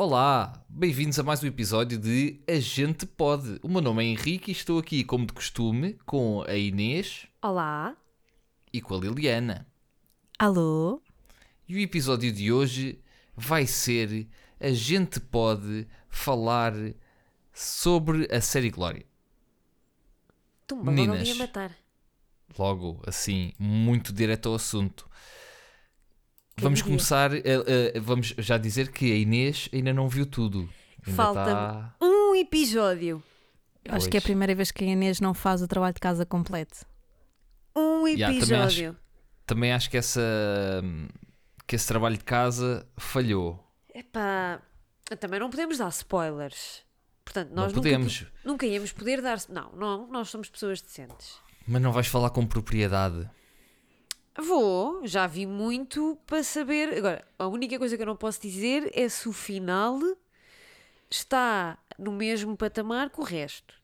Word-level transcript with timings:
Olá, 0.00 0.64
bem-vindos 0.68 1.18
a 1.18 1.24
mais 1.24 1.42
um 1.42 1.48
episódio 1.48 1.98
de 1.98 2.40
A 2.46 2.60
Gente 2.60 3.04
Pode. 3.04 3.58
O 3.64 3.68
meu 3.68 3.80
nome 3.80 4.04
é 4.04 4.06
Henrique 4.06 4.48
e 4.48 4.54
estou 4.54 4.78
aqui, 4.78 5.02
como 5.02 5.26
de 5.26 5.32
costume, 5.32 5.94
com 6.06 6.44
a 6.46 6.54
Inês 6.54 7.26
Olá. 7.42 7.96
e 8.72 8.80
com 8.80 8.94
a 8.94 8.98
Liliana. 9.00 9.66
Alô? 10.38 11.02
E 11.68 11.74
o 11.74 11.80
episódio 11.80 12.30
de 12.30 12.52
hoje 12.52 13.02
vai 13.36 13.66
ser 13.66 14.28
A 14.60 14.70
Gente 14.70 15.18
Pode 15.18 15.84
falar 16.08 16.74
sobre 17.52 18.28
a 18.32 18.40
série 18.40 18.70
Glória. 18.70 19.04
Tumba, 20.64 20.92
logo 20.92 20.92
Meninas. 20.92 21.28
a 21.28 21.34
matar. 21.34 21.76
Logo, 22.56 23.02
assim, 23.04 23.52
muito 23.58 24.12
direto 24.12 24.48
ao 24.48 24.54
assunto. 24.54 25.10
Quem 26.58 26.64
Vamos 26.64 26.78
diria? 26.80 26.92
começar, 26.96 27.32
eh, 27.34 27.42
eh, 27.44 28.00
vamos 28.00 28.34
já 28.38 28.58
dizer 28.58 28.90
que 28.90 29.12
a 29.12 29.16
Inês 29.16 29.68
ainda 29.72 29.92
não 29.92 30.08
viu 30.08 30.26
tudo. 30.26 30.68
Ainda 31.06 31.16
Falta-me 31.16 31.46
tá- 31.52 31.94
um 32.02 32.34
episódio. 32.34 33.22
Eu 33.84 33.94
acho 33.94 34.08
que 34.10 34.16
é 34.16 34.18
a 34.18 34.20
Pois. 34.20 34.24
primeira 34.24 34.54
vez 34.54 34.70
que 34.70 34.84
a 34.84 34.86
Inês 34.86 35.20
não 35.20 35.32
faz 35.32 35.62
o 35.62 35.68
trabalho 35.68 35.94
de 35.94 36.00
casa 36.00 36.26
completo. 36.26 36.84
Um 37.76 38.06
Yeah, 38.08 38.26
também 38.26 38.38
episódio. 38.38 38.96
Também 39.46 39.72
acho 39.72 39.88
que 39.88 39.96
essa 39.96 40.20
que 41.66 41.76
esse 41.76 41.86
trabalho 41.86 42.16
de 42.18 42.24
casa 42.24 42.86
falhou. 42.96 43.62
Epá, 43.94 44.60
também 45.20 45.38
não 45.38 45.50
podemos 45.50 45.78
dar 45.78 45.88
spoilers. 45.90 46.82
Portanto, 47.24 47.50
nós 47.50 47.56
não 47.56 47.66
nunca, 47.66 47.80
podemos, 47.82 48.20
po- 48.20 48.26
nunca 48.44 48.66
íamos 48.66 48.92
poder 48.92 49.20
dar. 49.22 49.38
Não, 49.48 49.70
não, 49.76 50.06
nós 50.10 50.28
somos 50.30 50.48
pessoas 50.48 50.80
decentes. 50.80 51.36
mas 51.66 51.80
não 51.82 51.92
vais 51.92 52.06
falar 52.06 52.30
com 52.30 52.46
propriedade. 52.46 53.28
Vou, 54.40 55.04
já 55.04 55.26
vi 55.26 55.46
muito 55.46 56.16
para 56.24 56.44
saber. 56.44 56.96
Agora, 56.96 57.26
a 57.38 57.46
única 57.48 57.76
coisa 57.78 57.96
que 57.96 58.02
eu 58.02 58.06
não 58.06 58.16
posso 58.16 58.40
dizer 58.40 58.90
é 58.94 59.08
se 59.08 59.28
o 59.28 59.32
final 59.32 59.98
está 61.10 61.76
no 61.98 62.12
mesmo 62.12 62.56
patamar 62.56 63.10
que 63.10 63.20
o 63.20 63.24
resto. 63.24 63.74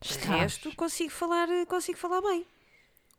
O 0.00 0.04
Está. 0.04 0.36
resto 0.36 0.74
consigo 0.76 1.10
falar, 1.10 1.48
consigo 1.66 1.98
falar 1.98 2.20
bem. 2.20 2.46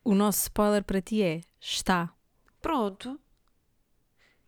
O 0.04 0.16
nosso 0.16 0.44
spoiler 0.44 0.84
para 0.84 1.02
ti 1.02 1.22
é: 1.22 1.42
está. 1.60 2.14
Pronto. 2.62 3.20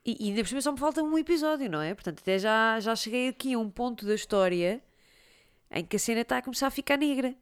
E, 0.06 0.16
e 0.20 0.30
ainda 0.30 0.42
por 0.42 0.48
cima 0.48 0.62
só 0.62 0.72
me 0.72 0.80
falta 0.80 1.04
um 1.04 1.18
episódio, 1.18 1.70
não 1.70 1.82
é? 1.82 1.94
Portanto, 1.94 2.20
até 2.20 2.40
já, 2.40 2.80
já 2.80 2.96
cheguei 2.96 3.28
aqui 3.28 3.54
a 3.54 3.60
um 3.60 3.70
ponto 3.70 4.06
da 4.06 4.16
história 4.16 4.82
em 5.72 5.84
que 5.84 5.98
a 5.98 6.00
cena 6.00 6.22
está 6.22 6.38
a 6.38 6.42
começar 6.42 6.68
a 6.68 6.72
ficar 6.72 6.98
negra. 6.98 7.36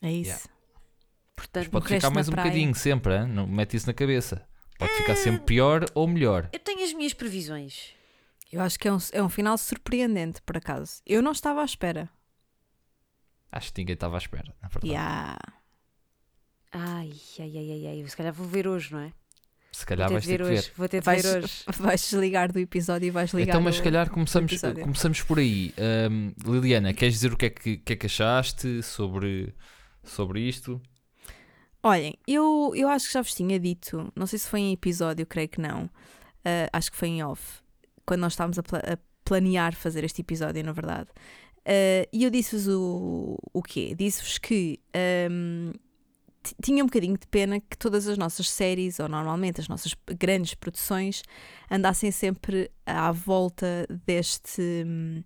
É 0.00 0.12
isso. 0.12 0.30
Yeah. 0.30 0.59
Portanto, 1.40 1.70
Mas 1.72 1.82
pode 1.82 1.94
ficar 1.94 2.10
mais 2.10 2.28
um 2.28 2.32
praia. 2.32 2.48
bocadinho 2.50 2.74
sempre, 2.74 3.16
hein? 3.16 3.26
não 3.26 3.46
mete 3.46 3.76
isso 3.76 3.86
na 3.86 3.94
cabeça. 3.94 4.46
Pode 4.78 4.92
ficar 4.94 5.14
sempre 5.16 5.40
pior 5.40 5.84
ou 5.94 6.06
melhor. 6.06 6.48
eu 6.52 6.58
tenho 6.58 6.84
as 6.84 6.92
minhas 6.92 7.12
previsões. 7.14 7.90
Eu 8.52 8.60
acho 8.60 8.78
que 8.78 8.88
é 8.88 8.92
um, 8.92 8.98
é 9.12 9.22
um 9.22 9.28
final 9.28 9.56
surpreendente, 9.56 10.42
por 10.42 10.56
acaso. 10.56 11.00
Eu 11.06 11.22
não 11.22 11.32
estava 11.32 11.62
à 11.62 11.64
espera. 11.64 12.08
Acho 13.52 13.72
que 13.72 13.80
ninguém 13.80 13.94
estava 13.94 14.16
à 14.16 14.18
espera, 14.18 14.52
na 14.62 14.68
verdade. 14.68 14.88
Yeah. 14.88 15.38
Ai, 16.72 17.10
ai, 17.38 17.52
ai, 17.56 17.70
ai, 17.72 17.86
ai. 18.02 18.08
Se 18.08 18.16
calhar 18.16 18.32
vou 18.32 18.46
ver 18.46 18.66
hoje, 18.68 18.92
não 18.92 19.00
é? 19.00 19.12
Se 19.72 19.86
calhar 19.86 20.08
vou 20.08 20.14
vais 20.16 20.24
ter 20.26 20.38
ter 20.38 20.44
ver 20.44 20.44
que 20.44 20.52
hoje. 20.58 20.68
ver. 20.68 20.74
Vou 20.76 20.88
ter 20.88 20.98
de 21.00 21.04
Vais, 21.06 21.22
ver 21.24 21.44
hoje. 21.44 21.64
vais 21.78 22.00
desligar 22.02 22.52
do 22.52 22.58
episódio 22.58 23.06
e 23.06 23.10
vais 23.10 23.32
ligar. 23.32 23.52
Então, 23.52 23.60
mas 23.60 23.76
se 23.76 23.82
calhar 23.82 24.10
começamos, 24.10 24.52
começamos 24.82 25.22
por 25.22 25.38
aí. 25.38 25.72
Ahm, 25.78 26.32
Liliana, 26.44 26.92
queres 26.92 27.14
dizer 27.14 27.32
o 27.32 27.36
que 27.36 27.46
é 27.46 27.50
que, 27.50 27.76
que 27.78 27.92
é 27.92 27.96
que 27.96 28.06
achaste 28.06 28.82
sobre, 28.82 29.54
sobre 30.02 30.40
isto? 30.40 30.80
Olhem, 31.82 32.14
eu, 32.26 32.72
eu 32.74 32.88
acho 32.88 33.06
que 33.06 33.14
já 33.14 33.22
vos 33.22 33.34
tinha 33.34 33.58
dito, 33.58 34.12
não 34.14 34.26
sei 34.26 34.38
se 34.38 34.48
foi 34.48 34.60
em 34.60 34.72
episódio, 34.72 35.26
creio 35.26 35.48
que 35.48 35.60
não, 35.60 35.88
ah, 36.44 36.68
acho 36.72 36.90
que 36.90 36.96
foi 36.96 37.08
em 37.08 37.22
off, 37.22 37.62
quando 38.04 38.20
nós 38.20 38.34
estávamos 38.34 38.58
a, 38.58 38.62
a 38.62 38.98
planear 39.24 39.74
fazer 39.74 40.04
este 40.04 40.20
episódio, 40.20 40.62
na 40.62 40.72
verdade. 40.72 41.08
Ah, 41.64 42.06
e 42.12 42.24
eu 42.24 42.30
disse-vos 42.30 42.68
o, 42.68 43.38
o 43.52 43.62
quê? 43.62 43.94
Disse-vos 43.94 44.36
que 44.38 44.78
ti- 46.42 46.54
tinha 46.62 46.82
um 46.82 46.86
bocadinho 46.86 47.16
de 47.16 47.26
pena 47.26 47.60
que 47.60 47.76
todas 47.78 48.06
as 48.08 48.18
nossas 48.18 48.50
séries, 48.50 48.98
ou 49.00 49.08
normalmente 49.08 49.60
as 49.60 49.68
nossas 49.68 49.94
grandes 50.18 50.54
produções, 50.54 51.22
andassem 51.70 52.10
sempre 52.10 52.70
à 52.84 53.10
volta 53.12 53.86
deste 54.06 54.84
hum, 54.86 55.22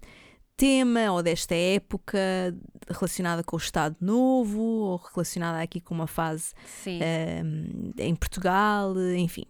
tema 0.57 1.11
ou 1.13 1.23
desta 1.23 1.55
época 1.55 2.19
relacionada 2.89 3.43
com 3.43 3.57
o 3.57 3.59
Estado 3.59 3.97
Novo 4.01 4.61
ou 4.61 4.97
relacionada 5.13 5.61
aqui 5.63 5.81
com 5.81 5.95
uma 5.95 6.07
fase 6.07 6.53
Sim, 6.83 7.01
hum, 7.45 7.93
em 7.99 8.15
Portugal, 8.15 8.95
enfim. 9.17 9.45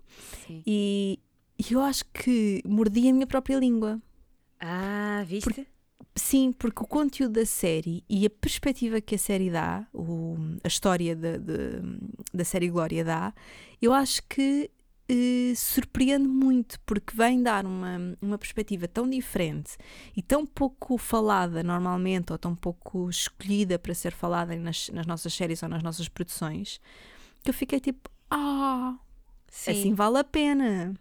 sim. 0.47 0.63
E, 0.67 1.19
eu 1.71 1.81
acho 1.83 2.05
que 2.07 2.63
mordi 2.67 3.09
a 3.09 3.13
minha 3.13 3.27
própria 3.27 3.57
língua. 3.59 4.01
Ah, 4.61 5.23
viste? 5.27 5.67
Sim, 6.17 6.53
porque 6.53 6.83
o 6.83 6.87
conteúdo 6.87 7.33
da 7.33 7.45
série 7.47 8.05
e 8.09 8.25
a 8.25 8.31
perspectiva 8.31 9.01
que 9.01 9.17
a 9.17 9.19
série 9.19 9.51
dá, 9.51 9.87
o- 9.93 10.37
a 10.63 10.69
história 10.69 11.15
da- 11.17 11.37
da- 11.39 11.83
da 12.33 12.45
série 12.45 12.69
Glória 12.69 13.05
dá, 13.05 13.35
eu 13.83 13.93
acho 13.93 14.23
que 14.29 14.71
eh, 15.09 15.53
surpreende 15.57 16.27
muito, 16.29 16.81
porque 16.81 17.15
vem 17.17 17.43
dar 17.43 17.67
uma, 17.67 18.17
uma 18.21 18.39
perspectiva 18.39 18.89
tão 18.89 19.09
diferente 19.09 19.77
e 20.17 20.23
tão 20.23 20.47
pouco 20.47 20.97
falada 20.99 21.63
normalmente, 21.63 22.33
ou 22.33 22.39
tão 22.39 22.55
pouco 22.55 23.09
escolhida 23.11 23.79
para 23.79 23.95
ser 23.95 24.13
falada 24.13 24.57
nas, 24.57 24.89
nas 24.91 25.07
nossas 25.07 25.33
séries 25.35 25.63
ou 25.63 25.69
nas 25.69 25.83
nossas 25.83 26.09
produções, 26.09 26.81
que 27.43 27.51
eu 27.51 27.55
fiquei 27.55 27.81
tipo, 27.81 28.11
ah, 28.31 28.97
Sim, 29.49 29.71
assim 29.71 29.95
vale 29.95 30.19
a 30.19 30.25
pena. 30.25 30.95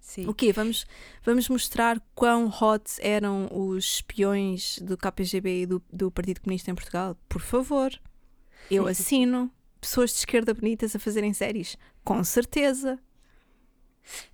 sim. 0.00 0.26
O 0.26 0.34
quê? 0.34 0.52
Vamos, 0.52 0.86
vamos 1.24 1.48
mostrar 1.48 2.00
quão 2.14 2.48
hot 2.48 3.00
eram 3.00 3.48
os 3.52 3.84
espiões 3.96 4.78
do 4.80 4.96
KPGB 4.96 5.62
e 5.62 5.66
do, 5.66 5.82
do 5.92 6.10
Partido 6.10 6.40
Comunista 6.40 6.70
em 6.70 6.74
Portugal? 6.74 7.16
Por 7.28 7.40
favor. 7.40 7.92
Eu 8.70 8.86
assino. 8.88 9.50
Pessoas 9.80 10.10
de 10.10 10.18
esquerda 10.18 10.52
bonitas 10.54 10.96
a 10.96 10.98
fazerem 10.98 11.32
séries? 11.32 11.76
Com 12.04 12.22
certeza. 12.24 12.98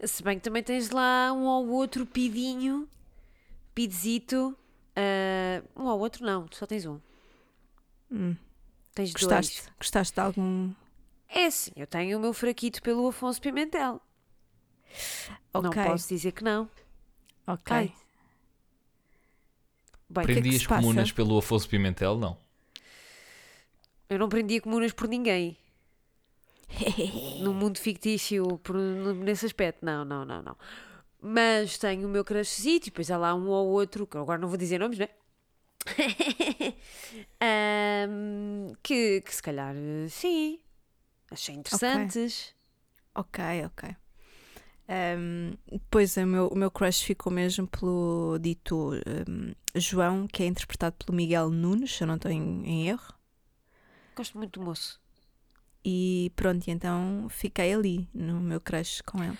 Se 0.04 0.22
bem 0.22 0.38
que 0.38 0.44
também 0.44 0.62
tens 0.62 0.90
lá 0.90 1.32
um 1.32 1.44
ou 1.46 1.68
outro 1.70 2.04
pidinho, 2.06 2.88
pidzito. 3.74 4.56
ah, 4.96 5.62
um 5.76 5.84
ou 5.86 5.98
outro 6.00 6.24
não, 6.24 6.46
tu 6.46 6.56
só 6.56 6.66
tens 6.66 6.84
um. 6.86 7.00
Hum, 8.10 8.36
Tens 8.94 9.12
gostaste, 9.12 9.62
dois. 9.62 9.72
gostaste 9.78 10.14
de 10.14 10.20
algum. 10.20 10.72
É 11.28 11.48
sim, 11.50 11.72
eu 11.76 11.86
tenho 11.86 12.18
o 12.18 12.20
meu 12.20 12.34
fraquito 12.34 12.82
pelo 12.82 13.08
Afonso 13.08 13.40
Pimentel. 13.40 14.00
Ok. 15.54 15.62
Não 15.82 15.90
posso 15.90 16.08
dizer 16.08 16.32
que 16.32 16.44
não. 16.44 16.68
Ok. 17.46 17.74
Ai. 17.74 17.92
Bem, 20.10 20.26
que 20.26 20.32
é 20.32 20.34
que 20.34 20.40
Prendias 20.42 20.62
se 20.62 20.68
passa? 20.68 20.82
comunas 20.82 21.10
pelo 21.10 21.38
Afonso 21.38 21.66
Pimentel? 21.68 22.18
Não. 22.18 22.36
eu 24.10 24.18
não 24.18 24.28
prendia 24.28 24.60
comunas 24.60 24.92
por 24.92 25.08
ninguém. 25.08 25.56
No 27.40 27.52
mundo 27.52 27.78
fictício, 27.78 28.58
por, 28.58 28.76
nesse 28.76 29.46
aspecto. 29.46 29.84
Não, 29.84 30.04
não, 30.04 30.24
não, 30.24 30.42
não. 30.42 30.56
Mas 31.20 31.78
tenho 31.78 32.06
o 32.06 32.10
meu 32.10 32.24
crushzito 32.24 32.88
e 32.88 32.90
depois 32.90 33.10
há 33.10 33.16
lá 33.16 33.34
um 33.34 33.48
ou 33.48 33.68
outro, 33.68 34.06
que 34.06 34.16
agora 34.16 34.40
não 34.40 34.48
vou 34.48 34.56
dizer 34.56 34.78
nomes, 34.78 34.98
não 34.98 35.06
é? 35.06 35.10
Ahm, 37.40 38.72
que, 38.82 39.20
que 39.20 39.34
se 39.34 39.42
calhar, 39.42 39.74
sim, 40.08 40.60
achei 41.30 41.54
interessantes. 41.56 42.54
Ok, 43.14 43.42
ok. 43.66 43.96
Um, 44.88 45.56
depois 45.70 46.16
o 46.16 46.26
meu, 46.26 46.48
o 46.48 46.56
meu 46.56 46.70
crush 46.70 47.02
ficou 47.02 47.32
mesmo 47.32 47.66
pelo 47.66 48.38
dito 48.40 48.92
um, 48.94 49.54
João, 49.74 50.26
que 50.26 50.42
é 50.42 50.46
interpretado 50.46 50.96
pelo 51.04 51.16
Miguel 51.16 51.50
Nunes, 51.50 51.96
se 51.96 52.02
eu 52.02 52.06
não 52.06 52.16
estou 52.16 52.30
em, 52.30 52.62
em 52.64 52.88
erro. 52.88 53.14
Gosto 54.14 54.36
muito 54.36 54.60
do 54.60 54.66
moço. 54.66 55.01
E 55.84 56.30
pronto, 56.36 56.66
e 56.66 56.70
então 56.70 57.26
fiquei 57.28 57.72
ali 57.72 58.08
no 58.14 58.40
meu 58.40 58.60
crush 58.60 59.02
com 59.02 59.22
ele. 59.22 59.36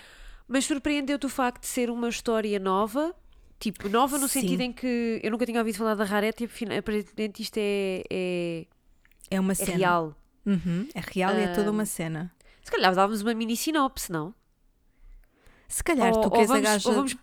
Mas 0.47 0.65
surpreendeu-te 0.65 1.25
o 1.25 1.29
facto 1.29 1.61
de 1.61 1.67
ser 1.67 1.89
uma 1.89 2.09
história 2.09 2.59
nova? 2.59 3.15
Tipo, 3.59 3.87
nova 3.87 4.17
no 4.17 4.27
Sim. 4.27 4.41
sentido 4.41 4.61
em 4.61 4.73
que 4.73 5.21
eu 5.23 5.31
nunca 5.31 5.45
tinha 5.45 5.57
ouvido 5.59 5.77
falar 5.77 5.95
da 5.95 6.03
Rarete 6.03 6.43
e 6.43 6.45
afina- 6.47 6.77
aparentemente 6.77 7.41
isto 7.41 7.57
é, 7.57 8.03
é, 8.09 8.65
É 9.31 9.39
uma 9.39 9.53
é 9.53 9.55
cena. 9.55 9.77
real. 9.77 10.15
Uhum, 10.45 10.89
é 10.93 10.99
real 10.99 11.33
e 11.39 11.43
é 11.43 11.47
toda 11.47 11.69
Ahm, 11.69 11.73
uma 11.73 11.85
cena. 11.85 12.29
Se 12.61 12.69
calhar 12.69 12.93
dávamos 12.93 13.21
uma 13.21 13.33
mini 13.33 13.55
sinopse, 13.55 14.11
não? 14.11 14.35
Se 15.69 15.81
calhar 15.81 16.11
ou, 16.13 16.21
tu 16.21 16.25
ou 16.25 16.31
que 16.31 16.39
és 16.41 16.51
a 16.51 16.59
gaja. 16.59 16.91
vamos, 16.91 17.15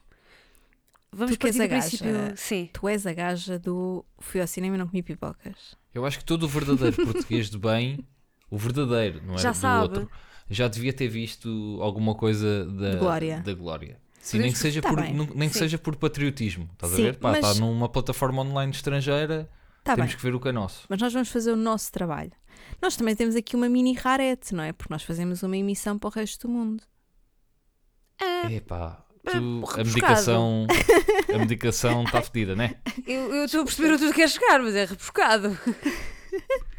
vamos 1.13 1.37
tu 1.37 1.39
que 1.39 1.47
és 1.49 1.57
partir 1.59 1.73
a 1.75 1.77
gaja. 1.77 2.37
Sim. 2.37 2.71
Tu 2.73 2.89
és 2.89 3.07
a 3.07 3.13
gaja 3.13 3.59
do 3.59 4.05
fui 4.19 4.41
ao 4.41 4.47
cinema 4.47 4.77
e 4.77 4.79
não 4.79 4.87
comi 4.89 5.03
pipocas. 5.03 5.77
Eu 5.95 6.07
acho 6.07 6.19
que 6.19 6.25
todo 6.25 6.45
o 6.45 6.49
verdadeiro 6.49 6.97
português 7.05 7.51
de 7.51 7.59
bem, 7.59 7.99
o 8.51 8.59
verdadeiro, 8.59 9.23
não 9.25 9.35
é? 9.35 9.39
Já 9.39 9.53
do 9.53 9.57
sabe. 9.57 9.83
outro, 9.83 10.11
já 10.51 10.67
devia 10.69 10.93
ter 10.93 11.09
visto 11.09 11.79
alguma 11.81 12.15
coisa 12.15 12.65
da 12.67 12.97
Glória. 12.97 13.41
Da 13.45 13.55
Glória. 13.55 13.99
Sim, 14.21 14.39
nem 14.41 14.53
que 14.53 14.59
seja, 14.59 14.83
Tá 14.83 14.91
por, 14.91 15.01
bem. 15.01 15.15
nem 15.35 15.49
que 15.49 15.55
Sim. 15.55 15.61
seja 15.61 15.79
por 15.79 15.97
patriotismo. 15.97 16.69
Estás 16.75 16.93
Sim, 16.93 17.03
a 17.03 17.05
ver? 17.07 17.17
Pá, 17.19 17.31
mas- 17.33 17.47
está 17.49 17.61
numa 17.65 17.89
plataforma 17.89 18.43
online 18.43 18.71
estrangeira, 18.73 19.49
Tá 19.83 19.95
temos 19.95 20.11
bem, 20.11 20.17
que 20.19 20.23
ver 20.23 20.35
o 20.35 20.41
que 20.41 20.49
é 20.49 20.53
nosso. 20.53 20.85
mas 20.91 21.01
nós 21.01 21.13
vamos 21.13 21.31
fazer 21.31 21.53
o 21.53 21.57
nosso 21.57 21.91
trabalho. 21.91 22.33
Nós 22.83 22.97
também 22.97 23.17
temos 23.17 23.35
aqui 23.35 23.57
uma 23.57 23.69
mini 23.69 23.95
rarete, 23.95 24.55
não 24.55 24.63
é? 24.63 24.73
Porque 24.75 24.93
nós 24.93 25.03
fazemos 25.03 25.43
uma 25.43 25.57
emissão 25.57 25.99
para 25.99 26.09
o 26.09 26.11
resto 26.11 26.47
do 26.47 26.53
mundo. 26.53 26.83
Ah, 28.21 28.53
Epá, 28.53 29.03
tu, 29.25 29.31
a 29.31 29.33
rebuscado. 29.33 29.85
medicação 29.89 30.67
a 31.35 31.39
medicação 31.39 32.05
está 32.05 32.21
fedida, 32.21 32.55
né? 32.55 32.75
Eu 33.07 33.35
eu 33.35 33.45
estou 33.47 33.63
a 33.63 33.65
perceber 33.65 33.93
onde 33.95 34.07
tu 34.07 34.13
queres 34.15 34.33
chegar, 34.33 34.61
mas 34.61 34.75
é 34.75 34.85
rebuscado. 34.85 35.59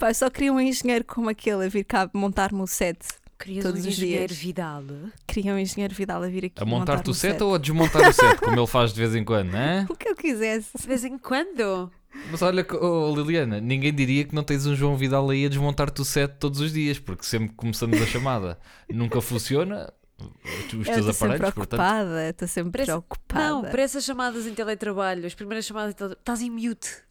Eu 0.00 0.14
só 0.14 0.30
queria 0.30 0.52
um 0.52 0.60
engenheiro 0.60 1.04
como 1.04 1.28
aquele 1.28 1.64
a 1.64 1.68
vir 1.68 1.84
cá 1.84 2.08
montar-me 2.12 2.60
o 2.60 2.66
set. 2.66 2.98
Querias 3.38 3.64
Todos 3.64 3.84
um 3.84 3.88
os 3.88 3.94
engenheiro 3.98 4.28
dias. 4.28 4.38
Vidal. 4.40 4.82
Queria 5.26 5.52
um 5.52 5.58
engenheiro 5.58 5.94
Vidal 5.94 6.22
a 6.22 6.28
vir 6.28 6.46
aqui 6.46 6.62
A 6.62 6.64
montar-te 6.64 6.96
montar-me 6.96 7.10
o 7.10 7.14
set 7.14 7.42
ou 7.42 7.54
a 7.54 7.58
desmontar 7.58 8.08
o 8.08 8.12
set, 8.12 8.38
como 8.38 8.58
ele 8.58 8.66
faz 8.66 8.92
de 8.92 9.00
vez 9.00 9.14
em 9.14 9.24
quando, 9.24 9.50
né? 9.50 9.86
O 9.90 9.94
que 9.94 10.08
eu 10.08 10.16
quisesse. 10.16 10.70
De 10.78 10.86
vez 10.86 11.04
em 11.04 11.18
quando. 11.18 11.90
Mas 12.30 12.40
olha, 12.40 12.66
oh, 12.80 13.14
Liliana, 13.14 13.60
ninguém 13.60 13.92
diria 13.92 14.24
que 14.24 14.34
não 14.34 14.42
tens 14.42 14.64
um 14.64 14.74
João 14.74 14.96
Vidal 14.96 15.28
aí 15.28 15.44
a 15.44 15.48
desmontar-te 15.50 16.00
o 16.00 16.04
set 16.04 16.32
todos 16.40 16.60
os 16.60 16.72
dias, 16.72 16.98
porque 16.98 17.24
sempre 17.24 17.50
que 17.50 17.54
começamos 17.54 18.00
a 18.00 18.06
chamada 18.06 18.58
nunca 18.88 19.20
funciona 19.20 19.92
os 20.18 20.88
Eu 20.88 20.94
teus 20.94 21.08
aparelhos, 21.08 21.50
portanto. 21.52 21.78
preocupada, 21.78 22.28
estou 22.30 22.48
sempre 22.48 22.84
preocupada. 22.84 23.50
Não, 23.50 23.62
para 23.62 23.82
essas 23.82 24.02
chamadas 24.02 24.46
em 24.46 24.54
teletrabalho, 24.54 25.26
as 25.26 25.34
primeiras 25.34 25.66
chamadas 25.66 25.90
em 25.92 25.94
teletrabalho, 25.94 26.20
estás 26.20 26.40
em 26.40 26.50
mute. 26.50 27.05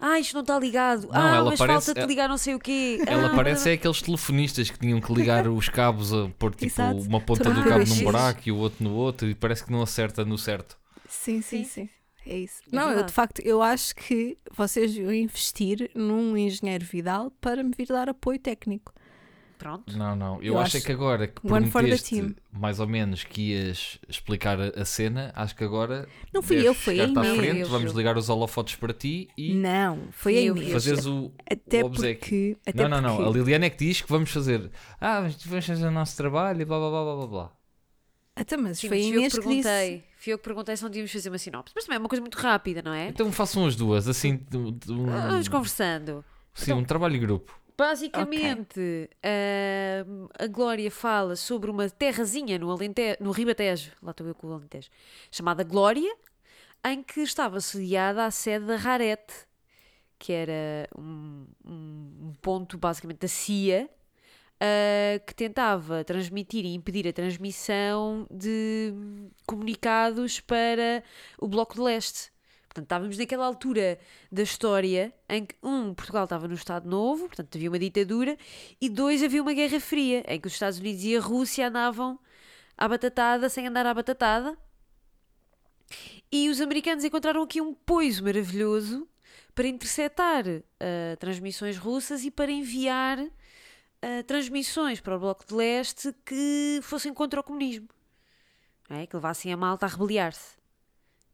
Ah, 0.00 0.18
isto 0.20 0.34
não 0.34 0.42
está 0.42 0.58
ligado. 0.58 1.08
Não, 1.08 1.10
ah, 1.12 1.36
ela 1.36 1.50
mas 1.50 1.58
parece- 1.58 1.86
falta-te 1.86 2.06
ligar 2.06 2.28
não 2.28 2.38
sei 2.38 2.54
o 2.54 2.58
quê. 2.58 3.02
Ela 3.06 3.32
ah, 3.32 3.34
parece 3.34 3.70
é 3.70 3.72
aqueles 3.72 4.00
telefonistas 4.00 4.70
que 4.70 4.78
tinham 4.78 5.00
que 5.00 5.12
ligar 5.12 5.46
os 5.48 5.68
cabos 5.68 6.12
a 6.12 6.28
pôr 6.38 6.52
tipo 6.54 6.66
Exato. 6.66 7.00
uma 7.00 7.20
ponta 7.20 7.50
do 7.50 7.64
cabo 7.64 7.84
num 7.84 8.04
buraco 8.04 8.40
e 8.46 8.52
o 8.52 8.56
outro 8.56 8.84
no 8.84 8.94
outro 8.94 9.28
e 9.28 9.34
parece 9.34 9.64
que 9.64 9.72
não 9.72 9.82
acerta 9.82 10.24
no 10.24 10.38
certo. 10.38 10.78
Sim, 11.08 11.40
sim, 11.42 11.64
Sim. 11.64 11.86
sim. 11.86 11.88
É 12.26 12.36
isso. 12.36 12.60
É 12.70 12.76
não, 12.76 12.90
eu, 12.90 13.02
de 13.04 13.12
facto, 13.12 13.40
eu 13.40 13.62
acho 13.62 13.94
que 13.96 14.36
vocês 14.54 14.94
iam 14.94 15.12
investir 15.12 15.90
num 15.94 16.36
engenheiro 16.36 16.84
Vidal 16.84 17.30
para 17.40 17.62
me 17.64 17.72
vir 17.76 17.86
dar 17.88 18.08
apoio 18.10 18.38
técnico. 18.38 18.92
Pronto. 19.58 19.98
Não, 19.98 20.14
não. 20.14 20.36
Eu, 20.36 20.54
Eu 20.54 20.58
acho, 20.60 20.76
é 20.76 20.78
acho 20.78 20.86
que 20.86 20.92
agora 20.92 21.26
que 21.26 21.40
one 21.44 21.68
prometeste 21.68 22.36
mais 22.52 22.78
ou 22.78 22.86
menos 22.86 23.24
que 23.24 23.52
ias 23.52 23.98
explicar 24.08 24.56
a, 24.60 24.84
cena, 24.84 25.32
acho 25.34 25.54
que 25.56 25.64
agora 25.64 26.08
Não 26.32 26.40
fui 26.40 26.66
eu, 26.66 26.72
foi 26.72 27.00
a 27.00 27.04
Inês. 27.04 27.36
frente, 27.36 27.58
Eu, 27.62 27.68
vamos 27.68 27.90
eu. 27.92 27.98
ligar 27.98 28.16
os 28.16 28.28
holofotes 28.28 28.76
para 28.76 28.92
ti 28.92 29.28
e 29.36 29.52
Não, 29.54 30.08
foi 30.12 30.38
a 30.38 30.42
eu, 30.42 30.56
Inês. 30.56 30.72
fazeres 30.72 31.06
o, 31.06 31.32
Até 31.50 31.82
o 31.82 31.86
obsequio. 31.86 32.18
porque. 32.20 32.56
Até 32.64 32.82
Não, 32.84 32.88
não, 32.88 33.00
não. 33.02 33.14
A 33.20 33.24
porque- 33.24 33.38
Liliana 33.40 33.66
é 33.66 33.70
que 33.70 33.84
diz 33.84 34.00
que 34.00 34.08
vamos 34.08 34.30
fazer. 34.30 34.70
Ah, 35.00 35.22
mas 35.22 35.34
vamos 35.44 35.66
fazer 35.66 35.86
o 35.86 35.90
nosso 35.90 36.16
trabalho 36.16 36.62
e 36.62 36.64
blá 36.64 36.78
blá 36.78 36.90
blá 36.90 37.02
blá 37.04 37.16
blá 37.16 37.26
blá. 37.26 37.52
Até, 38.36 38.56
mas 38.56 38.78
Sim, 38.78 38.86
foi 38.88 38.98
a 38.98 39.02
fui 39.02 39.10
eu 39.10 39.18
Inês 39.18 39.32
que 39.32 39.38
disse. 39.40 39.48
perguntei. 39.48 40.04
Fui 40.20 40.32
eu 40.32 40.38
que 40.38 40.44
perguntei 40.44 40.76
se 40.76 40.82
não 40.84 40.90
tínhamos 40.90 41.10
de 41.10 41.16
fazer 41.18 41.28
uma 41.28 41.38
sinopse. 41.38 41.72
Mas 41.74 41.84
também 41.84 41.96
é 41.96 41.98
uma 41.98 42.08
coisa 42.08 42.20
muito 42.20 42.36
rápida, 42.38 42.80
não 42.80 42.92
é? 42.92 43.08
Então 43.08 43.32
façam 43.32 43.66
as 43.66 43.74
duas, 43.74 44.06
assim, 44.06 44.36
de- 44.36 44.70
de 44.72 44.92
um, 44.92 45.10
Ah, 45.12 45.26
Vamos 45.30 45.48
conversando. 45.48 46.24
sim, 46.54 46.72
um 46.72 46.84
trabalho 46.84 47.16
em 47.16 47.20
grupo. 47.20 47.52
Basicamente, 47.78 49.08
ahm, 49.22 50.26
a 50.36 50.46
Glória 50.48 50.90
fala 50.90 51.36
sobre 51.36 51.70
uma 51.70 51.88
terrazinha 51.88 52.58
no, 52.58 52.72
Alente 52.72 53.16
no 53.20 53.30
Ribatejo, 53.30 53.92
lá 54.02 54.10
estou 54.10 54.26
eu 54.26 54.34
com 54.34 54.48
o 54.48 54.52
Alentejo, 54.52 54.90
chamada 55.30 55.62
Glória, 55.62 56.12
em 56.84 57.04
que 57.04 57.20
estava 57.20 57.60
sediada 57.60 58.24
a 58.24 58.32
sede 58.32 58.66
da 58.66 58.74
Rarete, 58.76 59.32
que 60.18 60.32
era 60.32 60.88
um, 60.98 61.46
um- 61.64 62.32
ponto 62.42 62.76
basicamente 62.76 63.18
da 63.20 63.28
CIA, 63.28 63.88
ah, 64.60 65.20
que 65.24 65.32
tentava 65.32 66.02
transmitir 66.02 66.64
e 66.64 66.74
impedir 66.74 67.06
a 67.06 67.12
transmissão 67.12 68.26
de 68.28 68.92
comunicados 69.46 70.40
para 70.40 71.04
o 71.40 71.46
Bloco 71.46 71.74
de 71.76 71.80
Leste. 71.80 72.32
Portanto, 72.78 72.84
estávamos 72.84 73.18
naquela 73.18 73.46
altura 73.46 73.98
da 74.30 74.42
história 74.42 75.12
em 75.28 75.44
que, 75.46 75.56
um, 75.62 75.92
Portugal 75.94 76.24
estava 76.24 76.46
no 76.46 76.54
Estado 76.54 76.88
Novo, 76.88 77.26
portanto 77.26 77.56
havia 77.56 77.68
uma 77.68 77.78
ditadura, 77.78 78.36
e 78.80 78.88
dois, 78.88 79.22
havia 79.22 79.42
uma 79.42 79.52
Guerra 79.52 79.80
Fria, 79.80 80.24
em 80.28 80.40
que 80.40 80.46
os 80.46 80.52
Estados 80.52 80.78
Unidos 80.78 81.02
e 81.02 81.16
a 81.16 81.20
Rússia 81.20 81.68
andavam 81.68 82.18
à 82.76 82.86
batatada 82.86 83.48
sem 83.48 83.66
andar 83.66 83.84
à 83.86 83.92
batatada. 83.92 84.56
E 86.30 86.48
os 86.48 86.60
americanos 86.60 87.04
encontraram 87.04 87.42
aqui 87.42 87.60
um 87.60 87.74
poiso 87.74 88.22
maravilhoso 88.22 89.08
para 89.54 89.66
interceptar 89.66 90.44
ah, 90.78 91.16
transmissões 91.18 91.76
russas 91.78 92.24
e 92.24 92.30
para 92.30 92.52
enviar 92.52 93.18
ah, 94.02 94.22
transmissões 94.24 95.00
para 95.00 95.16
o 95.16 95.18
Bloco 95.18 95.44
de 95.44 95.54
Leste 95.54 96.14
que 96.24 96.78
fossem 96.82 97.12
contra 97.12 97.40
o 97.40 97.42
comunismo. 97.42 97.88
É? 98.90 99.06
Que 99.06 99.16
levassem 99.16 99.52
a 99.52 99.56
malta 99.56 99.86
a 99.86 99.88
rebeliar-se. 99.88 100.57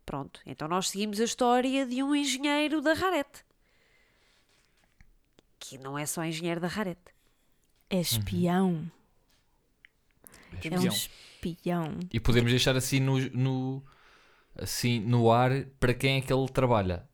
Pronto, 0.06 0.40
então 0.44 0.68
nós 0.68 0.90
seguimos 0.90 1.18
a 1.20 1.24
história 1.24 1.86
de 1.86 2.02
um 2.02 2.14
engenheiro 2.14 2.80
da 2.82 2.92
Rarete. 2.92 3.44
Que 5.58 5.78
não 5.78 5.98
é 5.98 6.04
só 6.06 6.22
engenheiro 6.24 6.60
da 6.60 6.66
Rarete. 6.68 7.00
É 7.88 8.00
espião. 8.00 8.90
É 10.62 10.68
É 10.68 10.78
um 10.78 10.86
espião. 10.86 10.92
espião. 10.92 11.98
E 12.12 12.20
podemos 12.20 12.50
deixar 12.50 12.76
assim 12.76 13.00
no, 13.00 13.18
no- 13.30 13.82
assim 14.56 15.00
no 15.00 15.30
ar 15.32 15.64
para 15.80 15.94
quem 15.94 16.18
é 16.18 16.20
que 16.20 16.32
ele 16.32 16.48
trabalha. 16.48 17.08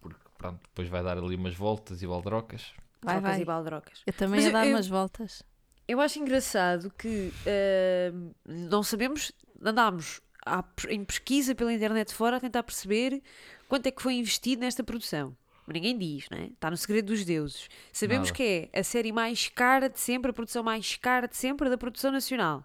Porque 0.00 0.18
pronto, 0.36 0.60
depois 0.62 0.88
vai 0.88 1.02
dar 1.02 1.16
ali 1.18 1.36
umas 1.36 1.54
voltas 1.54 2.02
e 2.02 2.06
baldrocas. 2.06 2.72
Vai, 3.00 3.20
vai. 3.20 3.40
e 3.40 3.44
baldrocas. 3.44 4.02
Eu 4.06 4.12
também 4.12 4.36
Mas 4.36 4.44
ia 4.44 4.48
eu- 4.48 4.52
dar 4.52 4.66
eu- 4.66 4.74
umas 4.74 4.88
voltas. 4.88 5.42
Eu 5.86 6.00
acho 6.00 6.18
engraçado 6.18 6.90
que 6.98 7.30
ahm, 7.46 8.30
não 8.44 8.82
sabemos, 8.82 9.30
andámos 9.62 10.20
à- 10.46 10.64
em 10.88 11.04
pesquisa 11.04 11.54
pela 11.54 11.72
internet 11.72 12.12
fora 12.14 12.36
a 12.36 12.40
tentar 12.40 12.62
perceber 12.62 13.22
quanto 13.68 13.86
é 13.86 13.90
que 13.90 14.02
foi 14.02 14.14
investido 14.14 14.60
nesta 14.62 14.82
produção. 14.84 15.36
Mas 15.66 15.74
ninguém 15.74 15.96
diz, 15.98 16.26
não 16.30 16.38
é? 16.38 16.44
Está 16.46 16.70
no 16.70 16.76
segredo 16.76 17.06
dos 17.06 17.24
deuses. 17.24 17.68
Sabemos 17.92 18.28
Nada. 18.28 18.36
que 18.36 18.70
é 18.72 18.78
a 18.80 18.84
série 18.84 19.12
mais 19.12 19.48
cara 19.48 19.88
de 19.88 19.98
sempre, 19.98 20.30
a 20.30 20.34
produção 20.34 20.62
mais 20.62 20.96
cara 20.96 21.26
de 21.26 21.36
sempre 21.36 21.70
da 21.70 21.78
produção 21.78 22.12
nacional. 22.12 22.62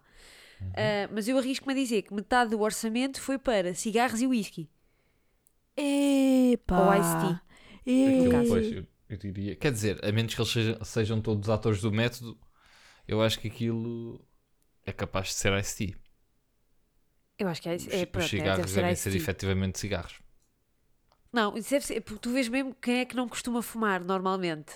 Ah, 0.75 1.09
mas 1.13 1.27
eu 1.29 1.37
arrisco-me 1.37 1.71
a 1.71 1.75
dizer 1.75 2.01
que 2.01 2.13
metade 2.13 2.49
do 2.51 2.59
orçamento 2.59 3.21
foi 3.21 3.37
para 3.37 3.73
cigarros 3.73 4.21
e 4.21 4.27
whisky. 4.27 4.69
Epa! 5.77 6.77
Ou. 6.77 6.89
Aquilo, 6.91 7.39
Ei. 7.85 8.47
pois, 8.49 8.71
eu, 8.71 8.85
eu 9.09 9.17
diria. 9.17 9.55
Quer 9.55 9.71
dizer, 9.71 10.03
a 10.05 10.11
menos 10.11 10.33
que 10.35 10.41
eles 10.41 10.51
sejam, 10.51 10.83
sejam 10.83 11.21
todos 11.21 11.49
atores 11.49 11.81
do 11.81 11.91
método, 11.91 12.37
eu 13.07 13.21
acho 13.21 13.39
que 13.39 13.47
aquilo 13.47 14.23
é 14.85 14.91
capaz 14.91 15.29
de 15.29 15.33
ser 15.35 15.53
ICT. 15.57 15.95
Eu 17.39 17.47
acho 17.47 17.61
que 17.61 17.69
é, 17.69 17.75
Os, 17.75 17.87
é, 17.87 18.03
os 18.03 18.05
pronto, 18.05 18.25
é, 18.25 18.27
cigarros 18.27 18.73
devem 18.73 18.95
ser 18.95 19.15
efetivamente 19.15 19.79
cigarros. 19.79 20.19
Não, 21.31 21.55
isso 21.57 21.69
deve 21.69 21.85
ser, 21.85 22.01
porque 22.01 22.19
tu 22.19 22.31
vês 22.31 22.49
mesmo 22.49 22.75
quem 22.75 22.99
é 22.99 23.05
que 23.05 23.15
não 23.15 23.27
costuma 23.29 23.61
fumar 23.61 24.03
normalmente. 24.03 24.73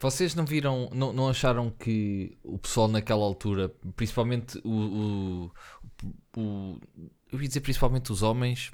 Vocês 0.00 0.34
não 0.34 0.46
viram, 0.46 0.88
não, 0.94 1.12
não 1.12 1.28
acharam 1.28 1.70
que 1.70 2.38
o 2.42 2.58
pessoal 2.58 2.88
naquela 2.88 3.22
altura, 3.22 3.68
principalmente 3.94 4.58
o, 4.64 5.50
o, 6.36 6.40
o- 6.40 6.80
Eu 7.30 7.40
ia 7.40 7.46
dizer 7.48 7.60
principalmente 7.60 8.10
os 8.10 8.22
homens, 8.22 8.70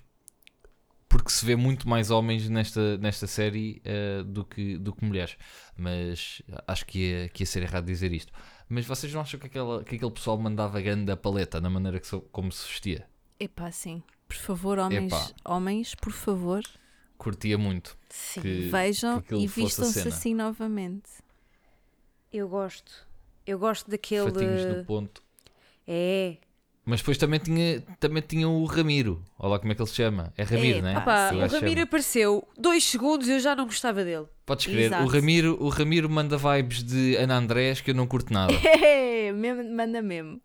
porque 1.08 1.30
se 1.30 1.44
vê 1.44 1.56
muito 1.56 1.88
mais 1.88 2.10
homens 2.10 2.48
nesta, 2.48 2.96
nesta 2.98 3.26
série 3.26 3.82
eh, 3.84 4.22
do, 4.24 4.44
que, 4.44 4.78
do 4.78 4.94
que 4.94 5.04
mulheres. 5.04 5.36
Mas 5.76 6.40
acho 6.66 6.86
que 6.86 6.98
ia, 7.00 7.28
que 7.28 7.42
ia 7.42 7.46
ser 7.46 7.62
errado 7.62 7.86
dizer 7.86 8.12
isto. 8.12 8.32
Mas 8.68 8.86
vocês 8.86 9.12
não 9.12 9.20
acham 9.20 9.38
que, 9.38 9.46
aquela, 9.46 9.82
que 9.84 9.96
aquele 9.96 10.10
pessoal 10.12 10.38
mandava 10.38 10.80
grande 10.80 11.10
a 11.10 11.16
paleta 11.16 11.60
na 11.60 11.68
maneira 11.70 11.98
que 12.00 12.08
como 12.30 12.52
se 12.52 12.68
vestia? 12.68 13.08
Epá, 13.38 13.70
sim. 13.70 14.02
Por 14.28 14.36
favor, 14.36 14.78
homens, 14.78 15.12
Epá. 15.12 15.28
homens, 15.44 15.94
por 15.94 16.12
favor, 16.12 16.62
Curtia 17.16 17.56
muito. 17.56 17.96
Sim. 18.10 18.40
Que, 18.42 18.68
vejam 18.68 19.20
que 19.20 19.34
e 19.34 19.46
vistam-se 19.46 20.06
assim 20.06 20.34
novamente. 20.34 21.08
Eu 22.32 22.48
gosto. 22.48 23.06
Eu 23.46 23.58
gosto 23.58 23.90
daquele. 23.90 24.30
Fatinhos 24.30 24.76
no 24.76 24.84
ponto. 24.84 25.22
É. 25.86 26.36
Mas 26.84 27.00
depois 27.00 27.18
também 27.18 27.40
tinha, 27.40 27.80
também 27.98 28.22
tinha 28.22 28.48
o 28.48 28.64
Ramiro. 28.64 29.24
Olha 29.38 29.52
lá 29.52 29.58
como 29.58 29.72
é 29.72 29.74
que 29.74 29.82
ele 29.82 29.88
se 29.88 29.96
chama. 29.96 30.32
É 30.36 30.44
Ramiro, 30.44 30.78
É, 30.78 30.82
não 30.82 30.88
é? 30.90 30.98
Opa, 30.98 31.30
o 31.32 31.38
Ramiro 31.40 31.68
chama. 31.70 31.82
apareceu 31.82 32.48
dois 32.56 32.84
segundos 32.84 33.28
eu 33.28 33.40
já 33.40 33.56
não 33.56 33.64
gostava 33.64 34.04
dele. 34.04 34.26
Podes 34.44 34.66
crer, 34.66 34.86
Exato. 34.86 35.02
o 35.04 35.08
Ramiro, 35.08 35.56
o 35.60 35.68
Ramiro 35.68 36.08
manda 36.08 36.36
vibes 36.38 36.84
de 36.84 37.16
Ana 37.16 37.36
Andrés 37.38 37.80
que 37.80 37.90
eu 37.90 37.94
não 37.94 38.06
curto 38.06 38.32
nada. 38.32 38.52
É, 39.26 39.32
manda 39.32 40.00
mesmo. 40.02 40.40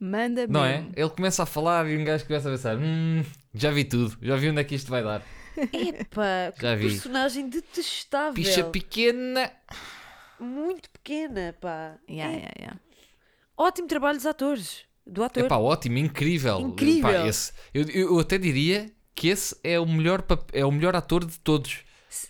Manda 0.00 0.46
não 0.46 0.64
é? 0.64 0.86
Ele 0.96 1.10
começa 1.10 1.42
a 1.42 1.46
falar 1.46 1.86
e 1.88 1.96
um 1.98 2.04
gajo 2.04 2.24
começa 2.26 2.48
a 2.48 2.52
pensar: 2.52 2.76
hum, 2.78 3.22
já 3.54 3.70
vi 3.70 3.84
tudo, 3.84 4.16
já 4.22 4.34
vi 4.36 4.48
onde 4.48 4.60
é 4.60 4.64
que 4.64 4.74
isto 4.74 4.90
vai 4.90 5.02
dar. 5.02 5.22
Epá, 5.56 6.52
que 6.56 6.62
Já 6.62 6.74
vi. 6.74 6.88
personagem 6.88 7.48
detestável. 7.50 8.32
Picha 8.32 8.64
pequena. 8.64 9.52
Muito 10.38 10.88
pequena, 10.90 11.54
pá. 11.60 11.96
Yeah, 12.08 12.32
É 12.32 12.36
yeah, 12.38 12.52
yeah. 12.58 12.80
Ótimo 13.56 13.86
trabalho 13.88 14.16
dos 14.16 14.26
atores. 14.26 14.84
Do 15.06 15.22
ator. 15.22 15.44
Epá, 15.44 15.56
ótimo, 15.58 15.98
incrível. 15.98 16.60
Incrível. 16.60 17.02
Pá, 17.02 17.26
esse- 17.26 17.52
eu, 17.74 17.82
eu 17.90 18.18
até 18.18 18.38
diria 18.38 18.90
que 19.14 19.28
esse 19.28 19.54
é 19.62 19.78
o 19.78 19.84
melhor, 19.86 20.24
é 20.52 20.64
o 20.64 20.70
melhor 20.72 20.96
ator 20.96 21.24
de 21.26 21.38
todos. 21.40 21.80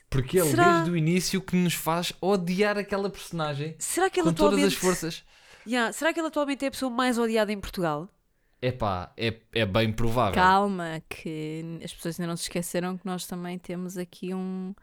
Porque 0.09 0.39
ele, 0.39 0.51
Será? 0.51 0.73
desde 0.79 0.91
o 0.91 0.97
início, 0.97 1.41
que 1.41 1.55
nos 1.57 1.75
faz 1.75 2.13
odiar 2.21 2.77
aquela 2.77 3.09
personagem 3.09 3.77
Será 3.79 4.11
que 4.11 4.19
ele 4.21 4.29
com 4.29 4.35
todas 4.35 4.63
as 4.65 4.75
forças. 4.75 5.23
Yeah, 5.71 5.93
Será 5.93 6.13
que 6.13 6.19
ele 6.21 6.27
atualmente 6.29 6.65
é 6.65 6.69
a 6.69 6.71
pessoa 6.71 6.91
mais 6.91 7.19
odiada 7.19 7.53
em 7.53 7.61
Portugal? 7.61 8.09
Epá, 8.63 9.13
é, 9.17 9.35
é 9.53 9.65
bem 9.65 9.93
provável. 9.93 10.35
Calma, 10.35 11.03
que 11.09 11.79
as 11.85 11.93
pessoas 11.95 12.19
ainda 12.19 12.29
não 12.29 12.37
se 12.37 12.43
esqueceram 12.45 12.97
que 12.99 13.07
nós 13.07 13.27
também 13.27 13.59
temos 13.59 13.97
aqui 13.97 14.35
um, 14.35 14.75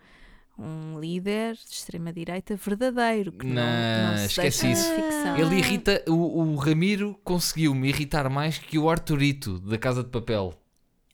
um 0.58 1.00
líder 1.00 1.54
de 1.56 1.74
extrema-direita 1.74 2.56
verdadeiro. 2.56 3.32
Que 3.32 3.46
não, 3.46 3.56
Não, 3.62 4.12
não 4.12 4.18
se 4.18 4.26
esquece 4.28 4.72
isso. 4.72 4.90
ficção. 4.96 5.38
Ele 5.38 5.56
irrita. 5.58 6.04
O, 6.08 6.42
o 6.42 6.56
Ramiro 6.56 7.20
conseguiu-me 7.24 7.90
irritar 7.90 8.28
mais 8.30 8.58
que 8.58 8.80
o 8.80 8.90
Arturito 8.90 9.60
da 9.60 9.78
Casa 9.78 10.04
de 10.04 10.10
Papel. 10.10 10.54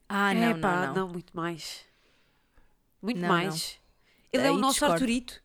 Ah, 0.08 0.34
não, 0.34 0.52
Epá, 0.52 0.88
não, 0.88 0.94
não. 0.94 1.10
muito 1.10 1.36
mais. 1.36 1.82
Muito 3.02 3.20
Não, 3.20 3.28
mais. 3.28 3.78
Ele 4.32 4.44
é 4.48 4.52
o 4.52 4.56
Aí 4.56 4.62
nosso 4.62 4.74
discordo. 4.76 4.94
Arturito. 4.94 5.42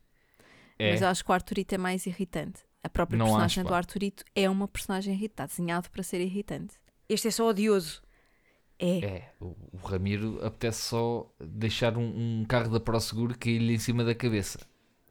É. 0.79 0.93
Mas 0.93 1.03
eu 1.03 1.09
acho 1.09 1.25
que 1.25 1.31
o 1.31 1.35
Arturito 1.35 1.75
é 1.75 1.79
mais 1.79 2.07
irritante. 2.07 2.61
A 2.83 2.89
própria 2.89 3.17
Não 3.19 3.27
personagem 3.27 3.61
acho, 3.63 3.69
do 3.69 3.71
pá. 3.71 3.77
Arturito 3.77 4.25
é 4.35 4.49
uma 4.49 4.69
personagem 4.69 5.13
irritada, 5.15 5.49
desenhado 5.49 5.91
para 5.91 6.03
ser 6.03 6.21
irritante. 6.21 6.75
Este 7.09 7.29
é 7.29 7.31
só 7.31 7.49
odioso. 7.49 8.03
É. 8.79 8.99
É, 9.05 9.33
o, 9.41 9.57
o 9.73 9.77
Ramiro 9.85 10.39
apetece 10.45 10.83
só 10.83 11.29
deixar 11.41 11.97
um, 11.99 12.41
um 12.41 12.45
carro 12.45 12.71
da 12.71 12.79
ProSeguro 12.79 13.37
cair-lhe 13.37 13.75
em 13.75 13.79
cima 13.79 14.05
da 14.05 14.15
cabeça. 14.15 14.61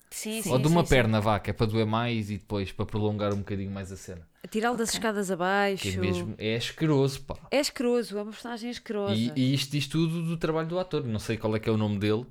Sim, 0.09 0.41
Sim, 0.41 0.51
Ou 0.51 0.57
de 0.59 0.67
uma 0.69 0.83
sim, 0.85 0.89
perna, 0.89 1.19
vá, 1.19 1.37
que 1.37 1.49
é 1.49 1.53
para 1.53 1.65
doer 1.65 1.85
mais 1.85 2.29
e 2.31 2.37
depois 2.37 2.71
para 2.71 2.85
prolongar 2.85 3.33
um 3.33 3.39
bocadinho 3.39 3.69
mais 3.69 3.91
a 3.91 3.97
cena. 3.97 4.21
sim. 4.41 4.47
Tirá-lo 4.49 4.77
das 4.77 4.87
Ok. 4.87 4.99
escadas 4.99 5.29
abaixo. 5.29 5.83
Que 5.83 5.89
é 5.89 5.97
mesmo, 5.97 6.33
é 6.37 6.55
asqueroso, 6.55 7.21
pá. 7.23 7.35
É 7.51 7.59
escroso, 7.59 8.17
é 8.17 8.21
uma 8.21 8.31
personagem 8.31 8.69
escrosa. 8.69 9.13
E, 9.13 9.33
e 9.35 9.53
isto 9.53 9.69
diz 9.71 9.85
tudo 9.87 10.23
do 10.23 10.37
trabalho 10.37 10.69
do 10.69 10.79
ator. 10.79 11.03
Não 11.03 11.19
sei 11.19 11.35
qual 11.35 11.53
é 11.57 11.59
que 11.59 11.67
é 11.67 11.71
o 11.71 11.75
nome 11.77 11.99
dele. 11.99 12.23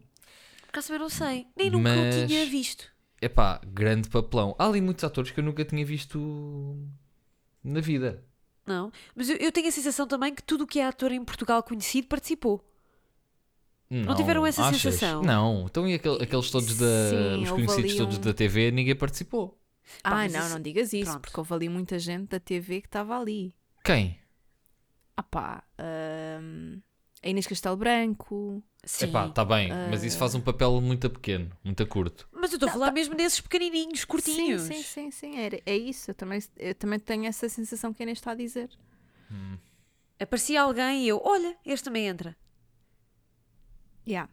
Por 0.62 0.68
acaso 0.70 0.94
eu 0.94 0.98
não 0.98 1.10
sei. 1.10 1.46
Nem 1.54 1.68
nunca 1.70 1.82
Mas- 1.90 2.16
o 2.24 2.26
tinha 2.26 2.46
visto. 2.46 2.90
É 3.20 3.28
pá, 3.28 3.61
grande 3.66 4.08
papelão. 4.08 4.54
Há 4.58 4.66
ali 4.66 4.80
muitos 4.80 5.02
atores 5.04 5.30
que 5.30 5.40
eu 5.40 5.44
nunca 5.44 5.64
tinha 5.64 5.85
visto 5.85 6.76
na 7.64 7.80
vida. 7.80 8.23
Não. 8.66 8.90
Mas 9.14 9.28
eu, 9.30 9.37
eu 9.37 9.50
tenho 9.52 9.68
a 9.68 9.73
sensação 9.73 10.06
também 10.06 10.35
que 10.35 10.42
tudo 10.42 10.64
o 10.64 10.66
que 10.66 10.78
é 10.80 10.87
ator 10.87 11.12
em 11.12 11.25
Portugal 11.25 11.62
conhecido 11.62 12.08
participou. 12.08 12.62
Não, 13.88 14.16
tiveram 14.16 14.44
essa 14.44 14.64
achas? 14.64 14.82
sensação? 14.82 15.23
Não. 15.23 15.64
Então 15.66 15.87
e 15.88 15.94
aquele- 15.94 16.20
aqueles 16.23 16.50
todos 16.50 16.76
da. 16.76 16.87
Sim, 17.11 17.42
os 17.44 17.50
conhecidos 17.50 17.85
ali 17.92 17.96
todos 17.96 18.18
um- 18.18 18.20
da 18.20 18.35
TV, 18.35 18.70
ninguém 18.73 18.96
participou. 18.96 19.56
Ah, 20.02 20.11
mas 20.11 20.32
não, 20.32 20.40
isso- 20.40 20.50
não 20.50 20.61
digas 20.61 20.92
isso, 20.92 21.11
Pronto. 21.12 21.23
porque 21.23 21.38
houve 21.40 21.54
ali 21.54 21.68
muita 21.68 21.96
gente 21.99 22.28
da 22.28 22.40
TV 22.40 22.80
que 22.80 22.88
estava 22.88 23.16
ali. 23.18 23.54
Quem? 23.85 24.18
Ah 25.16 25.23
pá, 25.23 25.62
hum, 26.42 26.80
a 27.23 27.28
Inês 27.28 27.46
Castelo 27.46 27.76
Branco. 27.76 28.61
Sim. 28.88 29.06
Epá, 29.06 29.28
tá 29.28 29.44
bem, 29.44 29.68
mas 29.90 30.04
isso 30.04 30.16
Ah. 30.16 30.20
faz 30.20 30.36
um 30.36 30.40
papel 30.40 30.80
muito 30.80 31.10
pequeno, 31.10 31.50
muito 31.64 31.84
curto. 31.88 32.28
Mas 32.32 32.52
eu 32.52 32.56
estou 32.56 32.68
a 32.68 32.72
falar 32.72 32.92
mesmo 32.92 33.16
desses 33.16 33.40
pequenininhos, 33.40 34.04
curtinhos. 34.04 34.62
Sim, 34.62 34.74
sim, 34.74 34.82
sim, 34.82 35.10
sim, 35.10 35.36
era- 35.38 35.60
é 35.66 35.76
isso. 35.76 36.12
Eu 36.12 36.14
também, 36.14 36.40
eu 36.56 36.72
também 36.72 36.98
tenho 37.00 37.24
essa 37.26 37.48
sensação 37.48 37.92
que 37.92 38.00
a 38.00 38.04
Inês 38.04 38.18
está 38.18 38.30
a 38.30 38.34
dizer. 38.36 38.70
Aparecia 40.20 40.62
alguém 40.62 41.02
e 41.04 41.08
eu, 41.08 41.20
olha, 41.24 41.56
este 41.66 41.84
também 41.84 42.06
entra. 42.06 42.36
Yeah. 44.06 44.30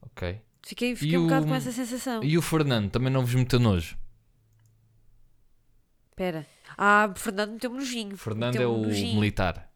Ok. 0.00 0.40
Fiquei, 0.62 0.96
fiquei 0.96 1.14
E 1.14 1.18
um 1.18 1.24
bocado 1.24 1.44
o- 1.44 1.48
com 1.50 1.54
essa 1.54 1.70
sensação. 1.70 2.24
E 2.24 2.38
o 2.38 2.42
Fernando, 2.42 2.90
também 2.90 3.12
não 3.12 3.20
vos 3.24 3.34
meteu 3.34 3.60
nojo. 3.60 3.98
Espera. 6.10 6.46
Ah, 6.76 7.12
Fernando 7.16 7.52
meteu-me 7.52 7.76
nojinho. 7.78 8.16
Fernando 8.16 8.54
é 8.56 8.58
Meteu-me 8.58 8.78
o 8.84 8.86
nojinho. 8.88 9.14
militar. 9.14 9.69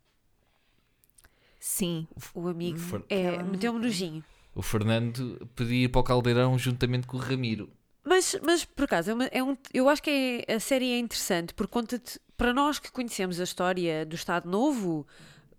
Sim, 1.66 2.06
O 2.35 2.47
amigo. 2.47 2.78
Fer- 2.78 3.02
É, 3.09 3.28
Aquela- 3.28 3.42
meteu-me 3.44 3.78
nojinho. 3.80 4.23
O 4.54 4.61
Fernando 4.61 5.49
podia 5.56 5.85
ir 5.85 5.88
para 5.88 6.00
o 6.02 6.04
Caldeirão 6.04 6.59
juntamente 6.59 7.06
com 7.06 7.16
o 7.16 7.21
Ramiro. 7.21 7.71
Mas, 8.04 8.37
mas 8.44 8.66
por 8.66 8.85
acaso, 8.85 9.11
é 9.11 9.14
uma- 9.14 9.25
é 9.33 9.42
um, 9.42 9.56
eu 9.73 9.88
acho 9.88 10.02
que 10.02 10.44
é- 10.47 10.54
a 10.56 10.61
série 10.61 10.92
é 10.92 10.99
interessante 10.99 11.54
porque 11.54 11.73
conta-te, 11.73 12.21
para 12.37 12.52
nós 12.52 12.78
que 12.78 12.92
conhecemos 12.92 13.40
a 13.40 13.44
história 13.44 14.04
do 14.04 14.14
Estado 14.14 14.47
Novo, 14.47 15.06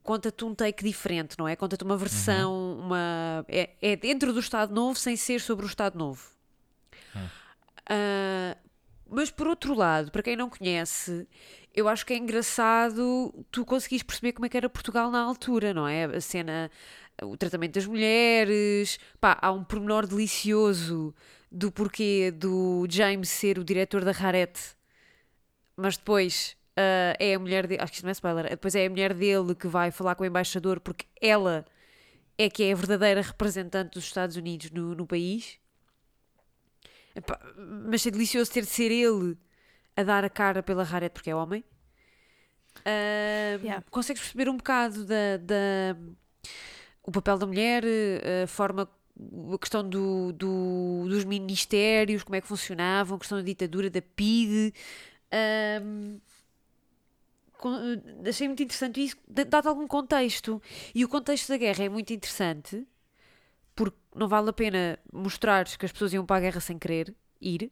conta-te 0.04 0.46
um 0.46 0.54
take 0.54 0.84
diferente, 0.84 1.36
não 1.40 1.48
é? 1.48 1.56
Conta-te 1.56 1.84
uma 1.84 1.98
versão, 1.98 2.78
uma, 2.80 3.44
é, 3.48 3.72
é 3.82 3.96
dentro 3.96 4.32
do 4.32 4.40
Estado 4.40 4.72
Novo 4.76 5.00
sem 5.00 5.16
ser 5.16 5.42
sobre 5.42 5.66
o 5.66 5.68
Estado 5.68 5.98
Novo. 5.98 6.22
Ah, 7.88 8.56
mas 9.10 9.32
por 9.32 9.48
outro 9.48 9.74
lado, 9.74 10.12
para 10.12 10.24
quem 10.24 10.36
não 10.36 10.50
conhece, 10.50 11.28
eu 11.74 11.88
acho 11.88 12.06
que 12.06 12.14
é 12.14 12.18
engraçado 12.18 13.46
tu 13.52 13.66
conseguires 13.66 14.04
perceber 14.04 14.34
como 14.34 14.46
é 14.46 14.50
que 14.50 14.58
era 14.58 14.70
Portugal 14.70 15.12
na 15.12 15.22
altura, 15.22 15.74
não 15.74 15.88
é? 15.88 16.06
A 16.06 16.22
cena, 16.22 16.72
o 17.22 17.38
tratamento 17.38 17.74
das 17.76 17.86
mulheres, 17.86 19.00
pá, 19.20 19.38
há 19.42 19.52
um 19.52 19.64
pormenor 19.64 20.08
delicioso 20.08 21.14
do 21.52 21.72
porquê 21.72 22.32
do 22.32 22.86
James 22.90 23.30
ser 23.30 23.60
o 23.60 23.64
diretor 23.64 24.04
da 24.04 24.12
Rarete, 24.12 24.76
mas 25.76 25.98
depois 25.98 26.58
ah, 26.78 27.16
é 27.20 27.36
a 27.36 27.40
mulher 27.40 27.68
dele, 27.68 27.82
acho 27.82 27.92
que 27.92 27.98
isto 27.98 28.04
não 28.04 28.10
é 28.10 28.14
spoiler, 28.14 28.50
depois 28.50 28.76
é 28.76 28.86
a 28.86 28.90
mulher 28.90 29.14
dele 29.14 29.56
que 29.56 29.68
vai 29.68 29.92
falar 29.92 30.16
com 30.16 30.24
o 30.24 30.28
embaixador 30.28 30.80
porque 30.80 31.06
ela 31.22 31.66
é 32.38 32.50
que 32.50 32.64
é 32.64 32.74
a 32.74 32.76
verdadeira 32.76 33.22
representante 33.22 33.92
dos 33.92 34.04
Estados 34.06 34.36
Unidos 34.36 34.72
no, 34.72 34.94
no 34.96 35.08
país. 35.08 35.58
Epá, 37.16 37.40
mas 37.90 38.06
é 38.06 38.12
delicioso 38.12 38.52
ter 38.52 38.62
de 38.62 38.68
ser 38.68 38.92
ele 38.92 39.38
a 39.96 40.04
dar 40.04 40.26
a 40.26 40.30
cara 40.30 40.62
pela 40.62 40.84
Rarete 40.84 41.14
porque 41.14 41.30
é 41.30 41.36
homem. 41.36 41.64
Ah, 42.86 43.58
Yeah. 43.64 43.84
Consegues 43.90 44.22
perceber 44.22 44.50
um 44.50 44.58
bocado 44.58 45.06
da, 45.06 45.38
da- 45.38 45.96
o 47.04 47.12
papel 47.12 47.38
da 47.38 47.46
mulher, 47.48 47.84
a 48.44 48.48
forma, 48.48 48.90
a 49.54 49.58
questão 49.58 49.88
do, 49.88 50.34
do- 50.34 51.06
dos 51.08 51.24
ministérios, 51.24 52.24
como 52.24 52.36
é 52.36 52.42
que 52.42 52.48
funcionavam, 52.48 53.16
a 53.16 53.20
questão 53.20 53.38
da 53.38 53.44
ditadura, 53.44 53.90
da 53.90 54.02
PIDE. 54.02 54.74
Ahm, 55.32 56.18
con- 57.58 57.80
achei 58.28 58.48
muito 58.48 58.64
interessante 58.64 59.04
isso, 59.04 59.16
dá- 59.28 59.44
dá-te 59.44 59.68
algum 59.68 59.88
contexto. 59.88 60.62
E 60.94 61.06
o 61.06 61.10
contexto 61.10 61.48
da 61.50 61.58
guerra 61.58 61.86
é 61.86 61.90
muito 61.90 62.12
interessante, 62.12 62.86
porque 63.76 63.98
não 64.16 64.28
vale 64.28 64.50
a 64.50 64.54
pena 64.54 65.00
mostrar 65.14 65.66
que 65.66 65.86
as 65.86 65.92
pessoas 65.92 66.14
iam 66.14 66.26
para 66.26 66.38
a 66.38 66.40
guerra 66.42 66.60
sem 66.62 66.80
querer 66.80 67.16
ir. 67.42 67.72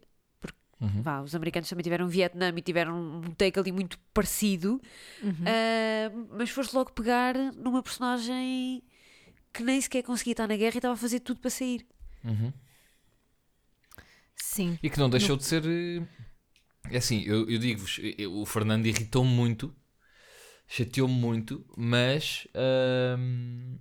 Uhum. 0.82 1.02
Vá, 1.02 1.22
os 1.22 1.36
americanos 1.36 1.70
também 1.70 1.84
tiveram 1.84 2.08
Vietnã 2.08 2.54
e 2.56 2.62
tiveram 2.62 2.98
um 2.98 3.32
take 3.34 3.60
ali 3.60 3.72
muito 3.72 3.98
parecido. 4.14 4.82
Uhum. 5.22 5.44
Ah, 5.46 6.12
mas 6.38 6.50
foste 6.50 6.74
logo 6.76 6.92
pegar 6.94 7.36
numa 7.56 7.84
personagem 7.84 8.84
que 9.54 9.64
nem 9.64 9.82
sequer 9.82 10.04
conseguia 10.04 10.34
estar 10.34 10.48
na 10.48 10.58
guerra 10.58 10.76
e 10.76 10.80
estava 10.80 10.96
a 10.96 10.98
fazer 10.98 11.22
tudo 11.22 11.40
para 11.42 11.50
sair. 11.52 11.86
Uhum. 12.24 12.54
sim. 14.36 14.80
E 14.82 14.90
que 14.90 15.00
não 15.00 15.10
deixou 15.10 15.38
de 15.38 15.44
ser. 15.46 15.64
eh, 15.66 16.02
É 16.92 16.98
assim, 16.98 17.24
eu, 17.24 17.50
eu 17.50 17.60
digo-vos, 17.60 18.00
eu- 18.18 18.34
o 18.36 18.46
Fernando 18.46 18.86
irritou-me 18.88 19.30
muito, 19.32 19.76
chateou-me 20.68 21.14
muito, 21.16 21.66
mas. 21.78 22.48
ahm, 22.56 23.78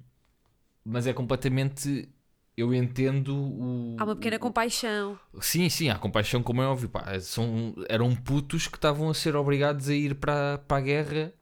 mas 0.85 1.07
é 1.07 1.13
completamente. 1.13 2.09
Eu 2.57 2.75
entendo 2.75 3.35
o. 3.35 3.97
Há 3.99 4.05
uma 4.05 4.15
pequena 4.15 4.39
compaixão. 4.39 5.19
Sim, 5.41 5.69
sim, 5.69 5.89
há 5.89 5.99
compaixão, 5.99 6.43
como 6.43 6.61
é 6.61 6.67
óbvio. 6.67 6.89
Pá, 6.89 7.19
são, 7.21 7.75
eram 7.89 8.15
putos 8.15 8.67
que 8.67 8.77
estavam 8.77 9.09
a 9.09 9.15
ser 9.15 9.35
obrigados 9.37 9.89
a 9.89 9.95
ir 9.95 10.15
para, 10.17 10.59
para 10.59 10.77
a 10.77 10.81
guerra 10.81 11.33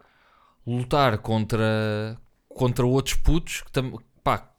lutar 0.66 1.18
contra, 1.18 2.16
contra 2.48 2.86
outros 2.86 3.16
putos 3.16 3.62
que, 3.62 3.72
tam, 3.72 3.98
pá, 4.22 4.54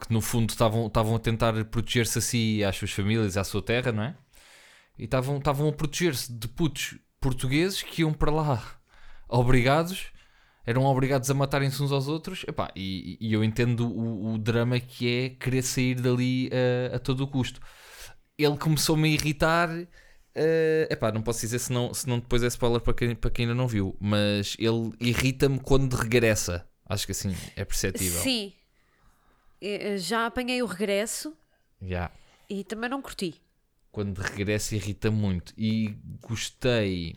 que 0.00 0.12
no 0.12 0.20
fundo 0.20 0.50
estavam, 0.50 0.86
estavam 0.86 1.14
a 1.14 1.18
tentar 1.18 1.64
proteger-se 1.66 2.18
a 2.18 2.22
si 2.22 2.56
e 2.56 2.64
às 2.64 2.76
suas 2.76 2.90
famílias 2.90 3.36
e 3.36 3.38
à 3.38 3.44
sua 3.44 3.62
terra, 3.62 3.92
não 3.92 4.02
é? 4.02 4.16
E 4.98 5.04
estavam, 5.04 5.38
estavam 5.38 5.68
a 5.68 5.72
proteger-se 5.72 6.32
de 6.32 6.48
putos 6.48 6.98
portugueses 7.20 7.82
que 7.82 8.02
iam 8.02 8.12
para 8.12 8.32
lá 8.32 8.62
obrigados, 9.28 10.10
eram 10.68 10.84
obrigados 10.84 11.30
a 11.30 11.34
matarem-se 11.34 11.82
uns 11.82 11.92
aos 11.92 12.08
outros. 12.08 12.44
Epá, 12.46 12.70
e, 12.76 13.16
e 13.20 13.32
eu 13.32 13.42
entendo 13.42 13.88
o, 13.88 14.34
o 14.34 14.38
drama 14.38 14.78
que 14.80 15.08
é 15.08 15.28
querer 15.30 15.62
sair 15.62 15.94
dali 15.94 16.50
a, 16.92 16.96
a 16.96 16.98
todo 16.98 17.22
o 17.22 17.28
custo. 17.28 17.60
Ele 18.36 18.56
começou-me 18.56 19.08
a 19.08 19.12
irritar. 19.12 19.68
eh, 20.34 20.88
epá, 20.90 21.10
não 21.12 21.22
posso 21.22 21.40
dizer 21.40 21.58
se 21.58 21.72
não, 21.72 21.92
se 21.94 22.08
não 22.08 22.18
depois 22.20 22.42
é 22.42 22.46
spoiler 22.48 22.80
para 22.80 22.94
quem, 22.94 23.14
para 23.16 23.30
quem 23.30 23.44
ainda 23.46 23.54
não 23.54 23.66
viu, 23.66 23.96
mas 24.00 24.56
ele 24.58 24.92
irrita-me 25.00 25.58
quando 25.58 25.94
regressa. 25.94 26.66
Acho 26.86 27.06
que 27.06 27.12
assim 27.12 27.34
é 27.56 27.64
perceptível. 27.64 28.20
Sim. 28.20 28.52
Eh, 29.60 29.98
Já 29.98 30.26
apanhei 30.26 30.62
o 30.62 30.66
regresso 30.66 31.34
Já. 31.82 32.10
e 32.48 32.62
também 32.64 32.88
não 32.90 33.02
curti. 33.02 33.40
Quando 33.90 34.18
regressa 34.18 34.76
irrita 34.76 35.10
muito. 35.10 35.52
E 35.58 35.96
gostei. 36.20 37.16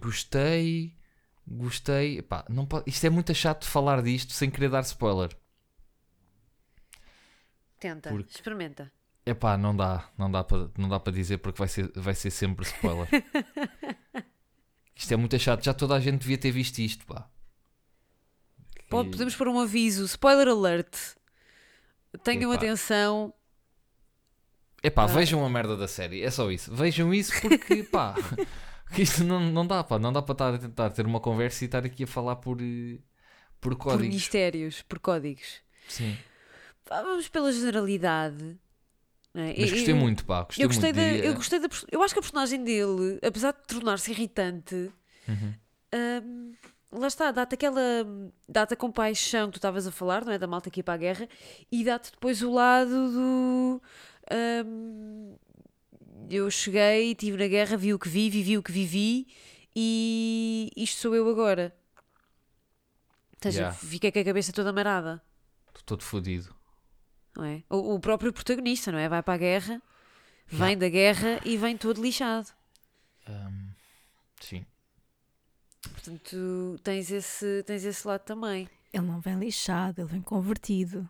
Gostei. 0.00 0.94
Gostei. 1.54 2.18
Epá, 2.18 2.44
não 2.48 2.64
pode, 2.66 2.88
isto 2.88 3.04
é 3.06 3.10
muito 3.10 3.34
chato 3.34 3.62
de 3.62 3.68
falar 3.68 4.02
disto 4.02 4.32
sem 4.32 4.50
querer 4.50 4.70
dar 4.70 4.80
spoiler. 4.82 5.36
Tenta, 7.78 8.10
Porque- 8.10 8.30
experimenta. 8.32 8.92
Epá, 9.24 9.56
não 9.56 9.76
dá. 9.76 10.08
Não 10.18 10.30
dá 10.30 10.42
para 10.42 10.68
não 10.76 10.88
dá 10.88 10.98
para 10.98 11.12
dizer 11.12 11.38
porque 11.38 11.58
vai 11.58 11.68
ser, 11.68 11.90
vai 11.94 12.14
ser 12.14 12.30
sempre 12.30 12.64
spoiler. 12.64 13.08
isto 14.96 15.12
é 15.12 15.16
muito 15.16 15.38
chato. 15.38 15.64
Já 15.64 15.72
toda 15.74 15.94
a 15.94 16.00
gente 16.00 16.20
devia 16.20 16.38
ter 16.38 16.50
visto 16.50 16.78
isto, 16.78 17.04
pá. 17.06 17.28
Pode- 18.88 19.08
E- 19.08 19.10
podemos 19.12 19.34
pôr 19.36 19.48
um 19.48 19.60
aviso, 19.60 20.04
spoiler 20.04 20.48
alert. 20.48 20.96
Tenham 22.24 22.52
Epá. 22.52 22.62
atenção. 22.62 23.32
Epá, 24.82 25.04
Ah. 25.04 25.06
vejam 25.06 25.44
a 25.44 25.48
merda 25.48 25.76
da 25.76 25.86
série, 25.86 26.22
é 26.22 26.30
só 26.30 26.50
isso. 26.50 26.74
Vejam 26.74 27.14
isso 27.14 27.32
porque, 27.40 27.84
pá, 27.84 28.14
que 28.94 29.02
isto 29.02 29.24
não, 29.24 29.40
não 29.40 29.66
dá, 29.66 29.82
pá. 29.84 29.98
Não 29.98 30.12
dá 30.12 30.22
para 30.22 30.32
estar 30.34 30.54
a 30.54 30.58
tentar 30.58 30.90
ter 30.90 31.06
uma 31.06 31.20
conversa 31.20 31.64
e 31.64 31.66
estar 31.66 31.84
aqui 31.84 32.04
a 32.04 32.06
falar 32.06 32.36
por, 32.36 32.58
eh, 32.60 32.98
por 33.60 33.74
Por 33.74 33.76
códigos. 33.76 34.14
mistérios, 34.14 34.82
por 34.82 34.98
códigos. 34.98 35.60
Sim. 35.88 36.16
Vamos 36.88 37.28
pela 37.28 37.50
generalidade. 37.52 38.58
é? 39.34 39.54
Mas 39.58 39.70
gostei 39.70 39.92
eu- 39.94 39.96
muito, 39.96 40.24
pá. 40.24 40.42
Gostei 40.44 40.64
eu 40.64 40.68
gostei 40.68 40.92
muito. 40.92 41.04
da, 41.04 41.12
diria- 41.12 41.24
eu 41.26 41.34
gostei 41.34 41.58
da 41.60 41.68
eu 41.90 42.02
acho 42.02 42.14
que 42.14 42.18
a 42.18 42.22
personagem 42.22 42.62
dele, 42.64 43.18
apesar 43.26 43.52
de 43.52 43.62
tornar-se 43.66 44.10
irritante, 44.10 44.90
Uhum. 45.28 45.54
hum, 45.94 46.52
lá 46.92 47.06
está, 47.06 47.30
dá-te 47.30 47.54
aquela 47.54 47.80
dá-te 48.48 48.74
a 48.74 48.76
compaixão 48.76 49.46
que 49.46 49.52
tu 49.52 49.56
estavas 49.56 49.86
a 49.86 49.92
falar, 49.92 50.24
não 50.24 50.32
é? 50.32 50.38
Da 50.38 50.46
malta 50.46 50.68
aqui 50.68 50.82
para 50.82 50.94
a 50.94 50.98
guerra, 50.98 51.28
e 51.70 51.82
dá-te 51.84 52.10
depois 52.12 52.42
o 52.42 52.52
lado 52.52 52.90
do 52.90 53.82
hum, 54.66 55.36
eu 56.30 56.50
cheguei, 56.50 57.12
estive 57.12 57.36
na 57.36 57.46
guerra, 57.48 57.76
vi 57.76 57.92
o 57.94 57.98
que 57.98 58.08
vi, 58.08 58.30
vivi 58.30 58.56
o 58.58 58.62
que 58.62 58.72
vivi 58.72 59.26
e 59.74 60.70
isto 60.76 61.00
sou 61.00 61.14
eu 61.14 61.28
agora. 61.28 61.74
Ou 63.34 63.38
seja, 63.50 63.60
Yeah. 63.62 63.76
fiquei 63.76 64.12
com 64.12 64.18
a 64.20 64.24
cabeça 64.24 64.52
toda 64.52 64.70
amarada, 64.70 65.22
Estou 65.68 65.82
todo 65.98 66.02
fodido. 66.04 66.54
não 67.36 67.44
é? 67.44 67.62
O, 67.68 67.94
o 67.94 68.00
próprio 68.00 68.32
protagonista, 68.32 68.92
não 68.92 68.98
é? 68.98 69.08
Vai 69.08 69.22
para 69.22 69.34
a 69.34 69.38
guerra, 69.38 69.82
vem 70.46 70.76
da 70.78 70.88
guerra 70.88 71.40
e 71.44 71.56
vem 71.56 71.76
todo 71.76 72.00
lixado. 72.02 72.48
Ahm, 73.26 73.70
sim. 74.40 74.64
Portanto, 75.82 76.78
tens 76.84 77.10
esse, 77.10 77.62
tens 77.64 77.84
esse 77.84 78.06
lado 78.06 78.22
também. 78.22 78.68
Ele 78.92 79.06
não 79.06 79.20
vem 79.20 79.36
lixado, 79.38 80.00
ele 80.02 80.08
vem 80.08 80.22
convertido. 80.22 81.08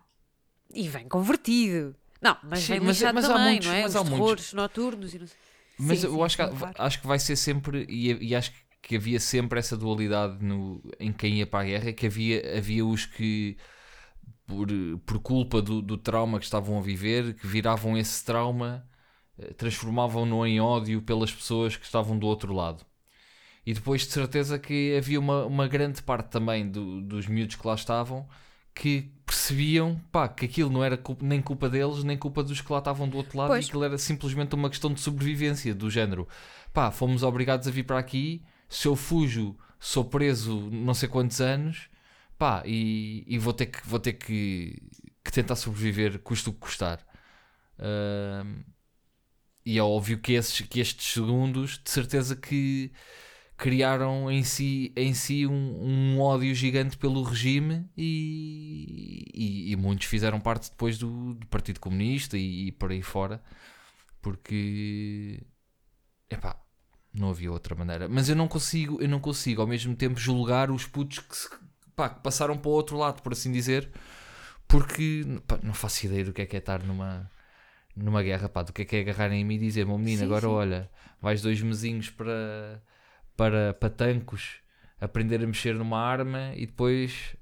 E 0.73 0.87
vem 0.89 1.07
convertido. 1.07 1.95
Não, 2.23 2.37
mas 2.43 2.59
Sim, 2.59 2.79
mas- 2.79 3.01
mas 3.13 3.29
há 3.29 3.33
também, 3.33 3.43
muitos- 3.45 3.67
não 3.67 3.73
é? 3.73 3.83
mas 3.83 3.95
Os 3.95 3.95
há 3.95 4.03
muitos. 4.03 4.15
terrores 4.17 4.53
noturnos 4.53 5.13
e 5.13 5.19
não 5.19 5.27
sei. 5.27 5.37
Mas 5.77 5.99
Sim, 5.99 6.07
eu 6.07 6.11
sim, 6.17 6.23
acho, 6.23 6.37
que, 6.37 6.43
claro. 6.43 6.75
acho 6.77 7.01
que 7.01 7.07
vai 7.07 7.19
ser 7.19 7.35
sempre, 7.35 7.85
e, 7.89 8.11
e 8.29 8.35
acho 8.35 8.51
que 8.81 8.95
havia 8.95 9.19
sempre 9.19 9.59
essa 9.59 9.75
dualidade 9.77 10.43
no, 10.43 10.81
em 10.99 11.11
quem 11.11 11.35
ia 11.39 11.47
para 11.47 11.61
a 11.61 11.65
guerra, 11.65 11.93
que 11.93 12.05
havia, 12.05 12.57
havia 12.57 12.85
os 12.85 13.05
que, 13.05 13.57
por, 14.45 14.67
por 15.05 15.19
culpa 15.21 15.61
do, 15.61 15.81
do 15.81 15.97
trauma 15.97 16.39
que 16.39 16.45
estavam 16.45 16.77
a 16.79 16.81
viver, 16.81 17.35
que 17.35 17.47
viravam 17.47 17.97
esse 17.97 18.23
trauma, 18.25 18.87
eh, 19.39 19.53
transformavam-no 19.53 20.45
em 20.47 20.59
ódio 20.61 21.01
pelas 21.01 21.31
pessoas 21.33 21.77
que 21.77 21.85
estavam 21.85 22.17
do 22.19 22.27
outro 22.27 22.53
lado. 22.53 22.85
E 23.65 23.73
depois 23.73 24.01
de 24.01 24.11
certeza 24.11 24.59
que 24.59 24.95
havia 24.97 25.19
uma, 25.19 25.45
uma 25.45 25.67
grande 25.67 26.01
parte 26.03 26.29
também 26.29 26.69
do- 26.69 27.01
dos 27.01 27.27
miúdos 27.27 27.55
que 27.55 27.67
lá 27.67 27.75
estavam 27.75 28.27
que 28.75 29.11
percebiam 29.25 29.99
pá, 30.11 30.27
que 30.27 30.45
aquilo 30.45 30.69
não 30.69 30.83
era 30.83 30.97
culpa- 30.97 31.25
nem 31.25 31.41
culpa 31.41 31.69
deles, 31.69 32.03
nem 32.03 32.17
culpa 32.17 32.43
dos 32.43 32.61
que 32.61 32.71
lá 32.71 32.79
estavam 32.79 33.07
do 33.07 33.17
outro 33.17 33.37
lado, 33.37 33.49
Pois. 33.49 33.65
e 33.65 33.67
aquilo 33.67 33.83
era 33.83 33.97
simplesmente 33.97 34.53
uma 34.55 34.69
questão 34.69 34.93
de 34.93 34.99
sobrevivência, 34.99 35.73
do 35.73 35.89
género 35.89 36.27
pá, 36.73 36.91
fomos 36.91 37.23
obrigados 37.23 37.67
a 37.67 37.71
vir 37.71 37.83
para 37.83 37.99
aqui, 37.99 38.43
se 38.67 38.87
eu 38.87 38.95
fujo, 38.95 39.55
sou 39.79 40.03
preso 40.05 40.69
não 40.71 40.93
sei 40.93 41.07
quantos 41.07 41.39
anos, 41.39 41.89
pá, 42.37 42.63
e, 42.65 43.23
e 43.27 43.37
vou 43.37 43.53
ter, 43.53 43.67
que, 43.67 43.87
vou 43.87 43.99
ter 43.99 44.13
que, 44.13 44.81
que 45.23 45.31
tentar 45.31 45.55
sobreviver, 45.55 46.19
custo 46.19 46.49
o 46.49 46.53
que 46.53 46.59
custar. 46.59 46.99
Ahm, 47.79 48.63
e 49.65 49.77
é 49.77 49.83
óbvio 49.83 50.17
que, 50.19 50.33
esses, 50.33 50.59
que 50.61 50.79
estes 50.79 51.13
segundos, 51.13 51.79
de 51.83 51.89
certeza 51.89 52.35
que 52.35 52.91
criaram 53.57 54.29
em 54.31 54.43
si, 54.43 54.91
em 54.95 55.13
si 55.13 55.45
um, 55.47 55.53
um 56.15 56.19
ódio 56.19 56.53
gigante 56.55 56.97
pelo 56.97 57.23
regime 57.23 57.87
e, 57.97 59.25
e, 59.33 59.71
e 59.71 59.75
muitos 59.75 60.07
fizeram 60.07 60.39
parte 60.39 60.69
depois 60.71 60.97
do, 60.97 61.33
do 61.35 61.47
Partido 61.47 61.79
Comunista 61.79 62.37
e, 62.37 62.67
e 62.67 62.71
por 62.71 62.91
aí 62.91 63.01
fora 63.01 63.41
porque 64.21 65.41
epá, 66.29 66.57
não 67.13 67.29
havia 67.29 67.51
outra 67.51 67.75
maneira 67.75 68.07
mas 68.09 68.29
eu 68.29 68.35
não 68.35 68.47
consigo 68.47 69.01
eu 69.01 69.07
não 69.09 69.19
consigo 69.19 69.61
ao 69.61 69.67
mesmo 69.67 69.95
tempo 69.95 70.19
julgar 70.19 70.71
os 70.71 70.85
putos 70.85 71.19
que, 71.19 71.35
se- 71.37 71.49
pá, 71.95 72.09
que 72.09 72.21
passaram 72.21 72.57
para 72.57 72.69
o 72.69 72.73
outro 72.73 72.97
lado 72.97 73.21
por 73.21 73.33
assim 73.33 73.51
dizer 73.51 73.91
porque 74.67 75.25
pá, 75.47 75.59
não 75.63 75.73
faço 75.73 76.05
ideia 76.05 76.25
do 76.25 76.33
que 76.33 76.41
é 76.41 76.45
que 76.45 76.55
é 76.55 76.59
estar 76.59 76.83
numa 76.83 77.29
numa 77.95 78.23
guerra, 78.23 78.49
pá, 78.49 78.63
do 78.63 78.73
que 78.73 78.83
é 78.83 78.85
que 78.85 78.95
é 78.95 79.01
agarrarem 79.01 79.41
em 79.41 79.45
mim 79.45 79.55
e 79.55 79.59
dizer, 79.59 79.85
meu 79.85 79.97
menino, 79.97 80.23
Sim, 80.23 80.25
agora 80.25 80.47
sim. 80.47 80.49
olha, 80.49 80.89
vais 81.21 81.41
dois 81.41 81.61
mesinhos 81.61 82.09
para, 82.09 82.81
para 83.35 83.73
patancos, 83.73 84.57
aprender 84.99 85.43
a 85.43 85.47
mexer 85.47 85.75
numa 85.75 85.99
arma 85.99 86.53
e 86.55 86.65
depois 86.65 87.35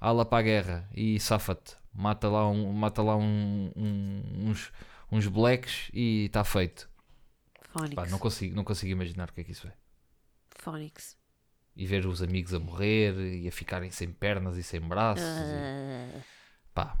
ala 0.00 0.24
para 0.24 0.38
a 0.38 0.42
guerra 0.42 0.90
e 0.94 1.18
safa-te, 1.20 1.76
mata 1.92 2.28
lá, 2.28 2.48
um, 2.48 2.72
mata 2.72 3.02
lá 3.02 3.16
um- 3.16 3.70
um- 3.76 4.48
uns, 4.50 4.72
uns 5.10 5.26
blacks 5.28 5.90
e 5.92 6.26
está 6.26 6.42
feito. 6.44 6.90
Pá, 7.94 8.06
não, 8.10 8.18
consigo, 8.18 8.54
não 8.56 8.64
consigo 8.64 8.92
imaginar 8.92 9.30
o 9.30 9.32
que 9.32 9.40
é 9.40 9.44
que 9.44 9.52
isso 9.52 9.66
é. 9.66 9.72
Phonics. 10.50 11.16
E 11.74 11.86
ver 11.86 12.04
os 12.06 12.22
amigos 12.22 12.52
a 12.52 12.58
morrer 12.58 13.14
e 13.18 13.48
a 13.48 13.52
ficarem 13.52 13.90
sem 13.90 14.12
pernas 14.12 14.56
e 14.58 14.62
sem 14.62 14.80
braços. 14.80 15.24
e- 15.24 16.20
pá, 16.74 16.98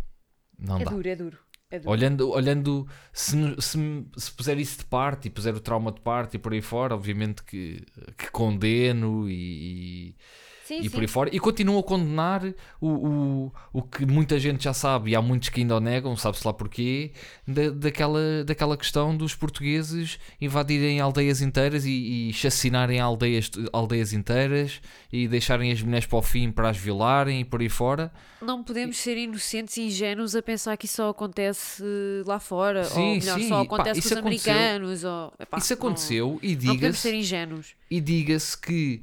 não 0.58 0.80
é 0.80 0.84
dá. 0.84 0.90
duro, 0.90 1.08
é 1.08 1.16
duro. 1.16 1.38
É. 1.72 1.80
Olhando, 1.86 2.30
olhando 2.30 2.86
se, 3.14 3.34
se, 3.58 4.06
se 4.14 4.30
puser 4.32 4.58
isso 4.58 4.80
de 4.80 4.84
parte 4.84 5.28
e 5.28 5.30
puser 5.30 5.54
o 5.54 5.60
trauma 5.60 5.90
de 5.90 6.02
parte 6.02 6.34
e 6.34 6.38
por 6.38 6.52
aí 6.52 6.60
fora, 6.60 6.94
obviamente 6.94 7.42
que, 7.42 7.82
que 8.18 8.30
condeno 8.30 9.26
e, 9.26 10.14
sim, 10.64 10.78
e 10.80 10.84
sim. 10.84 10.90
por 10.90 11.00
aí 11.00 11.06
fora. 11.06 11.30
E 11.32 11.38
continuo 11.38 11.78
a 11.78 11.82
condenar 11.82 12.42
o, 12.80 12.88
o, 12.88 13.52
o 13.72 13.82
que 13.82 14.06
muita 14.06 14.38
gente 14.38 14.64
já 14.64 14.72
sabe 14.72 15.10
e 15.10 15.16
há 15.16 15.22
muitos 15.22 15.48
que 15.48 15.60
ainda 15.60 15.76
o 15.76 15.80
negam, 15.80 16.16
sabe-se 16.16 16.46
lá 16.46 16.52
porquê, 16.52 17.12
da, 17.46 17.70
daquela, 17.70 18.44
daquela 18.44 18.76
questão 18.76 19.16
dos 19.16 19.34
portugueses 19.34 20.18
invadirem 20.40 21.00
aldeias 21.00 21.40
inteiras 21.42 21.84
e, 21.84 22.28
e 22.28 22.32
chacinarem 22.32 23.00
aldeias, 23.00 23.50
aldeias 23.72 24.12
inteiras 24.12 24.80
e 25.12 25.28
deixarem 25.28 25.72
as 25.72 25.82
mulheres 25.82 26.06
para 26.06 26.18
o 26.18 26.22
fim 26.22 26.50
para 26.50 26.70
as 26.70 26.76
violarem 26.76 27.40
e 27.40 27.44
por 27.44 27.60
aí 27.60 27.68
fora. 27.68 28.12
Não 28.40 28.62
podemos 28.62 28.96
ser 28.96 29.16
inocentes 29.16 29.76
e 29.76 29.82
ingênuos 29.82 30.34
a 30.34 30.42
pensar 30.42 30.76
que 30.76 30.86
isso 30.86 30.96
só 30.96 31.10
acontece 31.10 31.82
lá 32.26 32.40
fora. 32.40 32.84
Sim, 32.84 33.00
ou 33.00 33.14
melhor, 33.14 33.38
sim, 33.38 33.48
só 33.48 33.62
e 33.62 33.68
pá, 33.68 33.74
acontece 33.74 34.00
isso 34.00 34.08
com 34.08 34.14
os 34.14 34.20
americanos. 34.20 35.04
Ou, 35.04 35.32
epá, 35.38 35.58
Isso 35.58 35.74
aconteceu 35.74 36.38
e 36.42 36.56
Não, 36.56 36.74
podemos 36.74 37.02
diga-se. 37.02 37.74
e 37.90 38.00
diga-se 38.00 38.58
que 38.58 39.02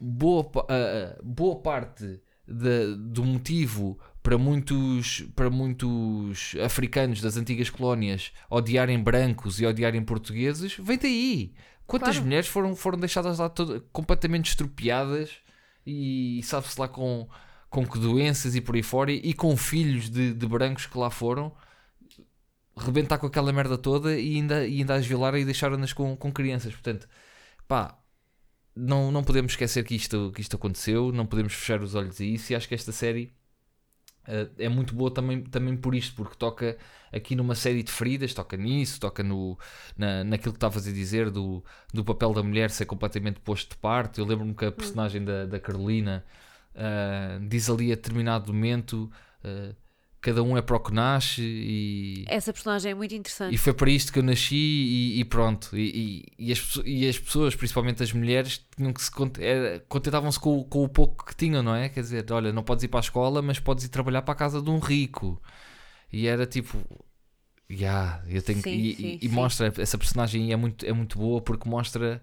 boa, 0.00 0.50
ah, 0.68 1.18
boa 1.22 1.56
parte 1.60 2.20
da- 2.46 2.94
do 2.96 3.24
motivo 3.24 3.98
para 4.22 4.36
muitos, 4.38 5.20
para 5.36 5.48
muitos 5.50 6.54
africanos 6.64 7.20
das 7.20 7.36
antigas 7.36 7.70
colónias 7.70 8.32
odiarem 8.50 9.02
brancos 9.02 9.60
e 9.60 9.66
odiarem 9.66 10.02
portugueses 10.02 10.76
vem 10.78 10.98
daí. 10.98 11.54
Quantas 11.86 12.10
Claro. 12.16 12.24
mulheres 12.26 12.46
foram, 12.48 12.76
foram 12.76 12.98
deixadas 12.98 13.38
lá 13.38 13.48
toda- 13.48 13.80
completamente 13.92 14.50
estropiadas 14.50 15.30
e 15.86 16.40
sabe-se 16.42 16.78
lá 16.78 16.86
com, 16.88 17.26
com 17.70 17.86
que 17.86 17.98
doenças 17.98 18.54
e 18.54 18.60
por 18.60 18.74
aí 18.74 18.82
fora 18.82 19.10
e, 19.12 19.32
com 19.32 19.56
filhos 19.56 20.10
de, 20.10 20.34
de 20.34 20.46
brancos 20.46 20.84
que 20.86 20.98
lá 20.98 21.08
foram 21.08 21.54
rebentar 22.76 23.18
com 23.18 23.26
aquela 23.26 23.52
merda 23.52 23.76
toda 23.78 24.16
e 24.18 24.36
ainda, 24.36 24.66
e 24.66 24.78
ainda 24.80 24.94
as 24.94 25.06
violarem 25.06 25.42
e 25.42 25.44
deixaram-nas 25.44 25.92
com, 25.92 26.14
com 26.16 26.30
crianças. 26.32 26.72
Portanto, 26.72 27.08
pá, 27.66 27.98
não, 28.78 29.10
não 29.10 29.24
podemos 29.24 29.52
esquecer 29.52 29.84
que 29.84 29.94
isto, 29.94 30.30
que 30.34 30.40
isto 30.40 30.56
aconteceu, 30.56 31.10
não 31.12 31.26
podemos 31.26 31.52
fechar 31.52 31.82
os 31.82 31.94
olhos 31.94 32.20
a 32.20 32.24
isso 32.24 32.52
e 32.52 32.56
acho 32.56 32.68
que 32.68 32.74
esta 32.74 32.92
série 32.92 33.34
eh, 34.26 34.48
é 34.58 34.68
muito 34.68 34.94
boa 34.94 35.10
também, 35.12 35.42
também 35.42 35.76
por 35.76 35.94
isto, 35.94 36.14
porque 36.14 36.36
toca 36.36 36.76
aqui 37.12 37.34
numa 37.34 37.54
série 37.54 37.82
de 37.82 37.90
feridas, 37.90 38.34
toca 38.34 38.56
nisso, 38.56 39.00
toca 39.00 39.22
no, 39.22 39.58
na, 39.96 40.22
naquilo 40.24 40.52
que 40.52 40.58
estavas 40.58 40.86
a 40.86 40.92
dizer 40.92 41.30
do, 41.30 41.64
do 41.92 42.04
papel 42.04 42.32
da 42.32 42.42
mulher 42.42 42.70
ser 42.70 42.86
completamente 42.86 43.40
posto 43.40 43.70
de 43.70 43.76
parte. 43.78 44.20
Eu 44.20 44.26
lembro-me 44.26 44.54
que 44.54 44.66
a 44.66 44.72
personagem 44.72 45.24
da, 45.24 45.46
da 45.46 45.58
Carolina 45.58 46.24
eh, 46.74 47.40
diz 47.48 47.68
ali 47.70 47.92
a 47.92 47.96
determinado 47.96 48.52
momento 48.52 49.10
eh, 49.42 49.74
cada 50.28 50.42
um 50.42 50.56
é 50.56 50.62
para 50.62 50.76
o 50.76 50.80
que 50.80 50.92
nasce 50.92 51.42
e, 51.42 52.24
Essa 52.28 52.52
personagem 52.52 52.92
é 52.92 52.94
muito 52.94 53.14
interessante. 53.14 53.54
e 53.54 53.58
foi 53.58 53.72
para 53.72 53.90
isto 53.90 54.12
que 54.12 54.18
eu 54.18 54.22
nasci 54.22 54.54
e, 54.56 55.20
e 55.20 55.24
pronto. 55.24 55.76
E, 55.76 56.24
e- 56.38 56.52
as, 56.52 56.80
e 56.84 57.08
as 57.08 57.18
pessoas, 57.18 57.54
principalmente 57.54 58.02
as 58.02 58.12
mulheres, 58.12 58.60
tinham 58.76 58.92
que 58.92 59.02
se 59.02 59.10
contentavam-se 59.88 60.38
com, 60.38 60.58
o- 60.58 60.64
com 60.64 60.84
o 60.84 60.88
pouco 60.88 61.24
que 61.24 61.34
tinham, 61.34 61.62
não 61.62 61.74
é? 61.74 61.88
Quer 61.88 62.00
dizer, 62.00 62.30
olha, 62.32 62.52
não 62.52 62.62
podes 62.62 62.84
ir 62.84 62.88
para 62.88 63.00
a 63.00 63.02
escola, 63.02 63.40
mas 63.42 63.58
podes 63.58 63.84
ir 63.84 63.88
trabalhar 63.88 64.22
para 64.22 64.32
a 64.32 64.36
casa 64.36 64.60
de 64.62 64.70
um 64.70 64.78
rico. 64.78 65.40
E 66.12 66.26
era 66.26 66.46
tipo. 66.46 66.78
Yeah, 67.70 68.22
eu 68.28 68.40
tenho 68.40 68.62
que- 68.62 68.70
Sim, 68.70 68.76
e, 68.78 68.94
sim, 68.94 69.06
e- 69.22 69.26
e 69.26 69.28
sim. 69.28 69.34
mostra 69.34 69.72
essa 69.76 69.98
personagem 69.98 70.52
é 70.52 70.56
muito, 70.56 70.86
é 70.86 70.92
muito 70.92 71.18
boa 71.18 71.40
porque 71.42 71.68
mostra 71.68 72.22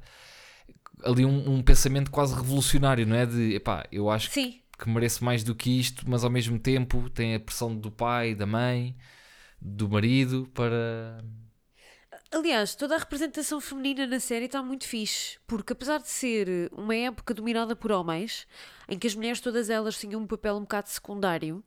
ali 1.03 1.23
um, 1.23 1.55
um 1.55 1.61
pensamento 1.61 2.09
quase 2.09 2.33
revolucionário, 2.33 3.05
não 3.05 3.15
é? 3.15 3.25
De 3.27 3.53
epá, 3.55 3.85
eu 3.91 4.09
acho 4.09 4.31
Sim, 4.31 4.51
que 4.51 4.63
merece 4.89 5.23
mais 5.23 5.43
do 5.43 5.55
que 5.55 5.79
isto, 5.79 6.03
mas 6.09 6.23
ao 6.23 6.29
mesmo 6.29 6.59
tempo 6.59 7.09
tem 7.09 7.35
a 7.35 7.39
pressão 7.39 7.75
do 7.75 7.89
pai, 7.91 8.35
da 8.35 8.45
mãe, 8.45 8.95
do 9.61 9.87
marido 9.89 10.49
para. 10.53 11.23
Aliás, 12.31 12.75
toda 12.75 12.95
a 12.95 12.97
representação 12.97 13.61
feminina 13.61 14.05
na 14.05 14.19
série 14.19 14.45
está 14.45 14.61
muito 14.61 14.85
fixe, 14.87 15.37
porque 15.47 15.73
apesar 15.73 15.99
de 15.99 16.09
ser 16.09 16.69
uma 16.73 16.95
época 16.95 17.33
dominada 17.33 17.75
por 17.75 17.91
homens, 17.91 18.45
em 18.89 18.97
que 18.99 19.07
as 19.07 19.15
mulheres 19.15 19.39
todas 19.39 19.69
elas 19.69 19.97
tinham 19.97 20.21
um 20.21 20.27
papel 20.27 20.55
um 20.57 20.61
bocado 20.61 20.89
secundário, 20.89 21.63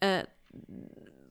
ah, 0.00 0.26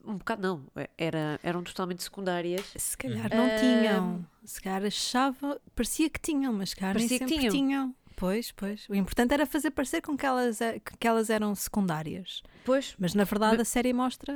um 0.04 0.16
bocado 0.16 0.42
não, 0.42 0.66
era, 0.98 1.40
eram 1.42 1.62
totalmente 1.62 2.02
secundárias. 2.02 2.64
Se 2.76 2.96
calhar 2.96 3.30
não 3.34 3.46
Ahm. 3.46 3.56
tinham. 3.58 4.26
Se 4.44 4.60
calhar 4.60 4.84
achava, 4.84 5.60
parecia 5.74 6.10
que 6.10 6.20
tinham, 6.20 6.52
mas 6.52 6.70
se 6.70 6.76
calhar 6.76 6.96
nem 6.96 7.08
Parecia 7.08 7.26
que 7.26 7.34
sempre 7.34 7.50
tinham. 7.50 7.54
tinham. 7.54 7.94
Pois, 8.22 8.52
pois. 8.52 8.88
O 8.88 8.94
importante 8.94 9.34
era 9.34 9.44
fazer 9.44 9.72
parecer 9.72 10.00
com 10.00 10.16
que 10.16 10.24
elas, 10.24 10.60
eh, 10.60 10.78
que 11.00 11.08
elas 11.08 11.28
eram 11.28 11.56
secundárias. 11.56 12.40
Pois, 12.64 12.94
Mas 12.96 13.14
na 13.14 13.24
verdade 13.24 13.60
a 13.60 13.64
série 13.64 13.92
mostra. 13.92 14.32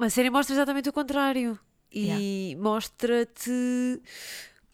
a 0.00 0.08
série 0.08 0.30
mostra 0.30 0.54
exatamente 0.56 0.88
o 0.88 0.92
contrário. 0.92 1.58
e 1.92 2.56
mostra-te 2.58 4.00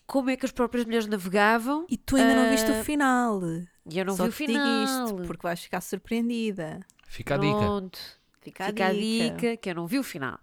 como 0.07 0.31
é 0.31 0.37
que 0.37 0.47
as 0.47 0.53
próprias 0.53 0.85
mulheres 0.85 1.09
navegavam. 1.09 1.87
E 1.91 1.97
tu 1.97 2.15
ainda 2.15 2.37
não 2.37 2.51
viste 2.51 2.71
Ah, 2.71 2.81
o 2.81 2.85
final. 2.85 3.41
E 3.91 3.99
eu 3.99 4.05
não 4.05 4.15
Só 4.17 4.25
vi 4.25 4.29
o 4.29 4.33
final. 4.33 5.07
isto, 5.07 5.17
porque 5.27 5.43
vais 5.43 5.61
ficar 5.61 5.81
surpreendida. 5.81 6.79
Fica 7.09 7.35
a 7.35 7.39
dica. 7.39 7.57
Pronto. 7.59 7.99
Fica, 8.43 8.67
Fica 8.67 8.87
a 8.87 8.93
dica 8.93 9.57
que 9.57 9.71
eu 9.71 9.75
não 9.75 9.89
vi 9.89 9.99
o 9.99 10.05
final. 10.05 10.39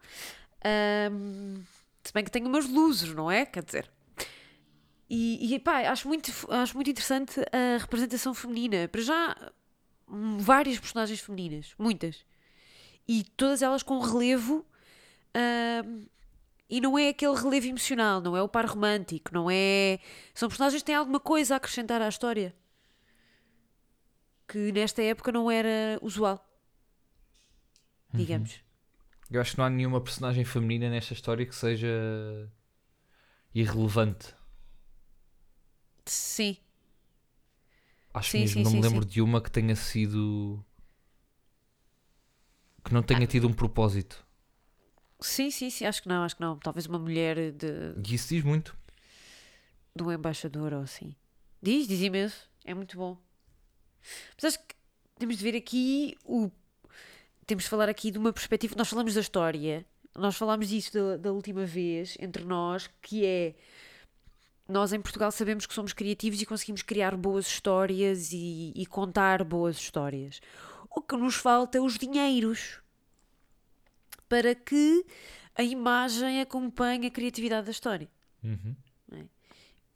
Ahm, 0.62 1.62
se 2.04 2.12
bem 2.14 2.24
que 2.26 2.32
tenho 2.32 2.50
meus 2.50 2.68
luzes, 2.68 3.14
não 3.14 3.32
é? 3.32 3.46
Quer 3.46 3.64
dizer. 3.64 3.90
E, 5.10 5.56
e 5.56 5.60
pá, 5.60 5.89
acho 5.89 6.08
muito, 6.08 6.32
acho 6.52 6.76
muito 6.76 6.89
interessante 6.89 7.39
a 7.52 7.78
representação 7.80 8.34
feminina. 8.34 8.88
Para 8.88 9.02
já, 9.02 9.52
hum, 10.08 10.38
várias 10.38 10.78
personagens 10.80 11.19
femininas, 11.19 11.74
muitas. 11.80 12.24
E 13.08 13.24
todas 13.36 13.62
elas 13.62 13.82
com 13.82 14.00
relevo. 14.00 14.65
ahm, 15.34 16.06
e 16.69 16.80
não 16.80 17.00
é 17.00 17.10
aquele 17.10 17.36
relevo 17.36 17.65
emocional, 17.65 18.22
não 18.22 18.38
é 18.38 18.43
o 18.43 18.48
par 18.48 18.63
romântico, 18.67 19.34
não 19.34 19.50
é. 19.50 20.00
São 20.36 20.48
personagens 20.48 20.84
que 20.84 20.86
têm 20.86 20.93
alguma 20.95 21.19
coisa 21.19 21.56
a 21.56 21.58
acrescentar 21.58 22.00
à 22.00 22.08
história. 22.08 22.56
Que 24.48 24.72
nesta 24.72 25.02
época 25.02 25.32
não 25.32 25.50
era 25.50 25.98
usual. 26.00 26.45
Digamos. 28.13 28.60
Eu 29.32 29.41
acho 29.41 29.52
que 29.52 29.58
não 29.58 29.65
há 29.65 29.69
nenhuma 29.69 30.02
personagem 30.02 30.45
feminina 30.45 30.89
nesta 30.89 31.13
história 31.13 31.45
que 31.45 31.56
seja 31.56 31.88
irrelevante. 33.54 34.36
Sim. 36.12 36.58
Acho 38.13 38.32
Sim, 38.32 38.39
mesmo, 38.39 38.54
sim, 38.56 38.63
não 38.63 38.72
me 38.72 38.78
sim, 38.78 38.84
lembro 38.89 39.06
de 39.06 39.22
uma 39.22 39.41
que 39.41 39.52
tenha 39.52 39.76
sido. 39.76 40.63
que 42.84 42.93
não 42.93 43.04
tenha 43.04 43.28
tido 43.28 43.48
um 43.48 43.54
propósito. 43.54 44.26
Sim, 45.22 45.52
sim, 45.52 45.69
sim, 45.69 45.86
acho 45.86 46.02
que 46.02 46.08
não, 46.10 46.24
acho 46.24 46.36
que 46.36 46.41
não. 46.41 46.58
Talvez 46.58 46.86
uma 46.86 46.98
mulher 46.98 47.52
de, 47.52 47.67
E 48.08 48.15
isso 48.15 48.30
diz 48.30 48.43
muito. 48.43 48.76
de 49.95 50.04
um 50.04 50.12
embaixador 50.12 50.74
ou 50.74 50.82
assim. 50.82 51.15
Diz, 51.62 51.88
diz 51.88 52.00
imenso. 52.02 52.50
É 52.63 52.74
muito 52.74 52.98
bom. 52.98 53.17
Mas 54.36 54.45
acho 54.56 54.60
que 54.60 54.76
temos 55.17 55.38
de 55.38 55.43
ver 55.43 55.58
aqui 55.58 56.15
o. 56.24 56.50
Temos 57.45 57.65
de 57.65 57.69
falar 57.69 57.89
aqui 57.89 58.12
de 58.12 58.17
uma 58.17 58.32
perspectiva. 58.32 58.76
Nós 58.78 58.88
falamos 58.89 59.13
da 59.13 59.22
história. 59.22 59.86
Nós 60.15 60.36
falámos 60.36 60.69
disso 60.69 60.93
da, 60.93 61.17
da 61.17 61.32
última 61.32 61.65
vez 61.65 62.15
entre 62.19 62.43
nós, 62.43 62.89
que 63.02 63.26
é. 63.26 63.56
Nós 64.70 64.94
em 64.94 65.02
Portugal 65.02 65.32
sabemos 65.32 65.66
que 65.66 65.74
somos 65.74 65.94
criativos 65.94 66.40
e 66.40 66.46
conseguimos 66.46 66.84
criar 66.84 67.18
boas 67.18 67.48
histórias 67.48 68.32
e, 68.32 68.72
e 68.76 68.86
contar 68.86 69.44
boas 69.44 69.78
histórias. 69.78 70.40
O 70.96 71.02
que 71.02 71.18
nos 71.18 71.36
falta 71.36 71.80
é 71.80 71.82
os 71.82 71.98
dinheiros 71.98 72.80
para 74.30 74.54
que 74.54 75.04
a 75.56 75.64
imagem 75.64 76.40
acompanhe 76.40 77.08
a 77.08 77.12
criatividade 77.12 77.66
da 77.66 77.72
história. 77.72 78.08
Uhum. 78.44 78.76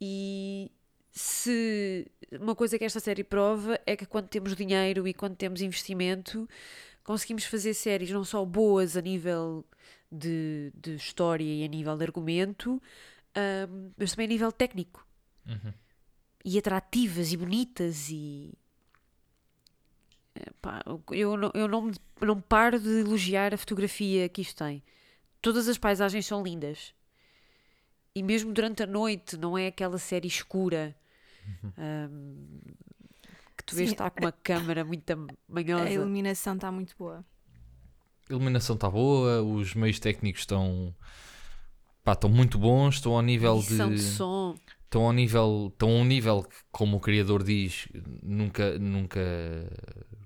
E 0.00 0.72
se 1.12 2.10
uma 2.32 2.56
coisa 2.56 2.76
que 2.76 2.84
esta 2.84 2.98
série 2.98 3.22
prova 3.22 3.80
é 3.86 3.96
que 3.96 4.04
quando 4.04 4.26
temos 4.26 4.56
dinheiro 4.56 5.06
e 5.06 5.14
quando 5.14 5.36
temos 5.36 5.62
investimento, 5.62 6.48
conseguimos 7.04 7.44
fazer 7.44 7.74
séries 7.74 8.10
não 8.10 8.24
só 8.24 8.44
boas 8.44 8.96
a 8.96 9.00
nível 9.00 9.64
de, 10.10 10.72
de 10.74 10.96
história 10.96 11.44
e 11.44 11.64
a 11.64 11.68
nível 11.68 11.96
de 11.96 12.04
argumento, 12.04 12.82
mas 13.96 14.12
também 14.12 14.26
a 14.26 14.28
nível 14.28 14.52
técnico. 14.52 15.06
Uhum. 15.46 15.72
E 16.44 16.58
atrativas 16.58 17.32
e 17.32 17.36
bonitas 17.36 18.08
e. 18.10 18.52
Epá, 20.34 20.82
eu 21.12 21.36
não, 21.36 21.50
eu 21.54 21.68
não, 21.68 21.82
me- 21.82 21.94
não 22.20 22.40
paro 22.40 22.78
de 22.80 23.00
elogiar 23.00 23.54
a 23.54 23.58
fotografia 23.58 24.28
que 24.28 24.42
isto 24.42 24.58
tem. 24.64 24.82
Todas 25.40 25.68
as 25.68 25.78
paisagens 25.78 26.26
são 26.26 26.42
lindas. 26.42 26.92
E 28.14 28.22
mesmo 28.22 28.52
durante 28.52 28.82
a 28.82 28.86
noite, 28.86 29.36
não 29.36 29.56
é 29.56 29.68
aquela 29.68 29.98
série 29.98 30.26
escura 30.28 30.94
ahm, 31.78 32.58
que 33.56 33.64
tu 33.64 33.74
vês 33.76 33.90
estar 33.90 34.10
com 34.10 34.20
uma 34.24 34.32
câmara 34.32 34.84
muito 34.84 35.08
A 35.12 35.16
manhosa. 35.48 35.90
iluminação 35.90 36.54
está 36.56 36.70
muito 36.72 36.94
boa. 36.98 37.24
A 38.28 38.32
iluminação 38.32 38.74
está 38.74 38.88
boa, 38.88 39.42
os 39.42 39.74
meios 39.74 39.98
técnicos 40.00 40.42
estão. 40.42 40.94
Pá, 42.04 42.12
estão 42.12 42.28
muito 42.28 42.58
bons, 42.58 42.96
estão 42.96 43.14
ao 43.14 43.22
nível 43.22 43.56
Edição 43.56 43.88
de. 43.88 43.96
de 43.96 44.02
som. 44.02 44.54
estão 44.84 45.06
ao 45.06 45.12
nível, 45.12 45.70
estão 45.72 45.88
a 45.88 45.92
um 45.92 46.04
nível 46.04 46.42
que, 46.42 46.56
como 46.70 46.98
o 46.98 47.00
criador 47.00 47.42
diz, 47.42 47.88
nunca, 48.22 48.78
nunca 48.78 49.20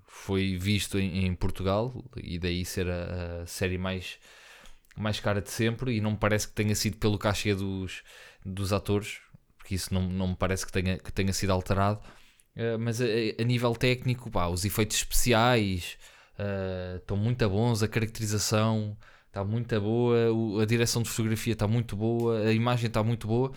foi 0.05 0.57
visto 0.57 0.99
em, 0.99 1.25
em 1.27 1.35
Portugal 1.37 2.05
e 2.17 2.37
daí 2.37 2.65
ser 2.65 2.91
a, 2.91 3.43
a 3.43 3.47
série 3.47 3.79
mais, 3.79 4.19
mais 4.97 5.21
cara 5.21 5.41
de 5.41 5.51
sempre 5.51 5.97
e 5.97 6.01
não 6.01 6.11
me 6.11 6.17
parece 6.17 6.49
que 6.49 6.55
tenha 6.55 6.75
sido 6.75 6.97
pelo 6.97 7.17
cachê 7.17 7.55
dos, 7.55 8.03
dos 8.45 8.73
atores, 8.73 9.21
porque 9.57 9.77
isso 9.77 9.95
não, 9.95 10.03
não 10.03 10.29
me 10.29 10.37
parece 10.37 10.67
que 10.67 10.73
tenha, 10.73 10.99
que 10.99 11.13
tenha 11.13 11.33
sido 11.33 11.53
alterado. 11.53 12.01
Eh, 12.57 12.77
mas 12.77 13.01
a, 13.01 13.05
a 13.39 13.45
nível 13.45 13.73
técnico, 13.77 14.29
pá, 14.33 14.49
os 14.49 14.65
efeitos 14.65 14.97
especiais 14.97 15.97
eh, 16.37 16.97
estão 17.01 17.17
muito 17.17 17.49
bons, 17.49 17.85
a 17.85 17.89
caracterização 17.89 18.97
está 19.39 19.45
muito 19.45 19.81
boa, 19.81 20.63
a 20.63 20.67
direção 20.67 21.03
de 21.03 21.09
fotografia 21.09 21.53
está 21.53 21.67
muito 21.69 21.97
boa, 21.97 22.41
a 22.41 22.53
imagem 22.53 22.89
está 22.89 23.03
muito 23.03 23.27
boa. 23.27 23.53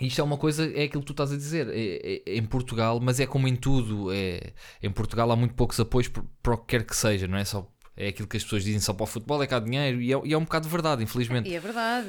Isto 0.00 0.20
é 0.20 0.24
uma 0.24 0.36
coisa, 0.36 0.64
é 0.78 0.82
aquilo 0.84 1.00
que 1.02 1.06
tu 1.06 1.12
estás 1.12 1.32
a 1.32 1.36
dizer, 1.36 1.68
é, 1.70 2.22
é- 2.26 2.36
em 2.36 2.44
Portugal, 2.44 3.00
mas 3.00 3.18
é 3.18 3.26
como 3.26 3.48
em 3.48 3.56
tudo, 3.56 4.12
é, 4.12 4.52
em 4.82 4.90
Portugal 4.90 5.30
há 5.30 5.36
muito 5.36 5.54
poucos 5.54 5.80
apoios 5.80 6.08
para 6.42 6.54
o 6.54 6.58
que 6.58 6.66
quer 6.66 6.84
que 6.84 6.94
seja, 6.94 7.26
não 7.26 7.38
é 7.38 7.44
só, 7.46 7.66
é 7.96 8.08
aquilo 8.08 8.28
que 8.28 8.36
as 8.36 8.42
pessoas 8.44 8.62
dizem 8.62 8.80
só 8.80 8.92
para 8.92 9.04
o 9.04 9.06
futebol, 9.06 9.42
é 9.42 9.46
que 9.46 9.54
há 9.54 9.58
dinheiro, 9.60 10.02
e 10.02 10.12
é, 10.12 10.20
e 10.24 10.32
é 10.34 10.36
um 10.38 10.42
bocado 10.44 10.68
verdade, 10.68 11.02
infelizmente. 11.02 11.48
E 11.48 11.54
é 11.54 11.60
verdade. 11.60 12.08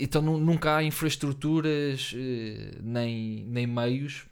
Então 0.00 0.22
nu- 0.22 0.38
nunca 0.38 0.76
há 0.76 0.82
infraestruturas 0.82 2.14
eh, 2.16 2.78
nem, 2.82 3.44
nem 3.46 3.66
meios 3.66 4.24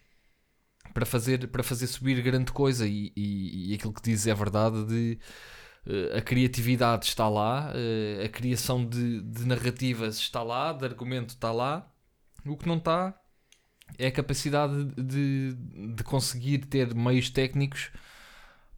para 0.94 1.04
fazer, 1.04 1.48
para 1.48 1.62
fazer 1.62 1.86
subir 1.86 2.22
grande 2.22 2.50
coisa 2.50 2.86
e, 2.86 3.12
e- 3.14 3.72
e 3.72 3.74
aquilo 3.74 3.92
que 3.92 4.00
dizes 4.02 4.26
é 4.26 4.34
verdade 4.34 4.86
de 4.86 5.18
a 6.16 6.20
criatividade 6.20 7.06
está 7.06 7.28
lá, 7.28 7.72
eh, 7.74 8.24
a 8.24 8.28
criação 8.28 8.84
de, 8.84 9.22
de 9.22 9.46
narrativas 9.46 10.18
está 10.18 10.42
lá, 10.42 10.72
de 10.72 10.84
argumento 10.84 11.30
está 11.30 11.50
lá, 11.50 11.90
o 12.44 12.56
que 12.56 12.68
não 12.68 12.76
está 12.76 13.18
é 13.96 14.08
a 14.08 14.12
capacidade 14.12 14.84
de, 14.96 15.54
de 15.94 16.04
conseguir 16.04 16.58
ter 16.66 16.94
meios 16.94 17.30
técnicos 17.30 17.90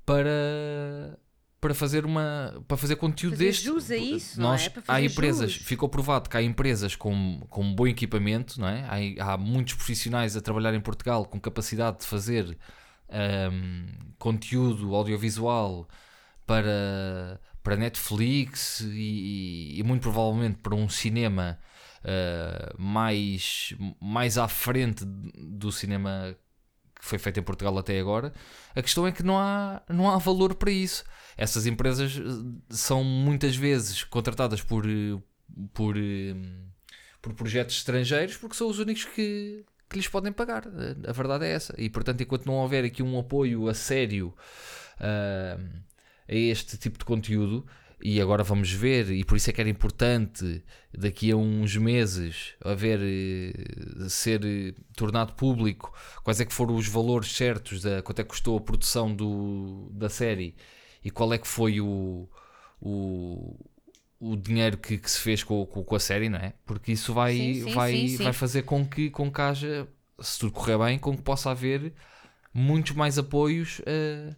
para 0.06 1.18
para 1.60 1.74
fazer 1.74 2.06
uma 2.06 2.64
para 2.66 2.76
fazer 2.76 2.96
conteúdo 2.96 3.34
Fazer 3.34 3.44
deste 3.44 3.64
jus 3.64 3.90
a 3.90 3.96
isso, 3.96 4.40
não 4.40 4.48
nós 4.50 4.66
é? 4.66 4.70
Para 4.70 4.82
há 4.88 5.02
empresas 5.02 5.52
jus. 5.52 5.66
ficou 5.66 5.88
provado 5.88 6.30
que 6.30 6.36
há 6.36 6.42
empresas 6.42 6.96
com, 6.96 7.40
com 7.50 7.74
bom 7.74 7.86
equipamento 7.86 8.58
não 8.60 8.68
é 8.68 9.18
há, 9.18 9.32
há 9.32 9.36
muitos 9.36 9.74
profissionais 9.74 10.36
a 10.36 10.40
trabalhar 10.40 10.72
em 10.74 10.80
Portugal 10.80 11.26
com 11.26 11.38
capacidade 11.38 11.98
de 11.98 12.06
fazer 12.06 12.56
ahm, 13.10 13.88
conteúdo 14.18 14.94
audiovisual 14.94 15.86
para 16.50 17.40
para 17.62 17.76
Netflix 17.76 18.80
e, 18.80 19.78
e 19.78 19.82
muito 19.84 20.02
provavelmente 20.02 20.58
para 20.58 20.74
um 20.74 20.88
cinema 20.88 21.60
ah, 22.02 22.74
mais 22.76 23.72
mais 24.00 24.36
à 24.36 24.48
frente 24.48 25.04
do 25.04 25.70
cinema 25.70 26.34
que 26.98 27.06
foi 27.06 27.18
feito 27.18 27.38
em 27.40 27.42
Portugal 27.42 27.78
até 27.78 27.98
agora. 27.98 28.32
A 28.74 28.82
questão 28.82 29.06
é 29.06 29.12
que 29.12 29.22
não 29.22 29.38
há, 29.38 29.80
não 29.88 30.10
há 30.10 30.18
valor 30.18 30.54
para 30.54 30.70
isso. 30.70 31.02
Essas 31.34 31.64
empresas 31.64 32.14
eh, 32.18 32.58
são 32.68 33.02
muitas 33.02 33.56
vezes 33.56 34.04
contratadas 34.04 34.60
por, 34.60 34.84
eh, 34.86 35.18
por, 35.72 35.94
por 37.22 37.32
projetos 37.32 37.76
estrangeiros 37.76 38.36
porque 38.36 38.54
são 38.54 38.68
os 38.68 38.78
únicos 38.78 39.04
que, 39.04 39.64
que 39.88 39.96
lhes 39.96 40.08
podem 40.08 40.30
pagar. 40.30 40.64
A 41.06 41.12
verdade 41.12 41.46
é 41.46 41.52
essa. 41.52 41.74
E 41.78 41.88
portanto, 41.88 42.20
enquanto 42.20 42.44
não 42.44 42.54
houver 42.54 42.84
aqui 42.84 43.02
um 43.02 43.18
apoio 43.18 43.66
a 43.68 43.72
sério 43.72 44.34
ah, 45.00 45.58
a 46.30 46.34
este 46.34 46.78
tipo 46.78 46.98
de 46.98 47.04
conteúdo, 47.04 47.66
e 48.02 48.20
agora 48.20 48.42
vamos 48.42 48.72
ver, 48.72 49.10
e 49.10 49.24
por 49.24 49.36
isso 49.36 49.50
é 49.50 49.52
que 49.52 49.60
era 49.60 49.68
importante 49.68 50.62
daqui 50.96 51.30
a 51.32 51.36
uns 51.36 51.76
meses 51.76 52.54
haver 52.64 52.98
eh, 53.02 54.08
ser 54.08 54.42
eh, 54.44 54.74
tornado 54.96 55.34
público 55.34 55.92
quais 56.24 56.40
é 56.40 56.46
que 56.46 56.52
foram 56.52 56.76
os 56.76 56.88
valores 56.88 57.30
certos 57.36 57.82
da 57.82 58.00
quanto 58.02 58.20
é 58.20 58.22
que 58.22 58.30
custou 58.30 58.56
a 58.56 58.60
produção 58.60 59.14
do, 59.14 59.90
da 59.92 60.08
série 60.08 60.54
e 61.04 61.10
qual 61.10 61.32
é 61.34 61.38
que 61.38 61.46
foi 61.46 61.80
o, 61.80 62.26
o, 62.80 63.56
o 64.18 64.36
dinheiro 64.36 64.78
que, 64.78 64.96
que 64.96 65.10
se 65.10 65.20
fez 65.20 65.44
com, 65.44 65.66
com, 65.66 65.94
a 65.94 66.00
série, 66.00 66.28
não 66.28 66.38
é? 66.38 66.54
Porque 66.64 66.92
isso 66.92 67.12
vai, 67.12 67.36
Sim, 67.36 67.64
sim, 67.64 67.72
vai, 67.72 68.08
sim, 68.08 68.16
vai 68.16 68.32
fazer 68.32 68.62
com 68.62 68.86
que, 68.86 69.10
com 69.10 69.30
que 69.30 69.40
haja, 69.40 69.88
se 70.20 70.38
tudo 70.38 70.52
correr 70.52 70.78
bem, 70.78 70.98
com 70.98 71.16
que 71.16 71.22
possa 71.22 71.50
haver 71.50 71.92
muitos 72.52 72.92
mais 72.92 73.18
apoios 73.18 73.80
eh, 73.86 74.34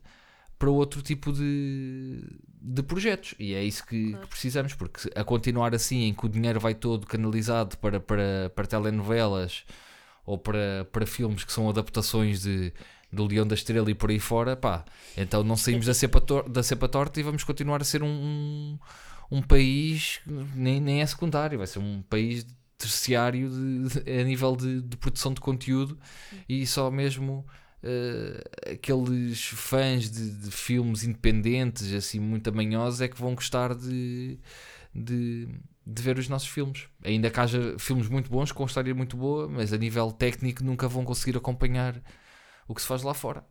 para 0.63 0.71
outro 0.71 1.03
tipo 1.03 1.33
de, 1.33 2.23
de 2.61 2.83
projetos. 2.85 3.35
E 3.37 3.53
é 3.53 3.65
isso 3.65 3.85
que, 3.85 4.15
que 4.15 4.27
precisamos, 4.29 4.75
porque 4.75 5.11
a 5.13 5.25
continuar 5.25 5.75
assim, 5.75 6.05
em 6.05 6.15
que 6.15 6.25
o 6.25 6.29
dinheiro 6.29 6.61
vai 6.61 6.73
todo 6.73 7.05
canalizado 7.05 7.77
para, 7.79 7.99
para, 7.99 8.49
para 8.55 8.67
telenovelas 8.69 9.65
ou 10.25 10.39
para, 10.39 10.87
para 10.93 11.05
filmes 11.05 11.43
que 11.43 11.53
são 11.53 11.69
adaptações 11.69 12.43
de, 12.43 12.73
do 13.13 13.27
Leão 13.27 13.45
da 13.45 13.57
Estrela 13.57 13.91
e 13.91 13.95
por 13.95 14.11
aí 14.11 14.21
fora, 14.21 14.55
pá, 14.55 14.85
então 15.17 15.43
não 15.43 15.57
saímos 15.57 15.87
da 15.87 15.95
cepa, 15.95 16.21
tor 16.21 16.49
da 16.49 16.63
cepa 16.63 16.89
torta 16.89 17.19
e 17.19 17.25
vamos 17.25 17.43
continuar 17.43 17.83
a 17.83 17.85
ser 17.85 18.05
um, 18.05 18.07
um, 18.07 18.79
um 19.33 19.43
país 19.43 20.21
nem, 20.55 20.81
nem 20.81 21.03
é 21.03 21.07
secundário, 21.07 21.59
vai 21.59 21.67
ser 21.67 21.81
um 21.81 22.03
país 22.03 22.47
terciário 22.79 23.51
de, 23.51 24.01
de, 24.05 24.21
a 24.21 24.23
nível 24.23 24.55
de, 24.55 24.81
de, 24.81 24.97
produção 24.97 25.35
de 25.35 25.41
conteúdo 25.41 25.99
e 26.49 26.65
só 26.69 26.89
mesmo 26.89 27.45
uh, 27.83 28.73
aqueles 28.73 29.45
fãs 29.45 30.11
de, 30.11 30.51
filmes 30.51 31.05
independentes, 31.05 31.93
assim, 31.93 32.21
muito 32.21 32.49
amanhosos, 32.49 33.01
é 33.01 33.09
que 33.09 33.19
vão 33.19 33.35
gostar 33.35 33.75
de, 33.75 34.39
de, 34.95 35.49
de 35.87 36.03
ver 36.03 36.19
os 36.19 36.29
nossos 36.29 36.49
filmes. 36.49 36.89
Ainda 37.05 37.31
que 37.31 37.41
haja 37.41 37.79
filmes 37.79 38.09
muito 38.09 38.31
bons, 38.31 38.53
com 38.53 38.65
história 38.65 38.95
muito 38.95 39.17
boa, 39.17 39.49
mas 39.49 39.73
a 39.73 39.77
nível 39.77 40.11
técnico 40.13 40.63
nunca 40.65 40.89
vão 40.89 41.05
conseguir 41.05 41.37
acompanhar 41.37 42.01
o 42.67 42.75
que 42.75 42.81
se 42.81 42.87
faz 42.87 43.03
lá 43.03 43.15
fora. 43.15 43.45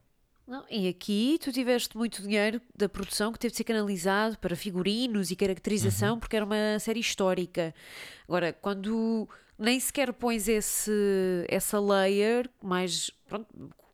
Não, 0.48 0.66
e 0.70 0.88
aqui 0.90 1.40
tu 1.42 1.52
tiveste 1.52 1.96
muito 1.96 2.22
dinheiro 2.22 2.62
da 2.76 2.90
produção 2.90 3.32
que 3.32 3.40
teve 3.40 3.52
de 3.52 3.58
ser 3.58 3.64
canalizado 3.64 4.38
para 4.38 4.56
figurinos 4.56 5.32
e 5.32 5.36
caracterização, 5.36 6.16
uhum. 6.16 6.20
porque 6.20 6.36
era 6.36 6.44
uma 6.44 6.78
série 6.80 7.00
histórica. 7.00 7.74
Agora, 8.28 8.52
quando 8.52 9.30
nem 9.58 9.80
sequer 9.80 10.12
pões 10.12 10.50
esse, 10.50 10.92
essa 11.48 11.80
layer, 11.80 12.50
mais 12.62 13.12
pronto, 13.30 13.48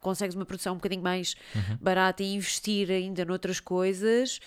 consegues 0.08 0.36
uma 0.36 0.46
produção 0.46 0.74
um 0.74 0.78
bocadinho 0.78 1.04
mais 1.04 1.36
uhum. 1.54 1.78
barata 1.82 2.24
e 2.24 2.34
investir 2.34 2.90
ainda 2.90 3.26
noutras 3.26 3.60
coisas, 3.60 4.40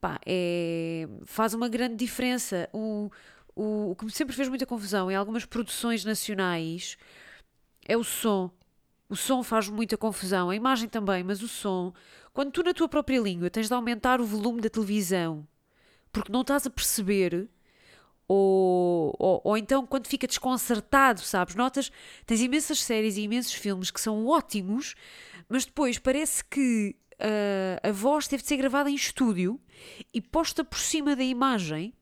pá, 0.00 0.18
é, 0.24 1.08
faz 1.24 1.54
uma 1.54 1.68
grande 1.68 1.96
diferença. 1.96 2.68
O, 2.72 3.10
o, 3.54 3.90
o 3.90 3.96
que 3.96 4.04
me 4.04 4.10
sempre 4.12 4.36
fez 4.36 4.48
muita 4.48 4.64
confusão 4.64 5.10
em 5.10 5.16
algumas 5.16 5.44
produções 5.44 6.04
nacionais 6.04 6.96
é 7.86 7.96
o 7.96 8.04
som 8.04 8.50
o 9.10 9.16
som 9.16 9.42
faz 9.42 9.70
muita 9.70 9.96
confusão, 9.96 10.50
a 10.50 10.54
imagem 10.54 10.86
também, 10.86 11.24
mas 11.24 11.42
o 11.42 11.48
som, 11.48 11.94
quando 12.30 12.52
tu 12.52 12.62
na 12.62 12.74
tua 12.74 12.86
própria 12.86 13.18
língua 13.18 13.48
tens 13.48 13.66
de 13.66 13.72
aumentar 13.72 14.20
o 14.20 14.26
volume 14.26 14.60
da 14.60 14.68
televisão 14.68 15.48
porque 16.12 16.32
não 16.32 16.40
estás 16.40 16.66
a 16.66 16.70
perceber, 16.70 17.48
ou, 18.28 19.14
ou, 19.18 19.40
ou, 19.42 19.56
então 19.56 19.86
quando 19.86 20.06
fica 20.06 20.26
desconcertado, 20.26 21.20
sabes? 21.20 21.54
Notas, 21.54 21.90
tens 22.26 22.40
imensas 22.42 22.82
séries 22.82 23.16
e 23.16 23.22
imensos 23.22 23.54
filmes 23.54 23.90
que 23.90 24.00
são 24.00 24.26
ótimos, 24.26 24.94
mas 25.48 25.64
depois 25.64 25.98
parece 25.98 26.44
que 26.44 26.94
uh, 27.14 27.88
a 27.88 27.90
voz 27.90 28.28
teve 28.28 28.42
de 28.42 28.48
ser 28.48 28.58
gravada 28.58 28.90
em 28.90 28.94
estúdio 28.94 29.58
e 30.12 30.20
posta 30.20 30.62
por 30.62 30.78
cima 30.78 31.16
da 31.16 31.24
imagem 31.24 31.94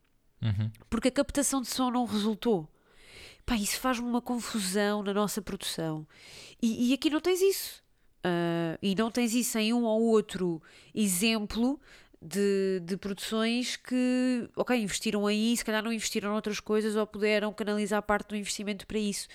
uhum. 0.42 0.70
porque 0.90 1.08
a 1.08 1.12
captação 1.12 1.60
de 1.60 1.68
som 1.68 1.90
não 1.90 2.04
resultou. 2.04 2.68
Pá, 3.44 3.54
isso 3.54 3.78
faz-me 3.78 4.08
uma 4.08 4.20
confusão 4.20 5.04
na 5.04 5.14
nossa 5.14 5.40
produção. 5.40 6.06
E, 6.60 6.90
e 6.90 6.94
aqui 6.94 7.08
não 7.08 7.20
tens 7.20 7.40
isso. 7.40 7.84
Uh, 8.24 8.76
e 8.82 8.96
não 8.96 9.08
tens 9.08 9.34
isso 9.34 9.56
em 9.56 9.72
um 9.72 9.84
ou 9.84 10.02
outro 10.02 10.60
exemplo 10.92 11.80
de, 12.26 12.80
de 12.84 12.96
produções 12.96 13.76
que, 13.76 14.48
ok, 14.56 14.76
investiram 14.76 15.26
aí, 15.26 15.56
se 15.56 15.64
calhar 15.64 15.82
não 15.82 15.92
investiram 15.92 16.34
outras 16.34 16.60
coisas 16.60 16.96
ou 16.96 17.06
puderam 17.06 17.52
canalizar 17.52 18.02
parte 18.02 18.28
do 18.28 18.36
investimento 18.36 18.86
para 18.86 18.98
isso. 18.98 19.28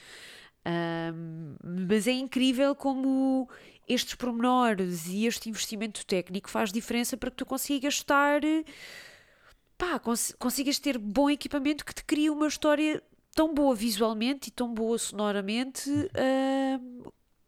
Uh, 0.61 1.57
mas 1.87 2.07
é 2.07 2.11
incrível 2.11 2.75
como 2.75 3.49
estes 3.87 4.15
pormenores 4.15 5.07
e 5.07 5.25
este 5.25 5.49
investimento 5.49 6.05
técnico 6.05 6.49
faz 6.49 6.71
diferença 6.71 7.17
para 7.17 7.31
que 7.31 7.37
tu 7.37 7.45
consigas 7.45 7.95
estar. 7.95 8.41
Pá, 9.77 9.97
cons 9.97 10.35
consigas 10.37 10.77
ter 10.77 10.97
bom 10.97 11.29
equipamento 11.29 11.83
que 11.85 11.93
te 11.93 12.03
crie 12.03 12.29
uma 12.29 12.47
história 12.47 13.01
tão 13.33 13.53
boa 13.53 13.73
visualmente 13.73 14.49
e 14.49 14.51
tão 14.51 14.73
boa 14.73 14.97
sonoramente 14.97 15.89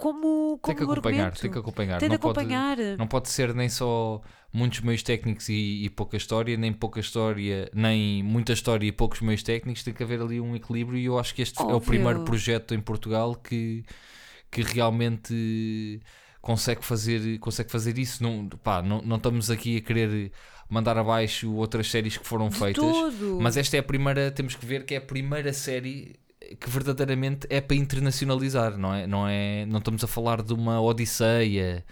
como, 0.04 0.60
como 0.60 0.60
tem 0.60 0.76
que 0.76 0.84
acompanhar, 0.84 1.20
argumento. 1.20 1.42
tem 1.42 1.52
que 1.52 1.58
acompanhar. 1.58 2.00
Tem 2.00 2.10
não 2.10 2.18
de 2.18 2.20
acompanhar. 2.20 2.76
Pode, 2.76 2.98
não 2.98 3.08
pode 3.08 3.30
ser 3.30 3.56
nem 3.56 3.70
só 3.70 4.22
muitos 4.52 4.82
meios 4.82 5.02
técnicos 5.02 5.48
e, 5.48 5.86
e, 5.86 5.90
pouca 5.90 6.18
história, 6.18 6.58
nem 6.58 6.74
pouca 6.74 7.00
história, 7.00 7.72
nem 7.74 8.22
muita 8.22 8.52
história 8.52 8.86
e 8.86 8.92
poucos 8.92 9.22
meios 9.22 9.42
técnicos. 9.44 9.82
Tem 9.82 9.94
que 9.94 10.04
haver 10.04 10.20
ali 10.20 10.42
um 10.42 10.58
equilíbrio 10.58 11.00
e 11.00 11.06
eu 11.06 11.18
acho 11.18 11.34
que 11.34 11.42
este 11.42 11.58
Óbvio. 11.62 11.74
é 11.74 11.78
o 11.78 11.82
primeiro 11.82 12.26
projeto 12.26 12.76
em 12.76 12.82
Portugal 12.82 13.34
que, 13.34 13.86
que 14.52 14.62
realmente 14.62 16.02
consegue 16.42 16.84
fazer, 16.84 17.40
consegue 17.40 17.72
fazer 17.72 17.98
isso. 17.98 18.22
Não, 18.22 18.50
pá, 18.50 18.82
não, 18.82 19.02
não 19.02 19.16
estamos 19.16 19.50
aqui 19.50 19.78
a 19.78 19.82
querer 19.82 20.34
mandar 20.70 20.98
abaixo 20.98 21.50
outras 21.54 21.90
séries 21.90 22.18
que 22.18 22.28
foram 22.28 22.50
de 22.50 22.58
feitas, 22.58 22.84
todo. 22.84 23.40
mas 23.40 23.56
esta 23.56 23.78
é 23.78 23.80
a 23.80 23.84
primeira, 23.84 24.32
temos 24.32 24.54
que 24.54 24.66
ver 24.66 24.84
que 24.84 24.96
é 24.96 24.98
a 24.98 25.02
primeira 25.02 25.54
série 25.54 26.20
que 26.60 26.70
verdadeiramente 26.70 27.48
é 27.50 27.62
para 27.62 27.76
internacionalizar, 27.76 28.78
não 28.78 28.94
é? 28.94 29.08
Não, 29.08 29.28
é, 29.28 29.66
não 29.66 29.80
estamos 29.80 30.04
a 30.04 30.08
falar 30.08 30.42
de 30.42 30.54
uma 30.54 30.82
Odisseia 30.82 31.86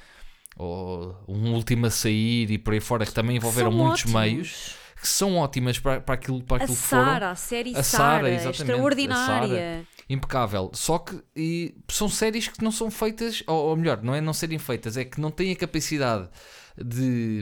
ou 0.58 1.15
um 1.28 1.54
último 1.54 1.86
a 1.86 1.89
sair 1.89 2.52
e 2.52 2.58
por 2.58 2.74
aí 2.74 2.80
fora, 2.80 3.06
que 3.06 3.13
também 3.13 3.38
envolveram 3.38 3.71
muitos 3.71 4.02
ótimos. 4.02 4.21
meios 4.21 4.82
que 5.02 5.08
são 5.08 5.38
ótimas 5.38 5.80
para, 5.80 6.00
para 6.00 6.13
aquilo, 6.13 6.43
para 6.43 6.58
aquilo 6.58 6.74
a 6.74 6.76
que 6.76 6.88
foram. 6.88 7.06
Sara, 7.06 7.32
a 7.32 7.36
série 7.36 7.76
a 7.76 7.82
Sara, 7.82 8.30
extraordinária. 8.30 9.84
impecável. 10.08 10.69
Só 10.76 11.00
que 11.00 11.19
e, 11.36 11.76
são 11.89 12.08
séries 12.08 12.47
que 12.47 12.63
não 12.63 12.71
são 12.71 12.91
feitas, 12.91 13.43
ou, 13.47 13.69
ou, 13.69 13.76
melhor, 13.76 14.04
não 14.04 14.13
é 14.13 14.21
não 14.21 14.32
serem 14.32 14.60
feitas, 14.60 14.97
é 14.97 15.04
que 15.04 15.19
não 15.19 15.32
têm 15.32 15.52
a 15.52 15.56
capacidade 15.56 16.30
de, 16.78 17.41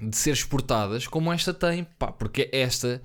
de 0.00 0.16
ser 0.16 0.30
exportadas 0.30 1.06
como 1.06 1.30
esta 1.30 1.52
tem, 1.52 1.84
pá, 1.84 2.10
porque 2.10 2.48
esta, 2.50 3.02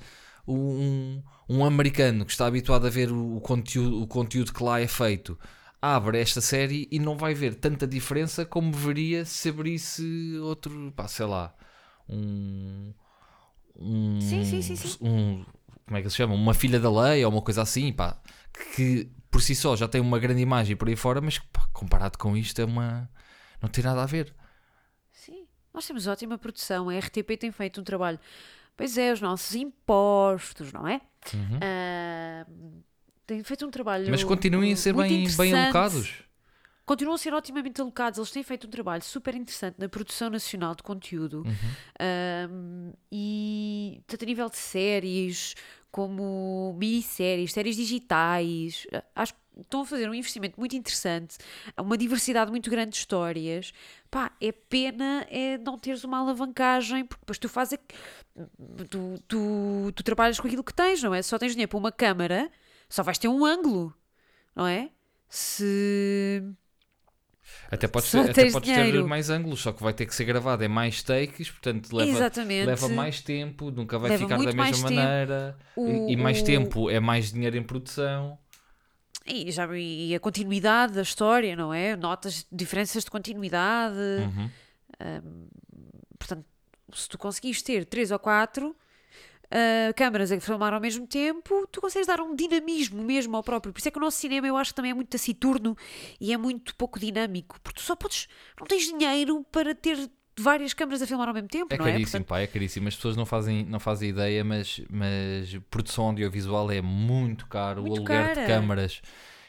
um, 0.47 1.21
um 1.51 1.65
americano 1.65 2.25
que 2.25 2.31
está 2.31 2.45
habituado 2.47 2.87
a 2.87 2.89
ver 2.89 3.11
o, 3.11 3.37
o, 3.37 3.41
conteúdo, 3.41 4.01
o 4.01 4.07
conteúdo 4.07 4.53
que 4.53 4.63
lá 4.63 4.79
é 4.79 4.87
feito 4.87 5.37
abre 5.81 6.19
esta 6.19 6.39
série 6.39 6.87
e 6.91 6.99
não 6.99 7.17
vai 7.17 7.33
ver 7.33 7.55
tanta 7.55 7.85
diferença 7.87 8.45
como 8.45 8.71
veria 8.71 9.25
se 9.25 9.49
abrisse 9.49 10.37
outro, 10.41 10.93
pá, 10.95 11.07
sei 11.07 11.25
lá, 11.25 11.53
um 12.07 12.93
um, 13.75 14.21
sim, 14.21 14.45
sim, 14.45 14.61
sim, 14.61 14.75
sim. 14.75 14.97
um 15.01 15.43
como 15.85 15.97
é 15.97 16.01
que 16.01 16.09
se 16.09 16.15
chama? 16.15 16.33
Uma 16.33 16.53
filha 16.53 16.79
da 16.79 16.89
lei 16.89 17.25
ou 17.25 17.31
uma 17.31 17.41
coisa 17.41 17.63
assim, 17.63 17.91
pá, 17.91 18.17
que 18.75 19.11
por 19.29 19.41
si 19.41 19.53
só 19.53 19.75
já 19.75 19.89
tem 19.89 19.99
uma 19.99 20.19
grande 20.19 20.41
imagem 20.41 20.75
por 20.75 20.87
aí 20.87 20.95
fora, 20.95 21.19
mas 21.19 21.37
pá, 21.39 21.67
comparado 21.73 22.17
com 22.17 22.37
isto 22.37 22.61
é 22.61 22.65
uma. 22.65 23.09
não 23.61 23.67
tem 23.67 23.83
nada 23.83 24.01
a 24.01 24.05
ver. 24.05 24.33
Sim, 25.11 25.45
nós 25.73 25.85
temos 25.85 26.07
ótima 26.07 26.37
produção, 26.37 26.87
a 26.87 26.97
RTP 26.97 27.37
tem 27.37 27.51
feito 27.51 27.81
um 27.81 27.83
trabalho. 27.83 28.19
Pois 28.81 28.97
é, 28.97 29.13
os 29.13 29.21
nossos 29.21 29.53
impostos, 29.53 30.73
não 30.73 30.87
é? 30.87 30.99
Uhum. 31.33 31.57
Uh, 31.57 32.83
tem 33.27 33.43
feito 33.43 33.63
um 33.65 33.69
trabalho. 33.69 34.09
Mas 34.09 34.23
continuem 34.23 34.73
a 34.73 34.75
ser 34.75 34.93
bem, 34.93 35.27
bem 35.37 35.53
alocados 35.53 36.23
continuam 36.91 37.15
a 37.15 37.17
ser 37.17 37.33
otimamente 37.33 37.79
alocados. 37.79 38.19
Eles 38.19 38.31
têm 38.31 38.43
feito 38.43 38.67
um 38.67 38.69
trabalho 38.69 39.01
super 39.01 39.33
interessante 39.33 39.75
na 39.79 39.87
produção 39.87 40.29
nacional 40.29 40.75
de 40.75 40.83
conteúdo 40.83 41.43
uhum. 41.45 42.51
um, 42.51 42.93
e 43.09 44.01
tanto 44.07 44.25
a 44.25 44.27
nível 44.27 44.49
de 44.49 44.57
séries 44.57 45.55
como 45.91 46.73
minisséries, 46.77 47.53
séries 47.53 47.75
digitais. 47.75 48.87
Acho 49.15 49.33
que 49.33 49.39
estão 49.59 49.81
a 49.81 49.85
fazer 49.85 50.09
um 50.09 50.13
investimento 50.13 50.59
muito 50.59 50.75
interessante, 50.75 51.37
uma 51.77 51.97
diversidade 51.97 52.49
muito 52.51 52.69
grande 52.69 52.91
de 52.91 52.97
histórias. 52.97 53.73
Pá, 54.09 54.31
é 54.41 54.51
pena 54.51 55.25
é 55.29 55.57
não 55.57 55.77
teres 55.77 56.03
uma 56.03 56.19
alavancagem, 56.19 57.05
porque 57.05 57.21
depois 57.21 57.37
tu 57.37 57.49
fazes. 57.49 57.77
Tu, 58.89 59.23
tu, 59.27 59.91
tu 59.95 60.03
trabalhas 60.03 60.39
com 60.39 60.47
aquilo 60.47 60.63
que 60.63 60.73
tens, 60.73 61.03
não 61.03 61.13
é? 61.13 61.21
Só 61.21 61.37
tens 61.37 61.51
dinheiro 61.51 61.69
para 61.69 61.79
uma 61.79 61.91
câmara, 61.91 62.51
só 62.89 63.03
vais 63.03 63.17
ter 63.17 63.27
um 63.27 63.45
ângulo, 63.45 63.93
não 64.55 64.67
é? 64.67 64.89
Se 65.29 66.43
até 67.69 67.87
podes, 67.87 68.11
ter, 68.11 68.29
até 68.29 68.51
podes 68.51 68.73
ter 68.73 69.03
mais 69.03 69.29
ângulos, 69.29 69.61
só 69.61 69.71
que 69.71 69.81
vai 69.81 69.93
ter 69.93 70.05
que 70.05 70.13
ser 70.13 70.25
gravado 70.25 70.63
em 70.63 70.67
mais 70.67 71.01
takes, 71.01 71.49
portanto 71.49 71.95
leva, 71.95 72.31
leva 72.65 72.89
mais 72.89 73.21
tempo, 73.21 73.71
nunca 73.71 73.97
vai 73.97 74.11
leva 74.11 74.23
ficar 74.23 74.37
da 74.37 74.51
mesma 74.51 74.89
maneira. 74.89 75.57
O, 75.75 76.09
e, 76.09 76.13
e, 76.13 76.15
mais 76.17 76.41
o... 76.41 76.43
tempo 76.43 76.89
é 76.89 76.99
mais 76.99 77.31
dinheiro 77.31 77.57
em 77.57 77.63
produção. 77.63 78.37
E, 79.25 79.51
já, 79.51 79.67
e 79.77 80.13
a 80.15 80.19
continuidade 80.19 80.93
da 80.93 81.01
história, 81.01 81.55
não 81.55 81.73
é? 81.73 81.95
Notas 81.95 82.45
diferenças 82.51 83.03
de 83.03 83.11
continuidade. 83.11 83.97
Uhum. 83.97 84.49
Um, 84.99 85.47
portanto, 86.17 86.45
se 86.93 87.07
tu 87.07 87.17
conseguires 87.17 87.61
ter 87.61 87.85
três 87.85 88.11
ou 88.11 88.19
quatro 88.19 88.75
uh, 89.51 89.93
câmaras 89.95 90.31
a 90.31 90.39
filmar 90.39 90.73
ao 90.73 90.79
mesmo 90.79 91.05
tempo, 91.05 91.67
tu 91.71 91.81
consegues 91.81 92.07
dar 92.07 92.21
um 92.21 92.35
dinamismo 92.35 93.03
mesmo 93.03 93.35
ao 93.35 93.43
próprio. 93.43 93.73
Por 93.73 93.79
isso 93.79 93.87
é 93.87 93.91
que 93.91 93.97
o 93.97 94.01
nosso 94.01 94.17
cinema 94.17 94.47
eu 94.47 94.57
acho 94.57 94.71
que 94.71 94.75
também 94.75 94.91
é 94.91 94.93
muito 94.93 95.09
taciturno 95.09 95.75
e 96.19 96.33
é 96.33 96.37
muito 96.37 96.75
pouco 96.75 96.99
dinâmico, 96.99 97.59
porque 97.61 97.79
tu 97.79 97.83
só 97.83 97.95
podes, 97.95 98.27
não 98.59 98.65
tens 98.65 98.83
dinheiro 98.85 99.45
para 99.51 99.75
ter 99.75 100.09
várias 100.39 100.73
câmaras 100.73 101.01
a 101.01 101.07
filmar 101.07 101.27
ao 101.27 101.33
mesmo 101.33 101.49
tempo, 101.49 101.73
é 101.73 101.77
não 101.77 101.85
caríssimo, 101.85 102.01
é? 102.01 102.05
Portanto... 102.05 102.27
pá, 102.27 102.39
é 102.39 102.47
caríssimo. 102.47 102.87
As 102.87 102.95
pessoas 102.95 103.15
não 103.15 103.25
fazem, 103.25 103.65
não 103.65 103.79
fazem 103.79 104.09
ideia, 104.09 104.43
mas, 104.43 104.81
mas 104.89 105.55
produção 105.69 106.05
audiovisual 106.05 106.71
é 106.71 106.81
muito 106.81 107.47
caro, 107.47 107.81
muito 107.81 107.93
o 107.93 107.97
aluguer 107.97 108.27
cara. 108.27 108.41
de 108.41 108.47
câmaras 108.47 109.01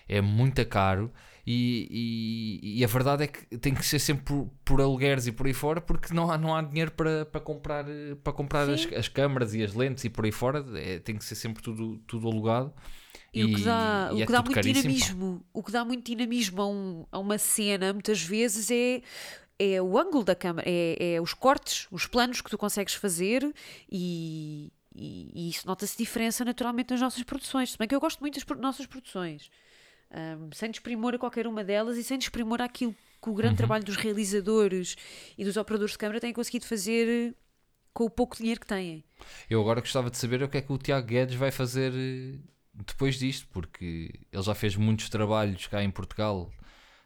é 0.08 0.20
muito 0.20 0.64
caro. 0.66 1.12
E, 1.44 2.60
e, 2.62 2.78
e, 2.78 2.84
a 2.84 2.86
verdade 2.86 3.24
é 3.24 3.26
que 3.26 3.58
tem 3.58 3.74
que 3.74 3.84
ser 3.84 3.98
sempre 3.98 4.24
por, 4.24 4.48
por 4.64 4.80
alugueres 4.80 5.26
e 5.26 5.32
por 5.32 5.46
aí 5.46 5.52
fora, 5.52 5.80
porque 5.80 6.14
não 6.14 6.30
há, 6.30 6.38
não 6.38 6.54
há 6.54 6.62
dinheiro 6.62 6.92
para, 6.92 7.26
para 7.26 7.40
comprar, 7.40 7.84
para 8.22 8.32
comprar 8.32 8.70
as, 8.70 8.86
as 8.92 9.08
câmaras 9.08 9.52
e 9.52 9.62
as 9.62 9.74
lentes 9.74 10.04
e 10.04 10.08
por 10.08 10.24
aí 10.24 10.30
fora, 10.30 10.64
é, 10.76 11.00
tem 11.00 11.16
que 11.16 11.24
ser 11.24 11.34
sempre 11.34 11.60
tudo, 11.60 11.98
tudo 12.06 12.28
alugado. 12.28 12.72
E, 13.34 13.40
e 13.40 13.44
o 13.44 13.54
que 13.56 13.62
dá, 13.62 14.10
o 14.12 14.16
que 14.16 14.22
é 14.22 14.26
dá 14.26 14.42
muito 14.42 14.60
dinamismo, 14.60 15.44
o 15.52 15.62
que 15.64 15.72
dá 15.72 15.84
muito 15.84 16.06
dinamismo 16.06 16.62
a, 16.62 16.68
um, 16.68 17.06
a 17.10 17.18
uma 17.18 17.38
cena, 17.38 17.92
muitas 17.92 18.22
vezes, 18.22 18.70
é 18.70 19.02
é 19.58 19.80
o 19.80 19.96
ângulo 19.96 20.24
da 20.24 20.34
câmara, 20.34 20.68
é, 20.68 21.14
é 21.14 21.20
os 21.20 21.34
cortes, 21.34 21.86
os 21.90 22.06
planos 22.06 22.40
que 22.40 22.50
tu 22.50 22.58
consegues 22.58 22.94
fazer 22.94 23.48
e, 23.90 24.72
e, 24.92 25.30
e 25.34 25.50
isso 25.50 25.66
nota-se 25.66 25.96
diferença 25.96 26.44
naturalmente 26.44 26.90
nas 26.90 27.00
nossas 27.00 27.22
produções. 27.22 27.70
Se 27.70 27.78
bem 27.78 27.86
que 27.86 27.94
eu 27.94 28.00
gosto 28.00 28.18
muito 28.20 28.34
das 28.34 28.58
nossas 28.58 28.86
produções, 28.86 29.50
Ahm, 30.12 30.50
sem 30.52 30.70
desprimor 30.70 31.14
a 31.14 31.18
qualquer 31.18 31.46
uma 31.46 31.64
delas 31.64 31.96
e 31.96 32.04
sem 32.04 32.18
desprimor 32.18 32.60
aquilo 32.60 32.94
que 33.22 33.30
o 33.30 33.34
grande 33.34 33.56
trabalho 33.56 33.84
dos 33.84 33.96
realizadores 33.96 34.96
e 35.38 35.44
dos 35.44 35.56
operadores 35.56 35.92
de 35.92 35.98
câmara 35.98 36.20
têm 36.20 36.32
conseguido 36.32 36.66
fazer 36.66 37.34
com 37.94 38.04
o 38.04 38.10
pouco 38.10 38.36
dinheiro 38.36 38.60
que 38.60 38.66
têm. 38.66 39.04
Eu 39.48 39.60
agora 39.60 39.80
gostava 39.80 40.10
de 40.10 40.18
saber 40.18 40.42
o 40.42 40.48
que 40.48 40.58
é 40.58 40.62
que 40.62 40.72
o 40.72 40.76
Tiago 40.76 41.06
Guedes 41.06 41.36
vai 41.36 41.50
fazer 41.50 41.92
eh, 41.94 42.38
depois 42.74 43.18
disto, 43.18 43.46
porque 43.52 44.12
ele 44.30 44.42
já 44.42 44.54
fez 44.54 44.76
muitos 44.76 45.08
trabalhos 45.08 45.66
cá 45.66 45.82
em 45.82 45.90
Portugal, 45.90 46.50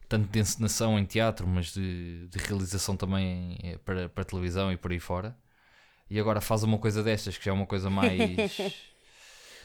tanto 0.09 0.29
de 0.29 0.39
encenação 0.41 0.99
em 0.99 1.05
teatro, 1.05 1.47
mas 1.47 1.73
de, 1.73 2.27
de 2.29 2.39
realização 2.39 2.97
também 2.97 3.59
eh, 3.63 3.79
para, 3.85 4.09
para 4.09 4.25
televisão 4.25 4.73
e 4.73 4.77
por 4.77 4.91
aí 4.91 4.99
fora. 4.99 5.37
E 6.09 6.19
agora 6.19 6.41
faz 6.41 6.63
uma 6.63 6.79
coisa 6.79 7.03
destas, 7.03 7.37
que 7.37 7.45
já 7.45 7.51
é 7.51 7.55
uma 7.55 7.67
coisa 7.67 7.91
mais. 7.91 8.57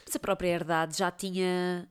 Mas 0.04 0.16
a 0.16 0.18
própria 0.18 0.48
herdade 0.48 0.98
já 0.98 1.10
tinha. 1.10 1.88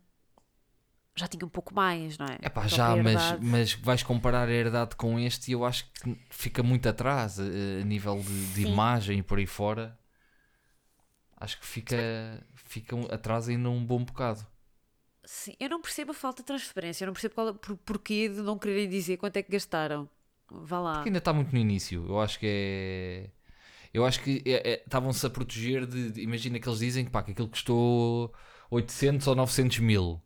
Já 1.15 1.27
tinha 1.27 1.45
um 1.45 1.49
pouco 1.49 1.73
mais, 1.73 2.17
não 2.17 2.25
é? 2.25 2.37
É 2.41 2.49
pá, 2.49 2.63
A 2.63 2.67
já, 2.67 2.95
mas, 2.95 3.39
mas 3.41 3.73
vais 3.73 4.01
comparar 4.01 4.47
a 4.47 4.51
herdade 4.51 4.95
com 4.95 5.19
este 5.19 5.51
e 5.51 5.53
eu 5.53 5.65
acho 5.65 5.85
que 5.91 6.17
fica 6.29 6.63
muito 6.63 6.87
atrás 6.87 7.37
eh, 7.37 7.81
a, 7.81 7.85
nível 7.85 8.17
de, 8.19 8.53
de 8.53 8.61
imagem 8.67 9.19
e 9.19 9.23
por 9.23 9.37
aí 9.37 9.45
fora. 9.45 9.97
Acho 11.37 11.59
que 11.59 11.65
fica, 11.65 11.97
fica 12.53 12.95
atrás 13.13 13.49
ainda 13.49 13.69
um 13.69 13.83
bom 13.83 14.03
bocado. 14.05 14.45
Sim, 15.23 15.53
eu 15.59 15.69
não 15.69 15.81
percebo 15.81 16.11
a 16.11 16.13
falta 16.13 16.41
de 16.41 16.47
transparência, 16.47 17.03
eu 17.03 17.07
não 17.07 17.13
percebo 17.13 17.35
qual, 17.35 17.49
é- 17.49 17.53
por, 17.53 17.75
porquê 17.77 18.29
de 18.29 18.41
não 18.41 18.57
quererem 18.57 18.87
dizer 18.89 19.17
quanto 19.17 19.37
é 19.37 19.43
que 19.43 19.51
gastaram. 19.51 20.09
Vá 20.49 20.79
lá. 20.79 20.93
Porque 20.95 21.09
ainda 21.09 21.19
está 21.19 21.33
muito 21.33 21.51
no 21.51 21.57
início. 21.59 22.05
Eu 22.07 22.19
acho 22.19 22.39
que 22.39 22.45
é. 22.47 23.29
Eu 23.93 24.05
acho 24.05 24.21
que 24.21 24.41
é- 24.45 24.71
é- 24.73 24.83
estavam-se 24.83 25.25
a 25.25 25.29
proteger 25.29 25.85
de, 25.85 26.11
de- 26.11 26.21
Imagina 26.21 26.59
que 26.59 26.67
eles 26.67 26.79
dizem 26.79 27.05
que, 27.05 27.11
pá, 27.11 27.21
que 27.23 27.31
aquilo 27.31 27.47
custou 27.49 28.33
800 28.69 29.27
ou 29.27 29.35
900 29.35 29.79
mil. 29.79 30.21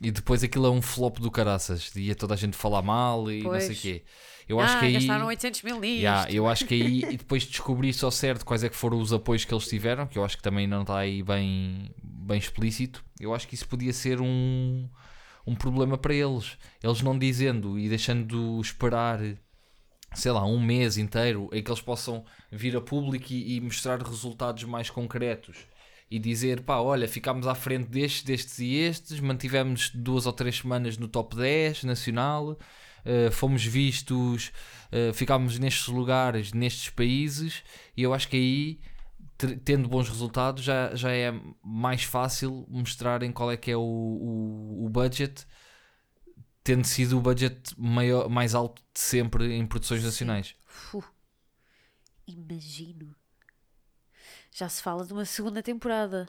E 0.00 0.10
depois 0.10 0.42
aquilo 0.42 0.66
é 0.66 0.70
um 0.70 0.82
flop 0.82 1.18
do 1.18 1.30
caraças. 1.30 1.94
E 1.94 2.02
ia 2.02 2.14
toda 2.14 2.34
a 2.34 2.36
gente 2.36 2.56
falar 2.56 2.82
mal 2.82 3.30
e 3.30 3.42
não 3.42 3.50
sei 3.60 3.60
o 3.60 3.66
Pois. 3.66 3.80
quê. 3.80 4.04
Eu 4.48 4.60
acho 4.60 4.76
ah, 4.76 4.80
que 4.80 4.86
aí. 4.86 4.92
gastaram 4.94 5.26
800 5.26 5.62
mil 5.62 5.80
nisto. 5.80 6.00
Yeah, 6.00 6.32
eu 6.32 6.48
acho 6.48 6.66
que 6.66 6.74
aí, 6.74 7.04
e 7.10 7.16
depois 7.16 7.44
descobrir 7.44 7.94
ao 8.02 8.10
certo 8.10 8.44
quais 8.44 8.64
é 8.64 8.68
que 8.68 8.76
foram 8.76 8.98
os 8.98 9.12
apoios 9.12 9.44
que 9.44 9.54
eles 9.54 9.66
tiveram, 9.66 10.06
que 10.06 10.18
eu 10.18 10.24
acho 10.24 10.36
que 10.36 10.42
também 10.42 10.66
não 10.66 10.82
está 10.82 10.98
aí 10.98 11.22
bem, 11.22 11.90
bem 12.02 12.38
explícito, 12.38 13.04
eu 13.20 13.34
acho 13.34 13.46
que 13.46 13.54
isso 13.54 13.68
podia 13.68 13.92
ser 13.92 14.20
um, 14.20 14.88
um 15.46 15.54
problema 15.54 15.96
para 15.96 16.14
eles. 16.14 16.58
Eles 16.82 17.02
não 17.02 17.18
dizendo 17.18 17.78
e 17.78 17.88
deixando 17.88 18.60
esperar, 18.60 19.20
sei 20.14 20.32
lá, 20.32 20.44
um 20.44 20.60
mês 20.60 20.98
inteiro 20.98 21.48
em 21.52 21.62
que 21.62 21.70
eles 21.70 21.80
possam 21.80 22.24
vir 22.50 22.76
a 22.76 22.80
público 22.80 23.26
e, 23.32 23.56
e 23.56 23.60
mostrar 23.60 24.02
resultados 24.02 24.64
mais 24.64 24.90
concretos. 24.90 25.56
E 26.12 26.18
dizer, 26.18 26.60
pá, 26.60 26.76
olha, 26.76 27.08
ficámos 27.08 27.46
à 27.46 27.54
frente 27.54 27.88
destes, 27.88 28.22
destes 28.22 28.58
e 28.58 28.74
estes, 28.74 29.18
mantivemos 29.18 29.90
duas 29.94 30.26
ou 30.26 30.32
três 30.34 30.58
semanas 30.58 30.98
no 30.98 31.08
top 31.08 31.34
10 31.34 31.84
nacional, 31.84 32.58
Uh, 33.04 33.32
fomos 33.32 33.64
vistos, 33.64 34.52
uh, 34.92 35.12
ficámos 35.12 35.58
nestes 35.58 35.88
lugares, 35.88 36.52
nestes 36.52 36.88
países, 36.88 37.64
e 37.96 38.02
eu 38.04 38.14
acho 38.14 38.28
que 38.28 38.36
aí, 38.36 38.80
tendo 39.64 39.88
bons 39.88 40.08
resultados, 40.08 40.62
já, 40.62 40.94
já 40.94 41.10
é 41.10 41.34
mais 41.64 42.04
fácil 42.04 42.64
mostrarem 42.68 43.32
qual 43.32 43.50
é 43.50 43.56
que 43.56 43.72
é 43.72 43.76
o, 43.76 43.80
o, 43.80 44.86
o 44.86 44.88
budget, 44.88 45.44
tendo 46.62 46.84
sido 46.84 47.18
o 47.18 47.20
budget 47.20 47.74
maior, 47.76 48.28
mais 48.28 48.54
alto 48.54 48.80
de 48.94 49.00
sempre 49.00 49.52
em 49.52 49.66
produções 49.66 50.04
nacionais. 50.04 50.54
Imagino. 52.24 53.16
Já 54.52 54.68
se 54.68 54.82
fala 54.82 55.04
de 55.04 55.12
uma 55.12 55.24
segunda 55.24 55.62
temporada. 55.62 56.28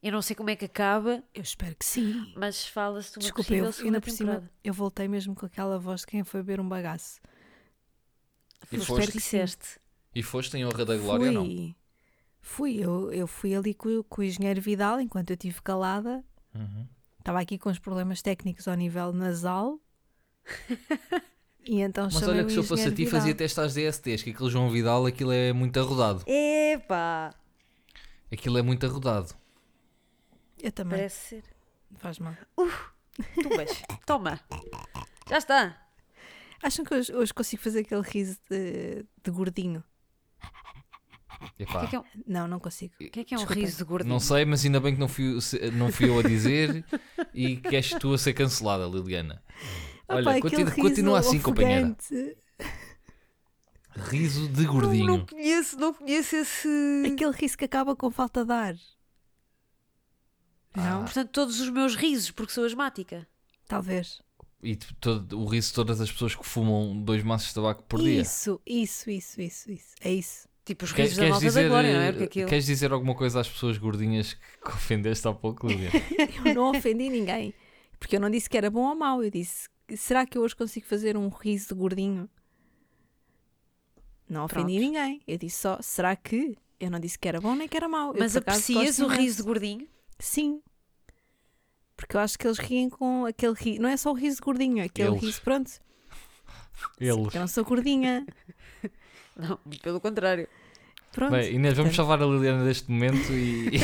Eu 0.00 0.12
não 0.12 0.22
sei 0.22 0.36
como 0.36 0.48
é 0.50 0.54
que 0.56 0.64
acaba, 0.64 1.22
Eu 1.34 1.42
espero 1.42 1.74
que 1.74 1.84
sim. 1.84 2.32
mas 2.36 2.64
fala-se 2.64 3.10
de 3.10 3.16
uma 3.18 3.22
Desculpa, 3.22 3.42
possível 3.48 3.64
eu, 3.64 3.72
segunda 3.72 3.96
ainda 3.96 4.00
por 4.00 4.10
cima, 4.10 4.32
temporada. 4.34 4.52
eu 4.62 4.72
voltei 4.72 5.08
mesmo 5.08 5.34
com 5.34 5.44
aquela 5.44 5.76
voz 5.78 6.02
de 6.02 6.06
quem 6.06 6.22
foi 6.22 6.40
beber 6.40 6.60
um 6.60 6.68
bagaço. 6.68 7.20
E 8.70 8.76
Foste 8.76 8.86
foste? 8.86 9.06
tu 9.06 9.12
que 9.12 9.18
disseste. 9.18 9.80
E 10.14 10.22
foste 10.22 10.56
em 10.56 10.64
honra 10.64 10.84
da 10.84 10.96
glória 10.96 11.26
ou 11.26 11.32
não? 11.32 11.44
Fui, 11.44 11.74
fui 12.40 12.76
eu, 12.76 13.12
eu 13.12 13.26
fui 13.26 13.54
ali 13.56 13.74
com, 13.74 14.00
com 14.04 14.20
o 14.20 14.24
engenheiro 14.24 14.60
Vidal 14.60 15.00
enquanto 15.00 15.30
eu 15.30 15.34
estive 15.34 15.60
calada. 15.62 16.24
Uhum. 16.54 16.86
Estava 17.18 17.40
aqui 17.40 17.58
com 17.58 17.68
os 17.68 17.78
problemas 17.80 18.22
técnicos 18.22 18.68
ao 18.68 18.74
nível 18.76 19.12
nasal. 19.12 19.80
e 21.68 21.80
então 21.82 22.08
Mas 22.12 22.22
olha 22.22 22.44
que 22.44 22.50
se 22.52 22.56
eu 22.56 22.64
fosse 22.64 22.88
a 22.88 22.92
ti 22.94 23.06
fazia 23.06 23.34
testes 23.34 23.58
às 23.58 23.74
DSTs, 23.74 24.22
que 24.22 24.30
aquele 24.30 24.50
João 24.50 24.70
Vidal 24.70 25.04
aquilo 25.06 25.32
é 25.32 25.52
muito 25.52 25.78
arrodado. 25.78 26.22
Epá! 26.26 27.34
Aquilo 28.32 28.58
é 28.58 28.62
muito 28.62 28.84
arrodado. 28.86 29.34
Eu 30.62 30.72
também. 30.72 30.98
Parece 30.98 31.28
ser. 31.28 31.44
Faz 31.98 32.18
mal. 32.18 32.34
Tumbas. 33.42 33.82
Toma. 34.06 34.40
Já 35.28 35.38
está. 35.38 35.86
Acham 36.62 36.84
que 36.84 36.94
hoje, 36.94 37.14
hoje 37.14 37.32
consigo 37.32 37.62
fazer 37.62 37.80
aquele 37.80 38.02
riso 38.02 38.38
de, 38.50 39.04
de 39.22 39.30
gordinho? 39.30 39.82
Epá, 41.58 41.80
que 41.80 41.86
é 41.86 41.88
que 41.90 41.96
é 41.96 42.00
um, 42.00 42.04
Não, 42.26 42.48
não 42.48 42.58
consigo. 42.58 42.94
o 42.94 43.10
que 43.10 43.20
é, 43.20 43.24
que 43.24 43.34
é 43.34 43.36
um 43.36 43.40
Desculpem. 43.40 43.64
riso 43.64 43.78
de 43.78 43.84
gordinho? 43.84 44.12
Não 44.12 44.18
sei, 44.20 44.44
mas 44.44 44.64
ainda 44.64 44.80
bem 44.80 44.94
que 44.94 45.00
não 45.00 45.06
fui, 45.08 45.38
não 45.72 45.92
fui 45.92 46.08
eu 46.08 46.18
a 46.18 46.22
dizer 46.22 46.84
e 47.32 47.56
que 47.56 47.76
és 47.76 47.90
tu 47.90 48.12
a 48.12 48.18
ser 48.18 48.32
cancelada, 48.32 48.86
Liliana. 48.86 49.42
Olha, 50.08 50.20
Opa, 50.22 50.30
aquele 50.30 50.40
continua, 50.42 50.70
riso 50.70 50.88
continua 50.88 51.18
assim, 51.18 51.40
companheira. 51.40 51.96
Riso 53.96 54.48
de 54.48 54.64
Não, 54.64 54.72
gordinho. 54.72 55.06
não 55.06 55.26
conheço, 55.26 55.76
não 55.78 55.92
conheço 55.92 56.36
esse. 56.36 56.68
Aquele 57.12 57.32
riso 57.32 57.58
que 57.58 57.64
acaba 57.64 57.94
com 57.96 58.10
falta 58.10 58.44
de 58.44 58.52
ar. 58.52 58.76
Não? 60.76 61.04
Portanto, 61.04 61.30
todos 61.30 61.60
os 61.60 61.68
meus 61.70 61.94
risos, 61.96 62.30
porque 62.30 62.52
sou 62.52 62.64
asmática. 62.64 63.26
Talvez. 63.66 64.20
E 64.62 64.76
todo- 64.76 65.38
o 65.38 65.46
riso 65.46 65.68
de 65.68 65.74
todas 65.74 66.00
as 66.00 66.10
pessoas 66.10 66.34
que 66.34 66.44
fumam 66.46 66.96
dois 67.02 67.22
maços 67.22 67.48
de 67.48 67.54
tabaco 67.54 67.82
por 67.84 68.00
dia. 68.00 68.20
Isso, 68.22 68.60
isso, 68.66 69.10
isso, 69.10 69.40
isso, 69.40 69.70
isso. 69.70 69.94
É 70.00 70.12
isso. 70.12 70.48
Tipo 70.64 70.84
os 70.84 70.92
risos 70.92 71.16
da 71.16 71.28
malta 71.28 71.50
da 71.50 71.68
glória, 71.68 71.92
não 71.94 72.00
é? 72.00 72.12
Porque 72.12 72.24
aquilo... 72.24 72.48
queres 72.48 72.66
dizer 72.66 72.92
alguma 72.92 73.14
coisa 73.14 73.40
às 73.40 73.48
pessoas 73.48 73.78
gordinhas 73.78 74.34
que 74.34 74.68
ofendeste 74.68 75.26
há 75.26 75.32
pouco, 75.32 75.66
Liliana? 75.66 75.92
Eu 76.44 76.54
não 76.54 76.70
ofendi 76.70 77.08
ninguém. 77.08 77.54
Porque 77.98 78.14
eu 78.16 78.20
não 78.20 78.30
disse 78.30 78.48
que 78.48 78.56
era 78.56 78.70
bom 78.70 78.86
ou 78.88 78.94
mau. 78.94 79.24
Eu 79.24 79.30
disse, 79.30 79.68
será 79.96 80.26
que 80.26 80.36
eu 80.36 80.42
hoje 80.42 80.56
consigo 80.56 80.86
fazer 80.86 81.16
um 81.16 81.28
riso 81.28 81.68
de 81.68 81.74
gordinho? 81.74 82.28
Não 84.28 84.44
ofendi 84.44 84.74
Pronto. 84.74 84.80
ninguém. 84.80 85.22
Eu 85.26 85.38
disse 85.38 85.60
só, 85.60 85.78
será 85.80 86.14
que? 86.14 86.56
Eu 86.78 86.90
não 86.90 87.00
disse 87.00 87.18
que 87.18 87.26
era 87.26 87.40
bom 87.40 87.54
nem 87.54 87.66
que 87.66 87.76
era 87.76 87.88
mau. 87.88 88.12
Eu, 88.12 88.20
Mas 88.20 88.36
acaso, 88.36 88.58
aprecias 88.58 88.98
o 88.98 89.06
riso 89.06 89.38
de 89.38 89.42
gordinho? 89.42 89.88
Sim. 90.18 90.60
Porque 91.96 92.16
eu 92.16 92.20
acho 92.20 92.38
que 92.38 92.46
eles 92.46 92.58
riem 92.58 92.88
com 92.88 93.24
aquele 93.26 93.54
riso. 93.54 93.80
Não 93.82 93.88
é 93.88 93.96
só 93.96 94.12
o 94.12 94.14
riso 94.14 94.36
de 94.36 94.42
gordinho, 94.42 94.78
é 94.80 94.84
aquele 94.84 95.08
Eles. 95.08 95.20
riso, 95.20 95.42
pronto. 95.42 95.70
Eles. 97.00 97.34
Eu 97.34 97.40
não 97.40 97.48
sou 97.48 97.64
gordinha. 97.64 98.26
Não, 99.36 99.56
pelo 99.82 100.00
contrário. 100.00 100.48
Pronto. 101.12 101.30
Bem, 101.30 101.54
Inês, 101.54 101.76
vamos 101.76 101.94
salvar 101.94 102.20
a 102.20 102.26
Liliana 102.26 102.64
deste 102.64 102.90
momento 102.90 103.32
e. 103.32 103.68
e, 103.70 103.78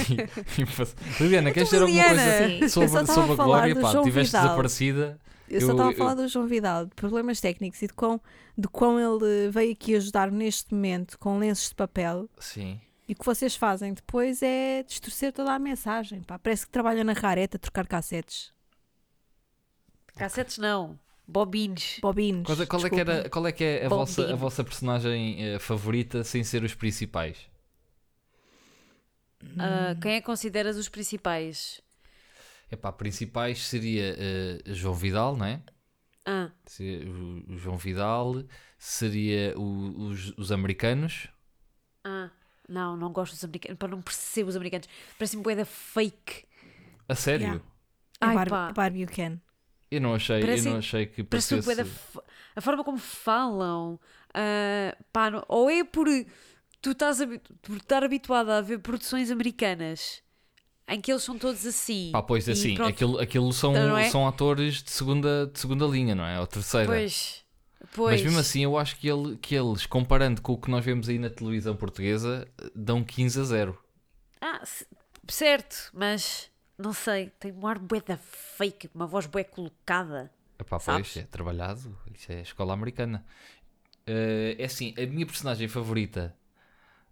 e 0.61 1.23
Liliana, 1.23 1.53
queres 1.53 1.71
dizer 1.71 1.83
alguma 1.83 2.05
coisa 2.05 2.49
Sim, 2.49 2.59
eu 2.61 2.69
sobre, 2.69 3.07
sobre 3.07 3.33
a 3.33 3.35
glória? 3.37 3.77
Pá, 3.77 4.03
tiveste 4.03 4.31
Vidal. 4.31 4.43
desaparecida. 4.43 5.21
Eu 5.48 5.61
só 5.61 5.66
Eu- 5.68 5.70
estava 5.72 5.88
a 5.90 5.92
eu- 5.92 5.96
falar 5.96 6.14
do 6.14 6.26
João 6.28 6.46
Vidal, 6.46 6.87
de 6.87 6.94
problemas 6.94 7.40
técnicos 7.40 7.80
e 7.83 7.87
de 7.87 7.92
quão, 7.92 8.20
de 8.57 8.66
quão 8.68 8.98
ele 8.98 9.50
veio 9.50 9.72
aqui 9.72 9.94
ajudar 9.94 10.30
neste 10.30 10.72
momento 10.74 11.18
com 11.18 11.38
lenços 11.38 11.68
de 11.68 11.74
papel. 11.74 12.28
Sim. 12.38 12.80
E 13.07 13.12
o 13.12 13.16
que 13.16 13.24
vocês 13.24 13.54
fazem 13.54 13.92
depois 13.92 14.42
é 14.42 14.83
distorcer 14.83 15.33
toda 15.33 15.52
a 15.52 15.59
mensagem. 15.59 16.22
Pá. 16.22 16.38
Parece 16.38 16.64
que 16.66 16.72
trabalha 16.72 17.04
na 17.04 17.12
rareta 17.12 17.57
a 17.59 17.61
trocar 17.61 17.87
cassetes. 17.87 18.52
Cassetes 20.16 20.57
não. 20.59 20.98
Bobines. 21.26 21.98
Bobines. 22.00 22.44
Qual, 22.46 22.61
é- 22.62 22.66
qual 22.66 22.87
é 22.87 22.90
que 22.90 23.00
era, 23.00 23.28
qual 23.28 23.46
é 23.46 23.52
que 23.52 23.64
é 23.64 23.87
a, 23.87 23.88
vossa, 23.88 24.33
a 24.33 24.37
vossa 24.37 24.62
personagem 24.64 25.42
eh, 25.44 25.59
favorita 25.59 26.22
sem 26.24 26.42
ser 26.44 26.62
os 26.62 26.74
principais? 26.74 27.37
Ah, 29.59 29.94
quem 30.00 30.12
é 30.14 30.20
que 30.20 30.26
consideras 30.26 30.76
os 30.76 30.88
principais? 30.88 31.80
Epá, 32.74 32.92
principais 32.92 33.66
seria 33.66 34.14
eh, 34.18 34.58
João 34.66 34.94
Vidal, 34.94 35.37
não 35.37 35.46
é? 35.46 35.62
Ah, 36.26 36.50
Seria 36.66 37.06
o, 37.08 37.52
o 37.52 37.56
João 37.58 37.77
Vidal, 37.77 38.44
seria 38.79 39.54
o- 39.58 40.08
os, 40.08 40.33
os 40.37 40.50
americanos. 40.52 41.29
ah. 42.04 42.31
Não, 42.66 42.96
não 42.96 43.12
gosto 43.12 43.35
dos 43.35 43.44
americanos. 43.44 43.79
Para 43.79 43.88
não 43.90 44.00
percebo 44.00 44.48
os 44.48 44.56
americanos. 44.56 44.88
Parece-me 45.18 45.42
boeda 45.42 45.66
fake. 45.66 46.46
A 47.06 47.14
sério? 47.14 47.44
Yeah. 47.44 47.64
É 48.22 48.25
Ai, 48.27 48.35
Bar 48.37 48.48
pá. 48.48 48.72
Barbie 48.72 49.06
Ken. 49.06 49.38
Eu 49.90 50.00
não 50.00 50.14
achei, 50.14 50.40
Parece- 50.40 50.66
eu 50.68 50.72
não 50.72 50.79
achei 50.79 51.04
que 51.04 51.22
parecesse... 51.22 51.62
boeda. 51.62 51.83
f- 51.83 52.20
A 52.56 52.62
forma 52.62 52.83
como 52.83 52.96
falam. 52.96 54.00
ah, 54.33 54.96
pá, 55.12 55.31
não- 55.31 55.44
ou 55.46 55.68
é 55.68 55.85
por 55.85 56.06
tu 56.81 56.92
estás 56.92 57.18
por 57.60 57.77
estar 57.77 58.02
habituada 58.02 58.56
a 58.56 58.60
ver 58.62 58.79
produções 58.79 59.31
americanas 59.31 60.22
em 60.88 61.00
que 61.00 61.10
eles 61.12 61.22
são 61.22 61.38
todos 61.38 61.64
assim. 61.66 62.10
Pá, 62.12 62.22
pois 62.22 62.48
assim, 62.48 62.74
pronto, 62.74 62.90
aquilo, 62.90 63.18
aquilo 63.18 63.52
são, 63.52 63.72
Então, 63.72 63.98
é? 63.98 64.10
são 64.10 64.28
atores 64.28 64.82
de 64.82 64.90
segunda, 64.90 65.46
de 65.52 65.58
segunda 65.58 65.87
linha, 65.87 66.14
não 66.14 66.24
é? 66.24 66.38
Ou 66.40 66.46
terceira. 66.46 66.87
Pois. 66.87 67.44
Pois. 67.94 68.12
Mas 68.14 68.22
mesmo 68.22 68.38
assim, 68.38 68.64
eu 68.64 68.78
acho 68.78 68.96
que, 68.96 69.08
ele, 69.08 69.37
que 69.37 69.54
eles, 69.54 69.87
comparando 69.87 70.40
com 70.40 70.52
o 70.54 70.58
que 70.58 70.70
nós 70.70 70.85
vemos 70.85 71.08
aí 71.08 71.18
na 71.18 71.28
televisão 71.30 71.76
portuguesa, 71.76 72.48
dão 72.74 73.04
15 73.04 73.40
a 73.40 73.44
0. 73.44 73.78
Ah, 74.40 74.62
certo, 75.28 75.90
mas 75.92 76.50
não 76.78 76.92
sei, 76.92 77.30
tem 77.38 77.52
um 77.52 77.66
ar 77.66 77.78
bué 77.78 78.00
da 78.00 78.16
fake, 78.16 78.90
uma 78.94 79.06
voz 79.06 79.26
bué 79.26 79.44
colocada. 79.44 80.30
Epá, 80.58 80.78
Sabes? 80.78 81.12
pois, 81.12 81.24
é 81.24 81.26
trabalhado. 81.26 81.96
Isso 82.14 82.32
é 82.32 82.40
escola 82.40 82.72
americana. 82.72 83.24
Eh, 84.06 84.56
é 84.58 84.64
assim, 84.64 84.94
a 84.98 85.06
minha 85.06 85.26
personagem 85.26 85.68
favorita, 85.68 86.35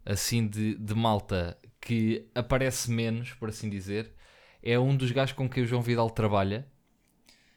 assim, 0.05 0.47
de, 0.47 0.75
de 0.75 0.95
malta, 0.95 1.57
que 1.83 2.27
aparece 2.35 2.91
menos, 2.91 3.33
por 3.35 3.49
assim 3.51 3.69
dizer, 3.69 4.13
é 4.63 4.79
um 4.79 4.97
dos 4.97 5.11
gajos 5.11 5.35
com 5.35 5.49
quem 5.49 5.65
o 5.65 5.67
João 5.67 5.83
Vidal 5.83 6.09
trabalha. 6.09 6.67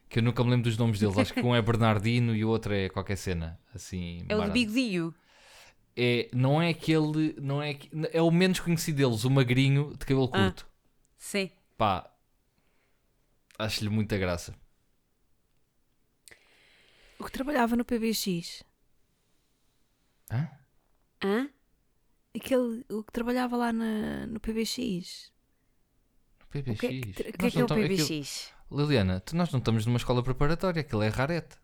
Que 0.10 0.20
eu 0.20 0.24
nunca 0.24 0.44
me 0.44 0.50
lembro 0.50 0.64
dos 0.70 0.78
nomes 0.78 1.00
deles. 1.00 1.18
Acho 1.18 1.34
que 1.34 1.42
um 1.42 1.56
é 1.56 1.62
Bernardino 1.64 2.36
e 2.36 2.44
o 2.44 2.50
outro 2.50 2.74
é 2.74 2.90
qualquer 2.90 3.16
cena. 3.18 3.60
Assim, 3.74 4.26
É 4.28 4.36
o 4.36 4.44
de 4.44 4.52
bigodinho. 4.52 5.14
é, 5.96 6.30
não 6.34 6.62
é 6.62 6.70
aquele, 6.70 7.36
não 7.40 7.62
é, 7.62 7.78
é 8.12 8.22
o 8.22 8.30
menos 8.32 8.60
conhecido 8.60 8.98
deles, 8.98 9.24
o 9.24 9.30
magrinho 9.30 9.92
de 9.98 10.06
cabelo 10.06 10.30
Ah. 10.34 10.38
curto. 10.46 10.68
Sim. 11.18 11.50
Pá, 11.78 12.12
acho-lhe 13.60 13.90
muita 13.90 14.18
graça. 14.18 14.54
O 17.20 17.24
que 17.24 17.32
trabalhava 17.32 17.76
no 17.76 17.86
PBX. 17.86 18.64
Hã? 20.32 20.50
Hã? 21.24 21.50
Aquele, 22.36 22.84
o 22.90 23.04
que 23.04 23.12
trabalhava 23.14 23.56
lá 23.56 23.72
na, 23.72 24.28
no 24.28 24.40
PBX. 24.40 25.32
PBX. 26.50 26.76
O 26.78 26.80
que 26.80 26.86
é 26.86 26.90
que 26.90 27.02
que 27.14 27.46
é 27.46 27.50
que 27.52 27.60
é 27.60 27.64
o 27.64 27.68
tam- 27.68 27.76
aquilo- 27.78 27.98
PBX? 28.08 28.54
Liliana, 28.72 29.20
tu- 29.20 29.36
nós 29.36 29.52
não 29.52 29.60
estamos 29.60 29.86
numa 29.86 29.98
escola 29.98 30.24
preparatória, 30.24 30.82
aquilo 30.82 31.02
é 31.04 31.08
rarete. 31.10 31.56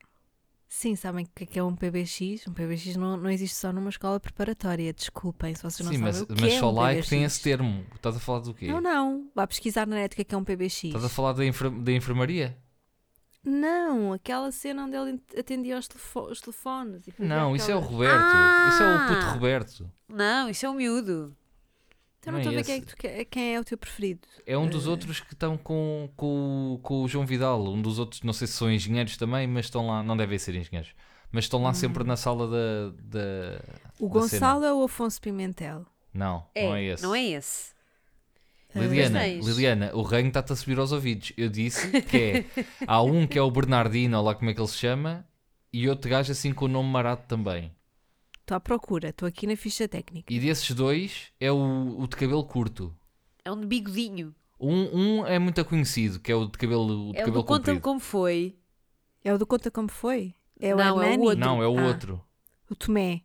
Sim, 0.67 0.95
sabem 0.95 1.25
o 1.25 1.29
que 1.35 1.43
é 1.43 1.47
que 1.47 1.59
é 1.59 1.63
um 1.63 1.75
PBX? 1.75 2.47
Um 2.47 2.53
PBX 2.53 2.95
não, 2.95 3.17
não 3.17 3.29
existe 3.29 3.57
só 3.57 3.73
numa 3.73 3.89
escola 3.89 4.19
preparatória. 4.21 4.93
Desculpem 4.93 5.53
se 5.53 5.61
vocês 5.63 5.85
não 5.85 5.91
Sim, 5.93 5.99
sabem 5.99 6.13
mas, 6.13 6.21
o 6.21 6.27
que 6.27 6.41
mas 6.41 6.53
é 6.53 6.59
só 6.59 6.71
um 6.71 6.75
lá 6.75 6.91
é 6.91 6.93
PBX. 6.93 7.03
que 7.03 7.09
tem 7.09 7.23
esse 7.25 7.41
termo. 7.41 7.85
Estás 7.93 8.15
a 8.15 8.19
falar 8.21 8.39
do 8.39 8.53
quê? 8.53 8.67
Não, 8.67 8.79
não. 8.79 9.29
Vá 9.35 9.45
pesquisar 9.45 9.85
na 9.85 9.97
net 9.97 10.13
o 10.13 10.15
que 10.15 10.21
é 10.21 10.25
que 10.25 10.33
é 10.33 10.37
um 10.37 10.45
PBX. 10.45 10.85
Estás 10.85 11.03
a 11.03 11.09
falar 11.09 11.33
da, 11.33 11.45
enfer- 11.45 11.71
da 11.71 11.91
enfermaria? 11.91 12.57
Não, 13.43 14.13
aquela 14.13 14.51
cena 14.51 14.85
onde 14.85 14.95
ele 14.95 15.19
atendia 15.37 15.75
aos, 15.75 15.87
telefo- 15.87 16.29
os 16.29 16.39
telefones. 16.41 17.07
e 17.07 17.13
Não, 17.17 17.55
isso 17.55 17.71
é 17.71 17.75
o 17.75 17.79
Roberto. 17.79 18.23
Isso 18.69 18.83
é 18.83 18.95
o 18.95 19.07
puto 19.07 19.25
Ah! 19.25 19.31
Roberto. 19.31 19.91
Não, 20.07 20.49
isso 20.49 20.65
é 20.65 20.69
um 20.69 20.75
miúdo. 20.75 21.35
Então 22.19 22.33
não 22.33 22.39
Não 22.39 22.39
é 22.39 22.41
estou 22.41 22.53
a 22.53 22.55
ver 22.57 22.63
quem 22.63 22.75
é, 22.75 22.79
que 22.81 22.85
tu 22.85 22.95
quer- 22.97 23.25
quem 23.25 23.55
é 23.55 23.59
o 23.59 23.63
teu 23.63 23.77
preferido. 23.79 24.27
É 24.45 24.55
um 24.55 24.67
dos 24.67 24.85
outros 24.85 25.19
que 25.19 25.33
estão 25.33 25.57
com, 25.57 26.07
com, 26.15 26.79
com 26.83 27.01
o 27.03 27.07
João 27.07 27.25
Vidal. 27.25 27.63
Um 27.67 27.81
dos 27.81 27.97
outros, 27.97 28.21
não 28.21 28.31
sei 28.31 28.45
se 28.45 28.53
são 28.53 28.71
engenheiros 28.71 29.17
também, 29.17 29.47
mas 29.47 29.65
estão 29.65 29.87
lá, 29.87 30.03
não 30.03 30.15
devem 30.15 30.37
ser 30.37 30.53
engenheiros. 30.55 30.93
Mas 31.31 31.45
estão 31.45 31.63
lá 31.63 31.73
sempre 31.73 32.03
na 32.03 32.15
sala 32.15 32.45
da. 32.47 32.89
da 33.01 33.59
O 33.99 34.07
da 34.07 34.13
Gonçalo 34.19 34.59
cena. 34.61 34.71
é 34.71 34.73
o 34.73 34.83
Afonso 34.83 35.19
Pimentel. 35.19 35.83
Não, 36.13 36.45
É, 36.53 36.67
não 36.67 36.75
é 36.75 36.83
esse. 36.83 37.03
Não 37.03 37.15
é 37.15 37.23
esse. 37.23 37.73
Liliana, 38.75 39.19
Mas 39.19 39.27
tens. 39.27 39.47
Liliana, 39.47 39.91
o 39.95 40.01
reino 40.01 40.29
está-te 40.29 40.53
a 40.53 40.55
subir 40.55 40.79
aos 40.79 40.91
ouvidos. 40.91 41.33
Eu 41.37 41.49
disse 41.49 42.01
que 42.03 42.17
é. 42.17 42.45
Há 42.87 43.01
um 43.01 43.27
que 43.27 43.37
é 43.37 43.41
o 43.41 43.51
Bernardino, 43.51 44.17
ou 44.17 44.23
lá 44.23 44.35
como 44.35 44.49
é 44.49 44.53
que 44.53 44.59
ele 44.61 44.67
se 44.67 44.77
chama, 44.77 45.27
e 45.73 45.87
outro 45.89 46.09
gajo 46.09 46.31
assim 46.31 46.53
com 46.53 46.65
o 46.65 46.67
nome 46.67 46.89
marado 46.89 47.23
também. 47.27 47.71
Estou 48.39 48.55
à 48.57 48.59
procura, 48.59 49.09
estou 49.09 49.27
aqui 49.27 49.45
na 49.47 49.55
ficha 49.55 49.87
técnica. 49.87 50.31
E 50.33 50.39
desses 50.39 50.71
dois 50.75 51.31
é 51.39 51.51
o, 51.51 51.95
o 51.99 52.07
de 52.07 52.15
cabelo 52.15 52.43
curto. 52.43 52.93
É 53.43 53.51
um 53.51 53.59
de 53.59 53.65
bigodinho. 53.67 54.35
Um, 54.59 55.19
um 55.21 55.25
é 55.25 55.39
muito 55.39 55.63
conhecido, 55.65 56.19
que 56.19 56.31
é 56.31 56.35
o 56.35 56.45
de 56.45 56.57
cabelo, 56.57 57.09
o 57.09 57.11
de 57.13 57.17
É 57.19 57.23
o 57.23 57.25
cabelo 57.25 57.43
do 57.43 57.47
Conta-me 57.47 57.79
comprido. 57.79 57.81
Como 57.81 57.99
Foi. 57.99 58.55
É 59.23 59.33
o 59.33 59.37
do 59.37 59.45
Conta 59.45 59.71
Como 59.71 59.89
Foi? 59.89 60.35
É 60.59 60.73
o 60.73 60.77
Não, 60.77 60.85
é 60.85 60.91
o 60.91 61.01
Hernani? 61.03 61.23
outro. 61.23 61.39
Não, 61.39 61.63
é 61.63 61.67
o 61.67 61.77
Ah, 61.79 61.87
outro. 61.87 62.21
O 62.69 62.75
Tomé. 62.75 63.21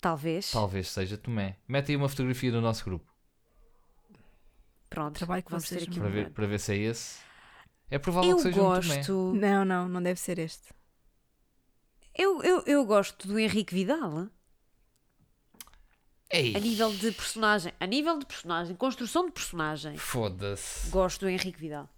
Talvez. 0.00 0.50
Talvez 0.50 0.88
seja 0.88 1.16
Tomé. 1.16 1.56
Mete 1.66 1.90
aí 1.90 1.96
uma 1.96 2.08
fotografia 2.08 2.52
no 2.52 2.60
nosso 2.60 2.84
grupo 2.84 3.13
Pronto. 4.94 5.16
Trabalho 5.18 5.42
que 5.42 5.50
vamos 5.50 5.68
ter 5.68 5.82
aqui 5.82 5.98
para 5.98 6.08
ver, 6.08 6.30
para 6.30 6.46
ver 6.46 6.58
se 6.60 6.72
é 6.72 6.76
esse. 6.76 7.18
É 7.90 7.98
provável 7.98 8.30
Eu 8.30 8.36
que 8.36 8.42
seja 8.42 8.60
um 8.62 8.80
Tomé. 8.80 8.96
gosto. 8.96 9.32
Não, 9.34 9.64
não, 9.64 9.88
não 9.88 10.02
deve 10.02 10.18
ser 10.20 10.38
este. 10.38 10.68
Eu, 12.14 12.42
eu, 12.42 12.62
eu 12.66 12.84
gosto 12.84 13.26
do 13.26 13.38
Henrique 13.38 13.74
Vidal. 13.74 14.28
Ei, 16.30 16.54
A 16.56 16.60
nível 16.60 16.90
de 16.92 17.12
personagem. 17.12 17.72
A 17.78 17.86
nível 17.86 18.18
de 18.18 18.26
personagem. 18.26 18.74
Construção 18.76 19.26
de 19.26 19.32
personagem. 19.32 19.96
foda-se. 19.96 20.88
Gosto 20.90 21.20
do 21.20 21.28
Henrique 21.28 21.58
Vidal. 21.60 21.88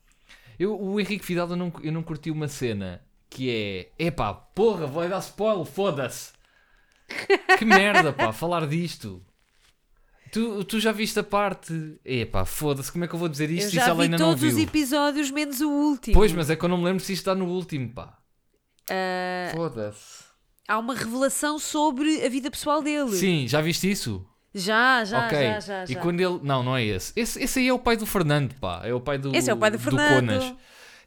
Eu, 0.58 0.78
o 0.80 0.98
Henrique 0.98 1.24
Vidal 1.24 1.50
eu 1.50 1.56
não, 1.56 1.72
eu 1.82 1.92
não 1.92 2.02
curti 2.02 2.30
uma 2.30 2.48
cena 2.48 3.02
que 3.28 3.50
é. 3.98 4.04
Epá, 4.06 4.32
porra, 4.32 4.86
vai 4.86 5.08
dar 5.08 5.18
spoiler, 5.18 5.64
foda-se. 5.66 6.32
Que 7.58 7.64
merda, 7.64 8.12
pá, 8.12 8.32
falar 8.32 8.66
disto. 8.66 9.24
Tu, 10.36 10.64
tu 10.64 10.78
já 10.78 10.92
viste 10.92 11.18
a 11.18 11.22
parte. 11.22 11.98
Epá, 12.04 12.44
foda-se, 12.44 12.92
como 12.92 13.04
é 13.04 13.08
que 13.08 13.14
eu 13.14 13.18
vou 13.18 13.26
dizer 13.28 13.50
isto 13.50 13.68
eu 13.74 13.80
já 13.80 13.94
vi 13.94 14.02
ainda 14.02 14.18
todos 14.18 14.42
os 14.42 14.58
episódios, 14.58 15.30
menos 15.30 15.62
o 15.62 15.70
último. 15.70 16.12
Pois, 16.14 16.30
mas 16.32 16.50
é 16.50 16.56
que 16.56 16.62
eu 16.62 16.68
não 16.68 16.76
me 16.76 16.84
lembro 16.84 17.02
se 17.02 17.14
isto 17.14 17.22
está 17.22 17.34
no 17.34 17.46
último, 17.46 17.88
pá. 17.94 18.18
Ah, 18.90 19.50
Foda-se. 19.54 20.24
há 20.68 20.78
uma 20.78 20.94
revelação 20.94 21.58
sobre 21.58 22.22
a 22.22 22.28
vida 22.28 22.50
pessoal 22.50 22.82
dele. 22.82 23.16
Sim, 23.16 23.48
já 23.48 23.62
viste 23.62 23.90
isso? 23.90 24.26
Já, 24.54 25.04
já, 25.04 25.26
ok. 25.26 25.38
já, 25.38 25.60
já, 25.60 25.84
E 25.84 25.94
já. 25.94 26.00
quando 26.00 26.20
ele. 26.20 26.38
Não, 26.42 26.62
não 26.62 26.76
é 26.76 26.84
esse. 26.84 27.12
esse. 27.16 27.42
Esse 27.42 27.60
aí 27.60 27.68
é 27.68 27.72
o 27.72 27.78
pai 27.78 27.96
do 27.96 28.04
Fernando, 28.04 28.54
pá. 28.56 28.82
É 28.84 28.92
o 28.92 29.00
pai 29.00 29.16
do. 29.16 29.34
Esse 29.34 29.48
é 29.50 29.54
o 29.54 29.56
pai 29.56 29.70
do 29.70 29.78
Fernando. 29.78 30.26
Conas. 30.28 30.54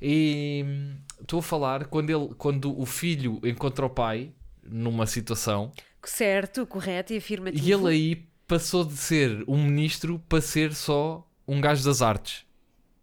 E 0.01 0.63
hum, 0.65 0.95
estou 1.21 1.39
a 1.39 1.43
falar 1.43 1.85
quando, 1.85 2.09
ele, 2.09 2.33
quando 2.35 2.79
o 2.79 2.85
filho 2.85 3.39
encontra 3.43 3.85
o 3.85 3.89
pai 3.89 4.31
numa 4.63 5.05
situação 5.05 5.71
Certo, 6.03 6.65
correto 6.65 7.13
e 7.13 7.17
afirmativo. 7.17 7.67
e 7.67 7.71
ele 7.71 7.87
aí 7.89 8.29
passou 8.49 8.83
de 8.83 8.97
ser 8.97 9.43
um 9.47 9.63
ministro 9.63 10.19
para 10.27 10.41
ser 10.41 10.73
só 10.73 11.25
um 11.47 11.61
gajo 11.61 11.83
das 11.85 12.01
artes. 12.01 12.45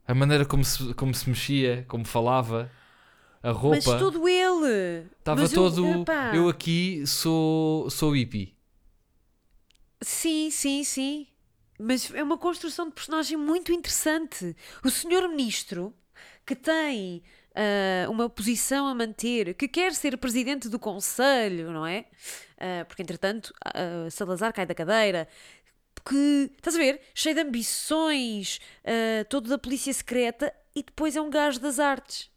A 0.07 0.13
maneira 0.13 0.45
como 0.45 0.65
se, 0.65 0.93
como 0.95 1.15
se 1.15 1.29
mexia, 1.29 1.85
como 1.89 2.05
falava, 2.05 2.71
a 3.43 3.53
roupa. 3.53 3.77
Mas 3.77 3.85
todo 3.85 4.29
ele. 4.29 5.07
Estava 5.19 5.43
eu- 5.43 5.49
todo. 5.49 6.03
epá. 6.03 6.33
Eu 6.35 6.49
aqui 6.49 7.07
sou, 7.07 7.89
sou 7.89 8.11
hippie. 8.11 8.55
Sim, 10.03 10.51
sim, 10.51 10.85
sim. 10.85 11.27
Mas 11.79 12.13
é 12.13 12.23
uma 12.23 12.39
construção 12.39 12.87
de 12.89 12.95
personagem 12.95 13.37
muito 13.37 13.73
interessante. 13.73 14.57
O 14.85 14.91
senhor 14.91 15.29
ministro, 15.29 15.95
que 16.45 16.57
tem 16.57 17.23
ah, 17.57 18.11
uma 18.11 18.29
posição 18.29 18.87
a 18.87 18.95
manter, 18.95 19.55
que 19.55 19.67
quer 19.67 19.95
ser 19.95 20.19
presidente 20.19 20.69
do 20.69 20.79
conselho, 20.79 21.73
não 21.73 21.87
é? 21.87 22.05
Ah, 22.59 22.85
porque, 22.87 23.01
entretanto, 23.03 23.55
ah, 23.65 24.11
Salazar 24.11 24.53
cai 24.53 24.67
da 24.67 24.75
cadeira. 24.75 25.27
Que, 26.05 26.53
estás 26.55 26.77
a 26.77 26.79
ver? 26.79 27.01
Cheio 27.15 27.35
de 27.35 27.41
ambições, 27.41 28.61
todo 29.29 29.49
da 29.49 29.59
polícia 29.59 29.93
secreta, 29.93 30.55
e 30.73 30.83
depois 30.85 31.17
é 31.17 31.21
um 31.21 31.29
gajo 31.31 31.59
das 31.59 31.81
artes. 31.81 32.31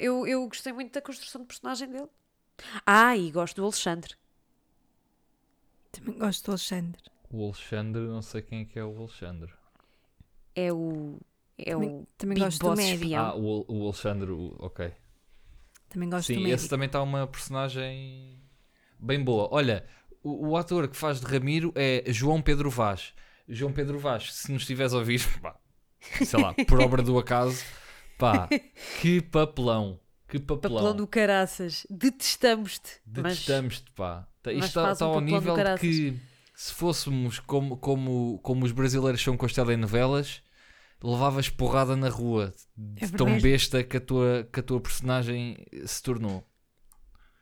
Eu, 0.00 0.26
eu 0.26 0.46
gostei 0.48 0.70
muito 0.70 0.92
da 0.92 1.00
construção 1.00 1.40
de 1.40 1.46
personagem 1.46 1.88
dele. 1.88 2.08
Ah, 2.84 3.16
e 3.16 3.30
gosto 3.30 3.56
do 3.56 3.64
Alexandre. 3.64 4.14
Também 5.90 6.18
gosto 6.18 6.44
do 6.44 6.50
Alexandre. 6.50 7.00
O 7.30 7.42
Alexandre, 7.42 8.02
não 8.02 8.20
sei 8.20 8.42
quem 8.42 8.60
é 8.60 8.64
que 8.66 8.78
é 8.78 8.84
o 8.84 8.94
Alexandre. 8.98 9.50
é 10.54 10.70
o 10.70 11.18
é 11.58 11.72
Também- 11.72 11.88
o 11.90 12.06
também 12.18 12.34
Big 12.34 12.44
gosto 12.44 12.58
do 12.60 12.66
Boss 12.68 12.80
espião. 12.80 13.24
Ah, 13.24 13.34
o, 13.36 13.64
o 13.68 13.84
Alexandre, 13.84 14.30
o- 14.30 14.56
ok. 14.58 14.92
Também 15.88 16.08
gosto 16.08 16.26
Sim, 16.28 16.42
do 16.42 16.48
esse 16.48 16.68
também 16.68 16.86
está 16.86 17.02
uma 17.02 17.26
personagem 17.26 18.38
bem 18.98 19.22
boa. 19.22 19.48
Olha, 19.52 19.84
o, 20.22 20.48
o 20.50 20.56
ator 20.56 20.88
que 20.88 20.96
faz 20.96 21.20
de 21.20 21.26
Ramiro 21.26 21.72
é 21.74 22.04
João 22.08 22.40
Pedro 22.40 22.70
Vaz. 22.70 23.12
João 23.48 23.72
Pedro 23.72 23.98
Vaz, 23.98 24.32
se 24.34 24.50
nos 24.52 24.62
estiveres 24.62 24.94
a 24.94 24.98
ouvir, 24.98 25.20
pá, 25.42 25.56
sei 26.24 26.40
lá, 26.40 26.54
por 26.66 26.80
obra 26.80 27.02
do 27.02 27.18
acaso, 27.18 27.62
pá, 28.18 28.48
que 29.00 29.20
papelão. 29.20 30.00
Que 30.28 30.38
papelão. 30.38 30.76
papelão 30.76 30.96
do 30.96 31.06
caraças 31.06 31.86
detestamos-te 31.90 33.00
Detestamos-te, 33.04 33.90
pá. 33.90 34.26
Tá- 34.42 34.50
mas 34.50 34.64
Isto 34.64 34.78
está, 34.80 34.92
está 34.92 35.08
um 35.08 35.12
ao 35.14 35.20
nível 35.20 35.54
que 35.78 36.18
se 36.54 36.72
fôssemos 36.72 37.38
como, 37.40 37.76
como, 37.76 38.38
como 38.42 38.64
os 38.64 38.72
brasileiros 38.72 39.22
são 39.22 39.36
com 39.36 39.44
as 39.44 39.52
telenovelas, 39.52 40.42
levavas 41.02 41.48
porrada 41.48 41.96
na 41.96 42.08
rua 42.08 42.52
de 42.76 43.04
É 43.04 43.08
tão 43.08 43.26
besta 43.40 43.82
que 43.82 43.96
a, 43.96 44.00
tua, 44.00 44.48
que 44.52 44.60
a 44.60 44.62
tua 44.62 44.80
personagem 44.80 45.56
se 45.86 46.02
tornou. 46.02 46.44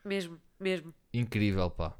mesmo 0.05 0.41
mesmo 0.59 0.95
Incrível, 1.13 1.71
pá. 1.71 1.95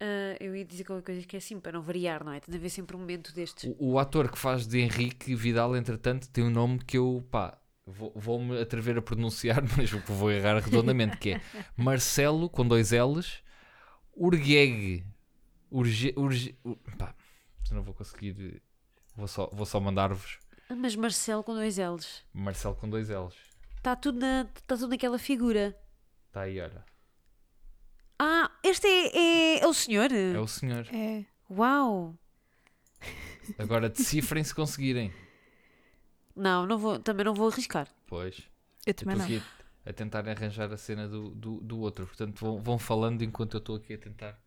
Ah, 0.00 0.36
eu 0.38 0.54
ia 0.54 0.64
dizer 0.64 0.84
qualquer 0.84 1.04
coisa 1.14 1.26
que 1.26 1.34
é 1.36 1.38
assim 1.38 1.58
para 1.58 1.72
não 1.72 1.82
variar 1.82 2.22
não 2.24 2.32
é 2.32 2.38
tem 2.38 2.52
de 2.52 2.56
haver 2.56 2.70
sempre 2.70 2.94
um 2.96 3.00
momento 3.00 3.34
destes 3.34 3.64
O, 3.80 3.94
o 3.94 3.98
ator 3.98 4.30
que 4.30 4.38
faz 4.38 4.66
de 4.66 4.78
Henrique 4.78 5.34
Vidal, 5.34 5.74
entretanto, 5.76 6.30
tem 6.30 6.44
um 6.44 6.50
nome 6.50 6.78
que 6.84 6.96
eu, 6.98 7.26
pá, 7.32 7.58
vou- 7.84 8.12
vou-me 8.14 8.60
atrever 8.60 8.96
a 8.96 9.02
pronunciar, 9.02 9.60
mas 9.76 9.90
vou 9.90 10.30
errar 10.30 10.60
redondamente, 10.60 11.16
que 11.16 11.30
é 11.30 11.40
Marcelo, 11.76 12.48
com 12.48 12.66
dois 12.66 12.92
L's, 12.92 13.42
Urgueg. 14.16 15.04
Urge, 15.70 16.14
urge, 16.16 16.56
ur- 16.64 16.78
pá, 16.96 17.14
não 17.72 17.82
vou 17.82 17.92
conseguir, 17.92 18.62
vou 19.18 19.28
só, 19.28 19.50
vou 19.52 19.66
só 19.66 19.78
mandar-vos 19.80 20.38
Ah, 20.70 20.74
mas 20.76 20.94
Marcelo 20.96 21.42
com 21.42 21.52
dois 21.54 21.76
L's 21.78 22.24
Marcelo 22.32 22.74
com 22.76 22.88
dois 22.88 23.08
L's. 23.10 23.34
Está 23.76 23.94
tudo, 23.96 24.18
na, 24.18 24.44
tá 24.66 24.76
tudo 24.76 24.88
naquela 24.88 25.18
figura. 25.18 25.76
Está 26.28 26.42
aí, 26.42 26.60
olha. 26.60 26.84
Ah, 28.18 28.50
este 28.62 28.86
é, 28.86 29.16
é, 29.16 29.58
é 29.60 29.66
o 29.66 29.72
senhor? 29.72 30.10
É 30.12 30.38
o 30.38 30.46
senhor. 30.48 30.86
É. 30.92 31.24
Uau! 31.50 32.14
Agora 33.58 33.88
decifrem 33.88 34.42
se 34.44 34.54
conseguirem. 34.54 35.12
Não, 36.34 36.66
não 36.66 36.76
vou, 36.78 36.98
também 36.98 37.24
não 37.24 37.34
vou 37.34 37.48
arriscar. 37.48 37.88
Pois. 38.06 38.38
Eu 38.86 38.90
Eu 38.90 38.94
também 38.94 39.16
estou 39.16 39.30
não. 39.30 39.36
aqui 39.38 39.46
a, 39.86 39.90
a 39.90 39.92
tentar 39.92 40.28
arranjar 40.28 40.72
a 40.72 40.76
cena 40.76 41.08
do, 41.08 41.30
do, 41.30 41.60
do 41.60 41.78
outro. 41.78 42.06
Portanto, 42.06 42.38
vão, 42.40 42.60
vão 42.60 42.78
falando 42.78 43.22
enquanto 43.22 43.54
eu 43.54 43.58
estou 43.58 43.76
aqui 43.76 43.94
a 43.94 43.98
tentar. 43.98 44.38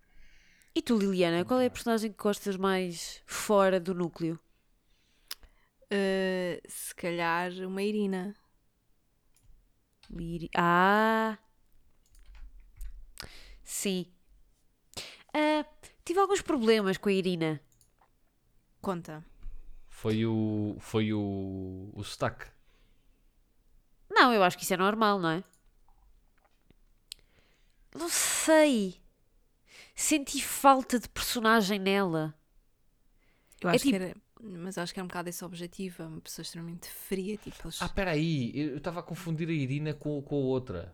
E 0.75 0.81
tu, 0.81 0.97
Liliana, 0.97 1.43
qual 1.45 1.59
é 1.59 1.65
a 1.65 1.69
personagem 1.71 2.11
que 2.11 2.21
gostas 2.21 2.55
mais 2.57 3.21
fora 3.25 3.79
do 3.79 3.93
núcleo? 3.93 4.39
Uh, 5.91 6.61
se 6.69 6.95
calhar 6.95 7.51
uma 7.65 7.81
Irina. 7.83 8.33
Liri- 10.09 10.49
Ah! 10.55 11.37
Sim. 13.63 14.05
Ah, 15.33 15.65
tive 16.03 16.19
alguns 16.19 16.41
problemas 16.41 16.97
com 16.97 17.09
a 17.09 17.13
Irina. 17.13 17.61
Conta. 18.81 19.23
Foi 19.89 20.25
o. 20.25 20.75
Foi 20.79 21.13
o. 21.13 21.89
O 21.93 22.03
sotaque. 22.03 22.45
Não, 24.09 24.33
eu 24.33 24.43
acho 24.43 24.57
que 24.57 24.63
isso 24.63 24.73
é 24.73 24.77
normal, 24.77 25.19
não 25.19 25.29
é? 25.29 25.43
Não 27.95 28.09
sei. 28.09 28.99
Senti 29.95 30.41
falta 30.43 30.99
de 30.99 31.07
personagem 31.09 31.79
nela. 31.79 32.33
Eu 33.61 33.69
É 33.69 33.75
acho 33.75 33.85
tipo- 33.85 33.97
que 33.97 34.03
era. 34.03 34.15
Mas 34.43 34.77
acho 34.77 34.93
que 34.93 34.99
era 34.99 35.05
um 35.05 35.07
bocado 35.07 35.29
esse 35.29 35.43
objetivo. 35.45 36.03
é 36.03 36.05
Uma 36.07 36.21
pessoa 36.21 36.43
extremamente 36.43 36.89
fria. 36.89 37.37
Tipo, 37.37 37.57
eles... 37.67 37.81
Ah, 37.81 37.89
peraí. 37.89 38.51
Eu 38.55 38.77
estava 38.77 38.99
a 38.99 39.03
confundir 39.03 39.47
a 39.47 39.51
Irina 39.51 39.93
com, 39.93 40.21
com 40.21 40.35
a 40.35 40.39
outra. 40.39 40.93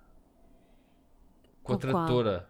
Com, 1.64 1.74
a 1.74 1.76
Com 1.76 1.82
qual? 1.82 1.94
tradutora. 1.94 2.50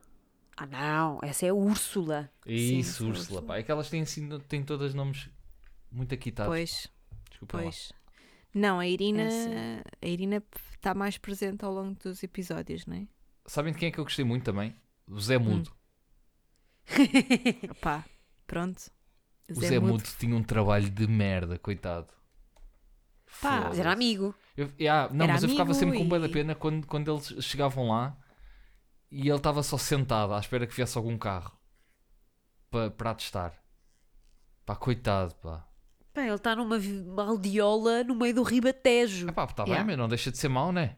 Ah, 0.56 0.66
não, 0.66 1.20
essa 1.22 1.46
é 1.46 1.50
a 1.50 1.54
Úrsula. 1.54 2.32
Isso, 2.46 2.98
foi 2.98 3.06
a 3.06 3.10
Úrsula. 3.10 3.42
Pá. 3.44 3.58
É 3.58 3.64
que 3.64 3.72
elas 3.72 3.90
têm, 3.90 4.02
assim, 4.02 4.28
têm 4.48 4.64
todas 4.64 4.94
nomes 4.96 5.30
muito 5.92 6.14
aquitados. 6.16 6.50
Pois, 6.52 6.88
Desculpa 7.30 7.58
lá. 7.58 7.64
pois. 7.64 7.94
Não, 8.54 8.80
a 8.80 8.88
Irina. 8.88 9.22
Essa. 9.24 9.84
A 10.02 10.08
Irina 10.08 10.44
está 10.74 10.96
mais 10.96 11.18
presente 11.18 11.64
ao 11.64 11.72
longo 11.72 11.96
dos 12.00 12.24
episódios, 12.24 12.88
não 12.88 12.96
é? 12.98 13.08
Sabem 13.46 13.72
de 13.72 13.78
quem 13.80 13.90
é 13.90 13.92
que 13.92 14.00
eu 14.00 14.04
gostei 14.04 14.26
muito 14.26 14.44
também? 14.46 14.76
O 15.08 15.14
Hum. 15.14 15.20
Zé 15.20 15.38
Mudo. 15.38 15.72
Opá, 17.72 18.06
pronto. 18.46 18.92
O 19.50 19.54
Zé, 19.56 19.80
Mudo. 19.80 20.04
tinha 20.20 20.36
um 20.36 20.44
trabalho 20.44 20.90
de 20.90 21.08
merda, 21.08 21.58
coitado. 21.58 22.08
Pá, 23.42 23.62
Mas 23.70 23.80
era 23.80 23.92
amigo. 23.92 24.34
Eu, 24.56 24.72
yeah, 24.80 25.14
não, 25.14 25.24
Era 25.26 25.34
mas 25.34 25.44
eu 25.44 25.50
ficava 25.50 25.72
amigo 25.72 25.80
sempre 25.80 25.98
com 26.00 26.08
bué 26.10 26.20
da 26.20 26.28
e- 26.28 26.32
pena 26.32 26.56
quando, 26.56 26.86
quando 26.88 27.12
eles 27.12 27.46
chegavam 27.46 27.90
lá 27.90 28.18
e 29.12 29.28
ele 29.30 29.38
estava 29.38 29.62
só 29.64 29.78
sentado 29.78 30.34
à 30.34 30.40
espera 30.40 30.66
que 30.66 30.74
viesse 30.76 30.98
algum 30.98 31.18
carro 31.18 31.58
para 32.72 32.90
para 32.92 33.12
atestar. 33.12 33.54
Pá, 34.66 34.76
coitado, 34.76 35.36
pá. 35.36 35.66
Pá, 36.14 36.22
ele 36.24 36.34
está 36.34 36.56
numa 36.56 36.80
vi- 36.80 37.02
uma 37.02 37.24
aldeola 37.28 38.04
no 38.04 38.16
meio 38.16 38.34
do 38.34 38.44
Ribatejo. 38.44 39.28
Ah, 39.30 39.34
pá, 39.34 39.48
tá 39.48 39.64
Yeah. 39.64 39.84
bem, 39.84 39.86
mas 39.94 39.98
não 39.98 40.10
deixa 40.10 40.32
de 40.32 40.38
ser 40.38 40.50
mau, 40.50 40.72
né? 40.72 40.98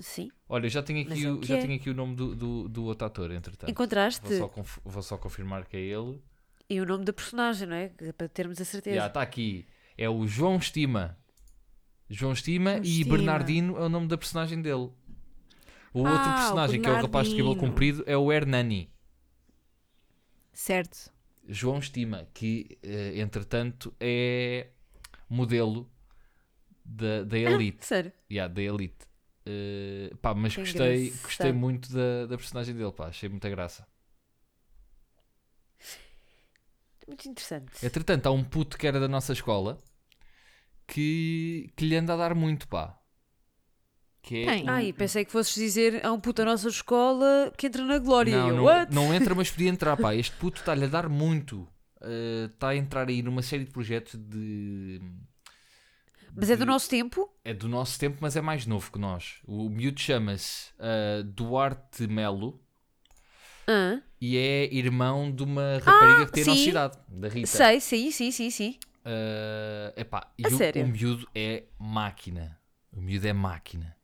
Sim. 0.00 0.30
Olha, 0.48 0.66
eu 0.66 0.70
já 0.70 0.82
tenho 0.82 1.02
Mas 1.08 1.12
aqui, 1.18 1.24
é 1.26 1.30
o 1.30 1.36
o, 1.36 1.40
que 1.40 1.46
já 1.46 1.56
é. 1.56 1.60
tenho 1.62 1.74
aqui 1.74 1.88
o 1.90 1.94
nome 1.94 2.14
do, 2.14 2.36
do, 2.36 2.68
do 2.68 2.84
outro 2.84 3.06
ator, 3.06 3.30
entretanto. 3.32 3.70
Encontraste? 3.70 4.20
Vou 4.28 4.36
só, 4.38 4.48
conf- 4.48 4.78
vou 4.84 5.02
só 5.02 5.16
confirmar 5.16 5.64
que 5.64 5.76
é 5.76 5.80
ele. 5.80 6.22
E 6.68 6.80
o 6.80 6.84
nome 6.86 7.04
da 7.04 7.12
personagem, 7.12 7.66
não 7.68 7.76
é? 7.76 7.88
Que- 7.90 8.12
Para 8.12 8.28
termos 8.28 8.60
a 8.60 8.64
certeza. 8.64 8.96
Já 8.96 9.06
está 9.06 9.22
aqui. 9.22 9.66
É 9.96 10.08
o 10.08 10.26
João 10.26 10.56
Estima. 10.56 11.16
João 12.08 12.32
Estima 12.32 12.70
João 12.72 12.84
e 12.84 12.88
Estima. 12.88 13.16
Bernardino 13.16 13.76
é 13.76 13.80
o 13.82 13.88
nome 13.88 14.08
da 14.08 14.16
personagem 14.18 14.60
dele. 14.60 14.90
O 15.94 16.06
Ah, 16.06 16.12
outro 16.12 16.30
o 16.30 16.34
personagem, 16.34 16.82
que 16.82 16.88
é 16.88 16.92
o 16.92 16.96
rapaz 16.96 17.28
de 17.28 17.36
cabelo 17.36 17.56
comprido, 17.56 18.04
é 18.06 18.16
o 18.16 18.30
Hernani. 18.32 18.90
Certo. 20.52 21.10
João 21.48 21.78
Estima, 21.78 22.26
que 22.34 22.78
eh, 22.82 23.20
entretanto 23.20 23.94
é 24.00 24.68
modelo 25.28 25.88
da, 26.84 27.22
da 27.24 27.38
Elite. 27.38 27.84
Sério. 27.86 28.12
Yeah, 28.30 28.52
da 28.52 28.60
Elite. 28.62 29.06
Eh, 29.44 30.10
pá, 30.20 30.34
mas 30.34 30.54
Que 30.54 30.60
gostei, 30.62 31.04
engraçado. 31.06 31.22
gostei 31.22 31.52
muito 31.52 31.92
da, 31.92 32.26
da 32.26 32.36
personagem 32.36 32.74
dele, 32.74 32.92
pá, 32.92 33.06
achei 33.08 33.28
muita 33.28 33.48
graça. 33.48 33.86
Muito 37.06 37.28
interessante. 37.28 37.84
Entretanto, 37.84 38.26
há 38.26 38.30
um 38.32 38.42
puto 38.44 38.76
que 38.76 38.86
era 38.86 38.98
da 39.00 39.08
nossa 39.08 39.32
escola 39.32 39.78
que, 40.86 41.70
que 41.76 41.84
lhe 41.86 41.96
anda 41.96 42.14
a 42.14 42.16
dar 42.16 42.34
muito, 42.34 42.66
pá. 42.68 42.98
Que 44.22 44.44
é 44.44 44.62
o- 44.64 44.70
Ai, 44.70 44.92
pensei 44.92 45.24
que 45.24 45.30
fosses 45.30 45.54
dizer 45.54 46.04
há 46.04 46.12
um 46.12 46.18
puto 46.20 46.42
da 46.42 46.50
nossa 46.50 46.68
escola 46.68 47.52
que 47.56 47.66
entra 47.66 47.84
na 47.84 47.98
Glória. 47.98 48.36
não, 48.36 48.56
não, 48.56 48.64
What? 48.64 48.92
não 48.94 49.14
entra, 49.14 49.34
mas 49.34 49.50
podia 49.50 49.68
entrar, 49.70 49.96
pá. 49.96 50.14
Este 50.16 50.34
puto 50.36 50.60
está-lhe 50.60 50.84
a 50.84 50.88
dar 50.88 51.08
muito. 51.08 51.66
Eh, 52.00 52.48
Está 52.52 52.68
a 52.70 52.76
entrar 52.76 53.08
aí 53.08 53.22
numa 53.22 53.42
série 53.42 53.64
de 53.64 53.70
projetos 53.70 54.14
de. 54.16 55.00
Mas 56.34 56.50
é 56.50 56.56
do 56.56 56.60
de- 56.60 56.66
nosso 56.66 56.90
tempo? 56.90 57.32
É 57.44 57.54
do 57.54 57.68
nosso 57.68 57.98
tempo, 57.98 58.18
mas 58.20 58.36
é 58.36 58.40
mais 58.40 58.66
novo 58.66 58.90
que 58.92 58.98
nós. 58.98 59.36
O 59.46 59.68
miúdo 59.70 59.98
chama-se 60.00 60.70
ah, 60.78 61.22
Duarte 61.24 62.06
Melo 62.06 62.60
E 64.20 64.36
é 64.36 64.74
irmão 64.74 65.30
de 65.30 65.42
uma 65.42 65.78
rapariga 65.78 66.26
que 66.26 66.32
tem 66.32 66.42
a 66.42 66.46
nossa 66.46 66.60
sim. 66.60 66.70
idade, 66.70 66.98
da 67.08 67.28
Rita. 67.28 67.46
Sei, 67.46 67.80
sim, 67.80 68.10
sim, 68.10 68.30
sim, 68.30 68.50
sim. 68.50 68.78
Ah, 69.04 69.92
epá, 69.96 70.32
e 70.38 70.46
A 70.46 70.48
o, 70.48 70.56
sério? 70.56 70.84
o 70.84 70.88
miúdo 70.88 71.28
é 71.34 71.64
máquina. 71.78 72.58
O 72.92 73.00
miúdo 73.00 73.26
é 73.26 73.32
máquina. 73.32 73.96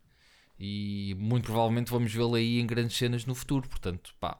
E 0.58 1.16
muito 1.18 1.46
provavelmente 1.46 1.90
vamos 1.90 2.12
vê-lo 2.12 2.34
aí 2.34 2.60
em 2.60 2.66
grandes 2.66 2.96
cenas 2.96 3.24
no 3.24 3.34
futuro. 3.34 3.68
Portanto, 3.68 4.14
pá, 4.20 4.38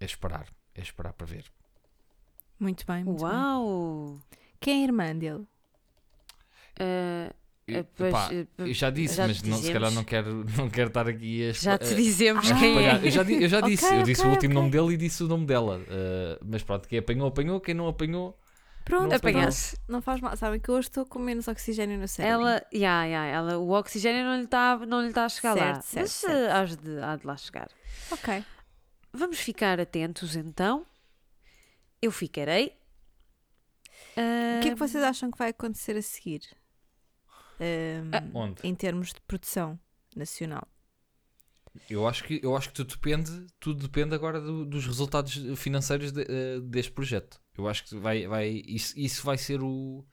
é 0.00 0.04
esperar. 0.04 0.46
É 0.74 0.80
esperar 0.80 1.12
para 1.12 1.26
ver. 1.26 1.44
Muito 2.58 2.86
bem. 2.86 3.04
Muito 3.04 3.20
bem. 3.20 3.30
Uau! 3.30 4.20
Quem 4.60 4.78
é 4.78 4.80
a 4.80 4.84
irmã 4.84 5.14
dele? 5.16 5.46
Ah, 6.80 7.34
Eu, 7.68 7.80
Eh, 7.80 7.82
pois, 7.96 8.12
pá, 8.12 8.30
eh, 8.32 8.46
eu 8.58 8.72
já 8.72 8.88
disse, 8.90 9.14
já 9.16 9.26
mas 9.26 9.42
não, 9.42 9.58
se 9.58 9.70
calhar 9.72 9.90
não 9.92 10.02
quero, 10.04 10.44
não 10.56 10.70
quero 10.70 10.88
estar 10.88 11.06
aqui 11.06 11.50
a, 11.50 11.52
já 11.52 11.76
te 11.78 11.92
a- 11.92 11.96
dizemos 11.96 12.50
quem 12.52 12.78
é. 12.86 13.06
Eu 13.06 13.10
já, 13.10 13.22
eu 13.24 13.48
já 13.48 13.60
disse, 13.70 13.94
eu 13.94 14.02
disse 14.02 14.22
o 14.22 14.24
ok, 14.24 14.30
último 14.30 14.52
ok. 14.54 14.54
nome 14.54 14.70
dele 14.70 14.94
e 14.94 14.96
disse 14.96 15.22
o 15.22 15.28
nome 15.28 15.44
dela. 15.46 15.78
Uh, 15.78 16.44
mas 16.44 16.62
pronto, 16.62 16.88
quem 16.88 16.98
apanhou, 16.98 17.28
apanhou. 17.28 17.60
Quem 17.60 17.74
não 17.74 17.86
apanhou, 17.88 18.38
Pronto, 18.84 19.10
Não 19.10 19.16
Apanhaste. 19.16 19.76
não, 19.86 20.00
faz 20.00 20.18
mal. 20.18 20.34
Sabem 20.34 20.58
que 20.58 20.70
hoje 20.70 20.88
estou 20.88 21.04
com 21.04 21.18
menos 21.18 21.46
oxigênio 21.46 21.98
no 21.98 22.08
cérebro. 22.08 22.40
Ela, 22.46 22.66
yeah, 22.72 23.04
yeah, 23.04 23.26
ela, 23.28 23.58
o 23.58 23.70
oxigênio 23.72 24.24
não 24.24 24.36
lhe 24.38 24.44
está 24.44 24.78
não 24.78 25.02
lhe 25.06 25.12
tá 25.12 25.26
a 25.26 25.28
chegar 25.28 25.52
lá. 25.54 25.82
Certo, 25.82 25.82
certo, 25.82 26.00
mas 26.04 26.12
certo. 26.12 26.36
eh, 26.38 26.50
hás 26.50 26.76
de, 26.76 26.98
há 27.02 27.16
de 27.16 27.26
lá 27.26 27.36
chegar. 27.36 27.68
Ok. 28.10 28.42
Vamos 29.12 29.38
ficar 29.40 29.78
atentos 29.78 30.36
então. 30.36 30.86
Eu 32.00 32.10
ficarei. 32.10 32.72
O 34.16 34.60
que 34.62 34.68
é 34.68 34.70
que 34.70 34.74
vocês 34.78 35.02
acham 35.04 35.30
que 35.30 35.38
vai 35.38 35.50
acontecer 35.50 35.96
a 35.96 36.02
seguir? 36.02 36.40
Ah. 37.60 38.54
em 38.64 38.74
termos 38.74 39.12
de 39.12 39.20
produção 39.22 39.78
nacional. 40.16 40.66
Eu 41.88 42.08
acho 42.08 42.24
que, 42.24 42.40
eu 42.42 42.56
acho 42.56 42.68
que 42.68 42.74
tudo 42.74 42.88
depende, 42.94 43.46
tudo 43.60 43.82
depende 43.82 44.14
agora 44.14 44.40
do- 44.40 44.64
dos 44.64 44.84
resultados 44.86 45.34
financeiros 45.56 46.10
de- 46.10 46.22
eh, 46.28 46.60
deste 46.60 46.90
projeto. 46.92 47.40
Eu 47.56 47.68
acho 47.68 47.84
que 47.84 47.96
vai, 47.96 48.26
vai, 48.26 48.62
isso, 48.66 48.98
isso 48.98 49.22
vai 49.24 49.38
ser 49.38 49.62
o, 49.62 50.04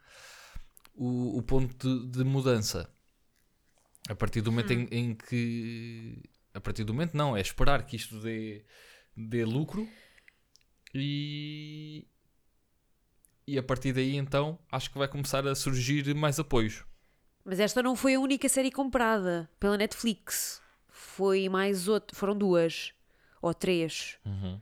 o, 0.94 1.38
o 1.38 1.42
ponto 1.42 1.76
de, 1.78 2.18
de 2.20 2.24
mudança. 2.24 2.90
A 4.08 4.14
partir 4.16 4.42
do 4.42 4.52
momento 4.52 4.72
em, 4.74 4.88
em 4.92 5.16
que. 5.16 6.22
A 6.54 6.62
partir 6.62 6.84
do 6.84 6.94
momento, 6.94 7.16
não, 7.18 7.36
é 7.36 7.42
esperar 7.42 7.84
que 7.86 7.96
isto 7.96 8.20
dê, 8.22 8.64
dê 9.18 9.44
lucro 9.44 9.88
e. 10.94 12.08
E 13.48 13.58
a 13.60 13.64
partir 13.64 13.94
daí, 13.94 14.16
então, 14.16 14.58
acho 14.72 14.92
que 14.92 14.98
vai 14.98 15.08
começar 15.08 15.46
a 15.48 15.54
surgir 15.56 16.14
mais 16.16 16.40
apoios. 16.40 16.84
Mas 17.46 17.60
esta 17.60 17.82
não 17.84 17.96
foi 17.96 18.16
a 18.16 18.20
única 18.20 18.50
série 18.50 18.72
comprada 18.72 19.48
pela 19.60 19.78
Netflix. 19.78 20.62
Foi 20.90 21.48
mais 21.48 21.88
outra. 21.88 22.18
Foram 22.18 22.36
duas. 22.36 22.92
Ou 23.42 23.54
três, 23.54 24.18
Uhum. 24.26 24.60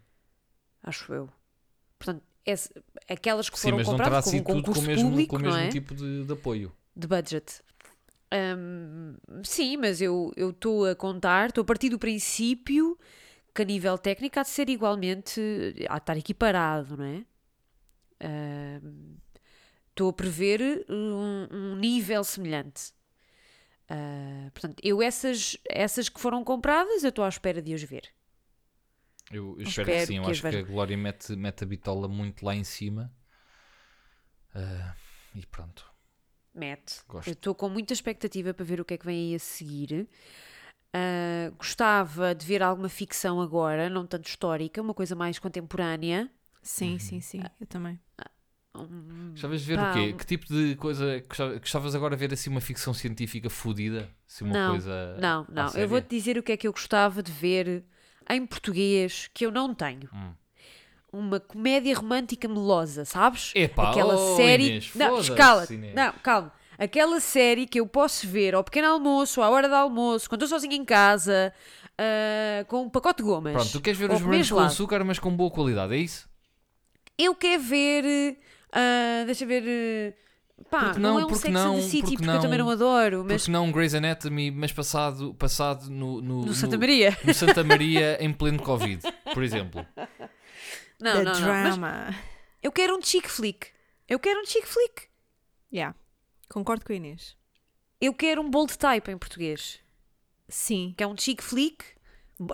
acho 0.83 1.13
eu. 1.13 1.29
Portanto, 1.97 2.21
esse- 2.45 2.73
aquelas 3.09 3.49
que 3.49 3.57
Sim, 3.57 3.71
foram 3.71 3.83
compradas 3.85 4.25
com 4.25 4.31
um 4.31 4.33
tudo 4.33 4.45
com 4.45 4.53
concurso 4.59 4.81
o 4.81 4.83
mesmo, 4.85 5.09
público, 5.09 5.29
com 5.29 5.35
o 5.37 5.39
mesmo 5.39 5.59
é? 5.61 5.69
tipo 5.69 5.95
de, 5.95 6.25
de 6.25 6.33
apoio. 6.33 6.75
de 6.93 7.07
budget. 7.07 7.61
Hum, 8.57 9.15
sim, 9.43 9.77
mas 9.77 10.01
eu 10.01 10.33
estou 10.37 10.85
a 10.85 10.95
contar, 10.95 11.49
estou 11.49 11.61
a 11.61 11.65
partir 11.65 11.87
do 11.89 11.97
princípio 11.99 12.97
que 13.55 13.61
a 13.61 13.65
nível 13.65 13.97
técnico 13.97 14.39
há 14.39 14.43
de 14.43 14.49
ser 14.49 14.67
igualmente, 14.69 15.39
há 15.87 15.93
de 15.95 16.01
estar 16.01 16.17
equiparado, 16.17 16.97
não 16.97 17.05
é? 17.05 17.25
Hum, 18.83 19.15
Estou 19.93 20.09
a 20.09 20.13
prever 20.13 20.83
um, 20.89 21.47
um 21.51 21.75
nível 21.75 22.23
semelhante. 22.23 22.91
Ah, 23.87 24.49
portanto, 24.51 24.81
eu 24.83 25.03
essas, 25.03 25.55
essas 25.69 26.09
que 26.09 26.19
foram 26.19 26.43
compradas, 26.43 27.03
eu 27.03 27.09
estou 27.09 27.23
à 27.23 27.29
espera 27.29 27.61
de 27.61 27.75
as 27.75 27.83
ver. 27.83 28.09
Eu, 29.31 29.55
eu 29.59 29.59
Eu 29.59 29.63
espero 29.67 29.85
que 29.85 29.91
espero 29.91 30.07
sim. 30.07 30.17
Eu 30.17 30.23
que 30.23 30.31
acho 30.31 30.41
que 30.41 30.55
a. 30.55 30.63
Glória 30.63 30.97
mete, 30.97 31.35
mete 31.35 31.63
a 31.63 31.67
bitola 31.67 32.07
muito 32.07 32.43
lá 32.43 32.55
em 32.55 32.63
cima. 32.63 33.13
Ah, 34.55 34.95
e 35.35 35.45
pronto. 35.45 35.85
mete. 36.55 37.03
Gosto. 37.07 37.27
Eu 37.27 37.33
estou 37.33 37.53
com 37.53 37.69
muita 37.69 37.93
expectativa 37.93 38.51
para 38.51 38.65
ver 38.65 38.81
o 38.81 38.85
que 38.85 38.95
é 38.95 38.97
que 38.97 39.05
vem 39.05 39.29
aí 39.29 39.35
a 39.35 39.39
seguir. 39.39 40.09
Ah, 40.91 41.51
gostava 41.55 42.33
de 42.33 42.45
ver 42.45 42.63
alguma 42.63 42.89
ficção 42.89 43.39
agora, 43.39 43.89
não 43.89 44.07
tanto 44.07 44.27
histórica, 44.27 44.81
uma 44.81 44.93
coisa 44.93 45.15
mais 45.15 45.37
contemporânea. 45.37 46.31
Sim, 46.63 46.97
sim, 46.97 47.19
sim. 47.19 47.43
Eu 47.59 47.67
também. 47.67 47.99
Hum, 48.75 49.29
Gostavas 49.31 49.61
de 49.61 49.67
ver 49.67 49.77
pá, 49.77 49.91
o 49.91 49.93
quê? 49.93 50.13
Que 50.13 50.25
tipo 50.25 50.47
de 50.47 50.75
coisa. 50.75 51.23
gostava- 51.27 51.53
Gostavas 51.59 51.95
agora 51.95 52.15
de 52.15 52.19
ver 52.19 52.33
assim 52.33 52.49
uma 52.49 52.61
ficção 52.61 52.93
científica 52.93 53.49
fodida? 53.49 54.09
Assim 54.27 54.45
uma 54.45 54.53
Não, 54.53 54.71
coisa. 54.71 55.17
Não, 55.19 55.45
não. 55.49 55.69
Eu 55.75 55.87
vou-te 55.87 56.09
dizer 56.09 56.37
o 56.37 56.43
que 56.43 56.51
é 56.51 56.57
que 56.57 56.67
eu 56.67 56.71
gostava 56.71 57.21
de 57.21 57.31
ver 57.31 57.83
em 58.29 58.45
português 58.45 59.29
que 59.33 59.45
eu 59.45 59.51
não 59.51 59.73
tenho. 59.73 60.09
Hum. 60.13 60.33
Uma 61.11 61.39
comédia 61.39 61.95
romântica 61.95 62.47
melosa, 62.47 63.05
sabes? 63.05 63.51
Epá, 63.53 63.91
Aquela 63.91 64.15
oh, 64.15 64.35
série. 64.35 64.67
Inês, 64.67 64.91
não. 64.95 65.19
Inês. 65.69 65.93
Não, 65.93 66.13
calma. 66.23 66.51
Aquela 66.75 67.19
série 67.19 67.67
que 67.67 67.79
eu 67.79 67.85
posso 67.85 68.27
ver 68.27 68.55
ao 68.55 68.63
pequeno 68.63 68.87
almoço, 68.87 69.39
à 69.43 69.49
hora 69.49 69.69
do 69.69 69.75
almoço, 69.75 70.27
quando 70.27 70.41
estou 70.41 70.59
sozinha 70.59 70.75
em 70.75 70.83
casa, 70.83 71.53
ah, 71.97 72.65
com 72.67 72.83
um 72.83 72.89
pacote 72.89 73.17
de 73.17 73.23
gomas. 73.29 73.53
Pronto, 73.53 73.71
tu 73.71 73.81
queres 73.81 73.99
ver 73.99 74.11
os 74.11 74.21
morangos 74.21 74.49
com 74.51 74.59
açúcar, 74.59 75.03
mas 75.03 75.19
com 75.19 75.35
boa 75.35 75.51
qualidade, 75.51 75.93
é 75.93 75.97
isso? 75.97 76.27
Eu 77.17 77.35
quero 77.35 77.61
ver. 77.61 78.37
Ah, 78.73 79.23
deixa 79.25 79.45
ver. 79.45 80.15
ah, 80.59 80.63
pá, 80.69 80.79
Porque 80.85 80.99
não, 80.99 81.13
não, 81.13 81.19
é 81.19 81.25
um 81.25 81.27
porque 81.27 81.41
Sex 81.43 81.53
não, 81.53 81.73
and 81.73 81.75
the 81.77 81.81
City, 81.83 82.01
porque 82.01 82.15
porque, 82.17 82.29
eu 82.31 82.41
também 82.41 82.57
não- 82.57 82.65
não 82.65 82.71
adoro, 82.71 83.23
mas 83.27 83.41
Porque 83.43 83.51
não 83.51 83.71
Grey's 83.71 83.93
Anatomy, 83.93 84.51
mas 84.51 84.71
passado, 84.71 85.33
passado 85.35 85.89
no, 85.89 86.21
no, 86.21 86.45
no 86.45 86.53
Santa 86.53 86.77
Maria. 86.77 87.17
no 87.23 87.33
Santa 87.33 87.63
Maria 87.63 88.17
em 88.23 88.31
pleno 88.33 88.61
Covid, 88.61 89.01
por 89.33 89.43
exemplo. 89.43 89.85
Não, 90.99 91.13
The 91.17 91.23
não, 91.23 91.39
não. 91.39 91.47
Mas 91.47 91.63
drama. 91.75 92.15
eu 92.61 92.71
quero 92.71 92.95
um 92.97 93.01
chick 93.01 93.29
flick. 93.29 93.67
Eu 94.07 94.19
quero 94.19 94.39
um 94.41 94.45
chick 94.45 94.65
flick. 94.67 95.07
Yeah. 95.73 95.95
Concordo 96.49 96.85
com 96.85 96.93
a 96.93 96.95
Inês. 96.95 97.35
Eu 97.99 98.13
quero 98.13 98.41
um 98.41 98.49
bold 98.49 98.77
type 98.77 99.09
em 99.11 99.17
português. 99.17 99.79
Sim. 100.47 100.93
Que 100.97 101.03
é 101.03 101.07
um 101.07 101.17
chick 101.17 101.41
flick 101.43 101.83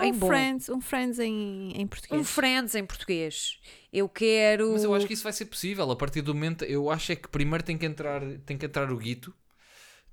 em 0.02 0.12
Um 0.12 0.18
bom. 0.18 0.28
Friends, 0.28 0.70
um 0.70 0.82
Friends 0.82 1.20
em, 1.20 1.72
em 1.76 1.84
Um 1.84 1.88
português. 1.88 2.30
Friends 2.30 2.76
em 2.76 2.86
português. 2.86 3.60
Eu 3.92 4.08
quero. 4.10 4.72
Mas 4.74 4.84
eu 4.84 4.94
acho 4.94 5.08
que 5.08 5.14
isso 5.14 5.24
vai 5.24 5.34
ser 5.34 5.46
possível. 5.46 5.90
A 5.90 5.96
partir 5.96 6.22
do 6.22 6.34
momento, 6.34 6.64
eu 6.66 6.90
acho 6.90 7.12
é 7.12 7.16
que 7.16 7.28
primeiro 7.28 7.64
tem 7.64 7.78
que 7.78 7.86
entrar, 7.86 8.22
tem 8.46 8.58
que 8.58 8.66
entrar 8.66 8.92
o 8.92 8.98
Guito, 8.98 9.34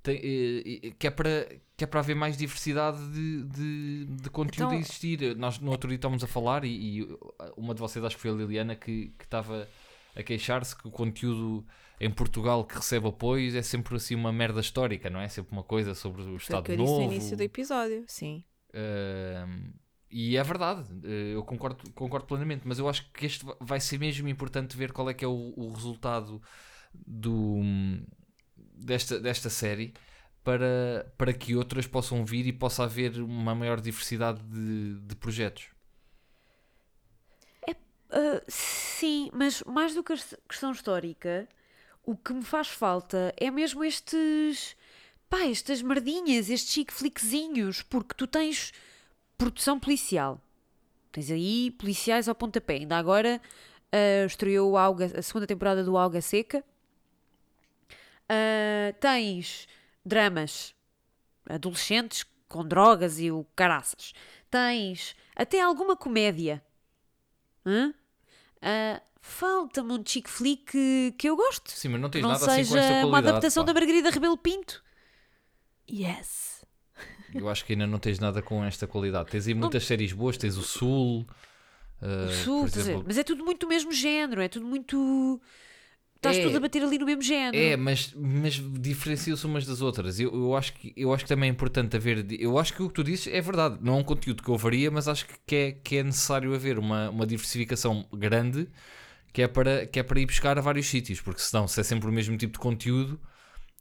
tem- 0.02 0.92
que, 0.98 1.06
é 1.06 1.10
para, 1.10 1.46
que 1.76 1.84
é 1.84 1.86
para 1.86 2.00
haver 2.00 2.14
mais 2.16 2.36
diversidade 2.36 2.98
de, 3.12 3.42
de, 3.44 4.04
de 4.22 4.30
conteúdo 4.30 4.68
Então- 4.68 4.78
a 4.78 4.80
existir. 4.80 5.36
Nós 5.36 5.58
no 5.58 5.70
outro 5.70 5.88
dia 5.88 5.96
estávamos 5.96 6.22
a 6.24 6.26
falar 6.26 6.64
e, 6.64 7.00
e 7.00 7.08
uma 7.56 7.74
de 7.74 7.80
vocês, 7.80 8.04
acho 8.04 8.16
que 8.16 8.22
foi 8.22 8.30
a 8.30 8.34
Liliana, 8.34 8.74
que 8.76 9.12
que 9.18 9.24
estava 9.24 9.68
a 10.14 10.22
queixar-se 10.22 10.74
que 10.74 10.88
o 10.88 10.90
conteúdo 10.90 11.66
em 12.00 12.10
Portugal 12.10 12.64
que 12.64 12.74
recebe 12.74 13.06
apoios 13.08 13.54
é 13.54 13.60
sempre 13.62 13.96
assim 13.96 14.14
uma 14.14 14.32
merda 14.32 14.60
histórica, 14.60 15.10
não 15.10 15.20
é? 15.20 15.28
Sempre 15.28 15.52
uma 15.52 15.62
coisa 15.62 15.94
sobre 15.94 16.22
o 16.22 16.24
Foi 16.24 16.32
o 16.34 16.36
Estado 16.38 16.64
que 16.64 16.72
eu 16.72 16.76
Novo. 16.78 16.92
disse 16.92 17.06
no 17.06 17.12
início 17.12 17.36
do 17.36 17.42
episódio. 17.42 18.04
Sim. 18.06 18.42
Ahm, 18.76 19.72
e 20.10 20.36
é 20.36 20.42
verdade, 20.42 20.84
eh, 21.04 21.34
eu 21.34 21.42
concordo, 21.44 21.90
concordo 21.92 22.26
plenamente, 22.26 22.66
mas 22.68 22.78
eu 22.78 22.88
acho 22.88 23.10
que 23.12 23.26
este 23.26 23.44
va- 23.44 23.56
vai 23.60 23.80
ser 23.80 23.98
mesmo 23.98 24.28
importante 24.28 24.76
ver 24.76 24.92
qual 24.92 25.10
é 25.10 25.14
que 25.14 25.24
é 25.24 25.28
o, 25.28 25.54
o 25.56 25.72
resultado 25.72 26.42
do, 26.94 27.62
desta, 28.56 29.18
desta 29.20 29.50
série 29.50 29.94
para, 30.44 31.12
para 31.18 31.32
que 31.32 31.56
outras 31.56 31.86
possam 31.86 32.24
vir 32.24 32.46
e 32.46 32.52
possa 32.52 32.84
haver 32.84 33.20
uma 33.20 33.54
maior 33.54 33.80
diversidade 33.80 34.40
de, 34.44 35.00
de 35.00 35.16
projetos. 35.16 35.68
Ah, 38.10 38.40
sim, 38.48 39.30
mas 39.32 39.62
mais 39.64 39.94
do 39.94 40.02
que 40.02 40.12
a 40.12 40.16
questão 40.48 40.72
histórica, 40.72 41.48
o 42.04 42.16
que 42.16 42.32
me 42.32 42.44
faz 42.44 42.68
falta 42.68 43.34
é 43.36 43.50
mesmo 43.50 43.84
estes. 43.84 44.76
Pá, 45.28 45.44
estas 45.44 45.82
merdinhas, 45.82 46.50
estes 46.50 46.72
chick 46.72 46.92
flickzinhos, 46.92 47.82
porque 47.82 48.14
tu 48.14 48.26
tens 48.26 48.72
produção 49.36 49.78
policial. 49.78 50.40
Tens 51.12 51.30
aí 51.30 51.70
policiais 51.72 52.28
ao 52.28 52.34
pontapé. 52.34 52.74
Ainda 52.74 52.96
agora 52.96 53.40
ah, 53.92 54.26
estreou 54.26 54.76
Alga, 54.76 55.12
a 55.18 55.22
segunda 55.22 55.46
temporada 55.46 55.82
do 55.82 55.96
Alga 55.96 56.20
Seca. 56.20 56.64
Ah, 58.28 58.92
tens 59.00 59.66
dramas 60.04 60.74
adolescentes 61.48 62.24
com 62.48 62.66
drogas 62.66 63.18
e 63.18 63.30
o 63.30 63.46
caraças. 63.56 64.12
Tens 64.50 65.16
até 65.34 65.60
alguma 65.60 65.96
comédia. 65.96 66.62
Hã? 67.64 67.94
Ah, 68.62 69.00
Falta-me 69.28 69.92
um 69.92 70.02
chick 70.06 70.30
flick 70.30 71.12
que, 71.18 71.28
eu 71.28 71.36
gosto. 71.36 71.72
Sim, 71.72 71.88
mas 71.88 72.00
não 72.00 72.08
tens 72.08 72.22
não 72.22 72.30
nada 72.30 72.46
assim 72.46 72.62
com 72.62 72.64
seja 72.64 72.78
esta 72.78 72.88
qualidade. 72.88 73.08
uma 73.08 73.18
adaptação 73.18 73.64
pá. 73.64 73.66
da 73.66 73.74
Margarida 73.74 74.10
Rebelo 74.10 74.38
Pinto. 74.38 74.84
Yes. 75.90 76.64
Eu 77.34 77.48
acho 77.48 77.64
que 77.64 77.72
ainda 77.72 77.86
não 77.86 77.98
tens 77.98 78.18
nada 78.18 78.40
com 78.40 78.64
esta 78.64 78.86
qualidade. 78.86 79.30
Tens 79.30 79.46
aí 79.46 79.54
muitas 79.54 79.84
séries 79.84 80.12
boas, 80.12 80.36
tens 80.36 80.56
o 80.56 80.62
Sul. 80.62 81.26
O 82.00 82.06
ah, 82.06 82.32
Sul, 82.44 82.66
exemplo, 82.66 83.04
mas 83.06 83.18
é 83.18 83.24
tudo 83.24 83.44
muito 83.44 83.60
do 83.60 83.68
mesmo 83.68 83.92
género, 83.92 84.40
é 84.40 84.48
tudo 84.48 84.66
muito. 84.66 85.40
Estás 86.16 86.38
É. 86.38 86.42
tudo 86.42 86.56
a 86.56 86.60
bater 86.60 86.82
ali 86.82 86.98
no 86.98 87.06
mesmo 87.06 87.22
género. 87.22 87.56
É, 87.56 87.76
mas, 87.76 88.12
mas 88.14 88.54
diferenciam-se 88.54 89.44
umas 89.46 89.66
das 89.66 89.80
outras. 89.80 90.18
Eu, 90.18 90.32
eu, 90.32 90.56
acho 90.56 90.72
que, 90.72 90.92
eu 90.96 91.12
acho 91.12 91.24
que 91.24 91.28
também 91.28 91.48
é 91.48 91.52
importante 91.52 91.96
haver. 91.96 92.26
Eu 92.40 92.58
acho 92.58 92.72
que 92.72 92.82
o 92.82 92.88
que 92.88 92.94
tu 92.94 93.04
dizes 93.04 93.26
é 93.26 93.40
verdade. 93.40 93.78
Não 93.80 93.94
é 93.94 93.96
um 93.98 94.04
conteúdo 94.04 94.42
que 94.42 94.48
eu 94.48 94.58
faria, 94.58 94.90
mas 94.90 95.08
acho 95.08 95.26
que 95.46 95.54
é, 95.54 95.72
que 95.72 95.96
é 95.96 96.02
necessário 96.02 96.54
haver 96.54 96.78
uma, 96.78 97.10
uma 97.10 97.26
diversificação 97.26 98.06
grande 98.12 98.68
que 99.32 99.42
é, 99.42 99.48
para, 99.48 99.86
que 99.86 100.00
é 100.00 100.02
para 100.02 100.18
ir 100.18 100.26
buscar 100.26 100.58
a 100.58 100.62
vários 100.62 100.86
sítios. 100.86 101.20
Porque 101.20 101.40
senão, 101.40 101.68
se 101.68 101.78
é 101.78 101.82
sempre 101.82 102.08
o 102.08 102.12
mesmo 102.12 102.36
tipo 102.38 102.54
de 102.54 102.58
conteúdo, 102.58 103.20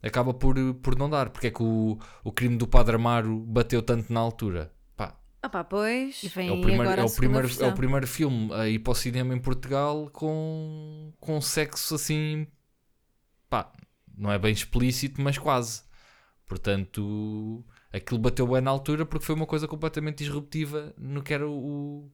acaba 0.02 0.34
por, 0.34 0.56
por 0.76 0.96
não 0.96 1.08
dar. 1.08 1.30
Porque 1.30 1.48
é 1.48 1.50
que 1.50 1.62
o, 1.62 1.98
o 2.24 2.32
crime 2.32 2.56
do 2.56 2.66
Padre 2.66 2.96
Amaro 2.96 3.38
bateu 3.40 3.82
tanto 3.82 4.12
na 4.12 4.20
altura? 4.20 4.72
Pá, 4.96 5.18
Ah 5.42 5.48
pá, 5.48 5.64
pois. 5.64 6.22
E 6.22 6.28
vem 6.28 6.48
é 6.48 6.52
o 6.52 6.60
primeiro, 6.60 6.82
agora 6.82 7.02
é 7.02 7.04
o 7.04 7.10
primeiro, 7.10 7.48
é 7.62 7.66
o 7.66 7.74
primeiro 7.74 8.06
filme 8.06 8.52
a 8.54 8.68
ir 8.68 8.78
para 8.80 8.92
o 8.92 8.94
cinema 8.94 9.34
em 9.34 9.40
Portugal 9.40 10.10
com, 10.12 11.12
com 11.20 11.40
sexo 11.40 11.94
assim. 11.94 12.46
pá, 13.48 13.72
não 14.16 14.32
é 14.32 14.38
bem 14.38 14.52
explícito, 14.52 15.20
mas 15.20 15.38
quase. 15.38 15.84
Portanto, 16.46 17.64
aquilo 17.92 18.20
bateu 18.20 18.46
bem 18.46 18.60
na 18.60 18.70
altura 18.70 19.04
porque 19.04 19.24
foi 19.26 19.34
uma 19.34 19.46
coisa 19.46 19.66
completamente 19.66 20.18
disruptiva 20.18 20.94
no 20.96 21.22
que 21.22 21.34
era 21.34 21.48
o, 21.48 22.10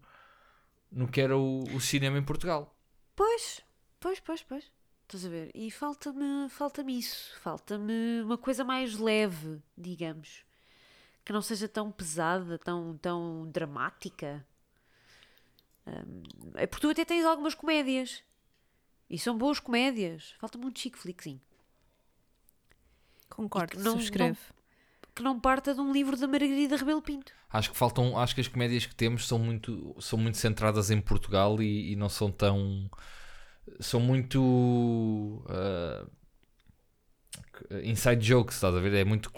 no 0.91 1.07
que 1.07 1.21
era 1.21 1.37
o, 1.37 1.65
o 1.75 1.81
cinema 1.81 2.19
em 2.19 2.23
Portugal. 2.23 2.75
Pois, 3.15 3.61
pois, 4.01 4.21
pois, 4.21 4.43
pois. 4.43 4.71
Estás 5.13 5.27
a 5.27 5.29
ver? 5.29 5.51
E 5.55 5.71
falta-me 5.71 6.49
falta-me 6.49 6.99
isso. 6.99 7.39
Falta-me 7.41 8.23
uma 8.23 8.39
coisa 8.39 8.65
mais 8.65 8.97
leve, 8.97 9.61
digamos. 9.77 10.43
Que 11.23 11.35
não 11.35 11.43
seja 11.43 11.69
tão 11.69 11.93
pesada, 11.93 12.59
tão, 12.59 12.97
tão 12.97 13.47
dramática. 13.53 14.43
Hum, 15.87 16.23
é 16.55 16.67
porque 16.67 16.87
tu 16.87 16.91
até 16.91 17.05
tens 17.05 17.27
algumas 17.27 17.55
comédias. 17.55 18.23
E 19.11 19.19
são 19.19 19.37
boas 19.37 19.61
comédias. 19.61 20.35
Falta-me 20.41 20.65
um 20.65 20.73
chick 20.75 20.97
flickzinho. 20.97 21.43
Concordo, 23.29 23.75
E 23.75 23.77
que 24.11 24.19
não-. 24.19 24.37
Que 25.15 25.23
não 25.23 25.39
parta 25.39 25.75
de 25.75 25.81
um 25.83 25.93
livro 25.93 26.17
da 26.17 26.27
Margarida 26.27 26.75
Rebelo 26.75 27.03
Pinto. 27.03 27.35
Acho 27.51 27.71
que 27.71 27.77
faltam, 27.77 28.17
acho 28.17 28.35
que 28.35 28.41
as 28.41 28.49
comédias 28.49 28.87
que 28.87 28.95
temos 28.95 29.29
são 29.29 29.39
muito, 29.39 29.95
são 30.01 30.19
muito 30.19 30.39
centradas 30.39 30.91
em 30.91 31.03
Portugal 31.03 31.61
e, 31.61 31.93
e 31.93 31.97
não 31.97 32.09
são 32.09 32.33
tão 32.33 32.91
são 33.81 34.01
muito 34.01 35.45
ah, 35.49 36.05
inside 37.83 38.25
jokes, 38.25 38.57
estás 38.57 38.75
a 38.75 38.81
ver? 38.81 38.95
É 38.95 39.05
muito 39.05 39.31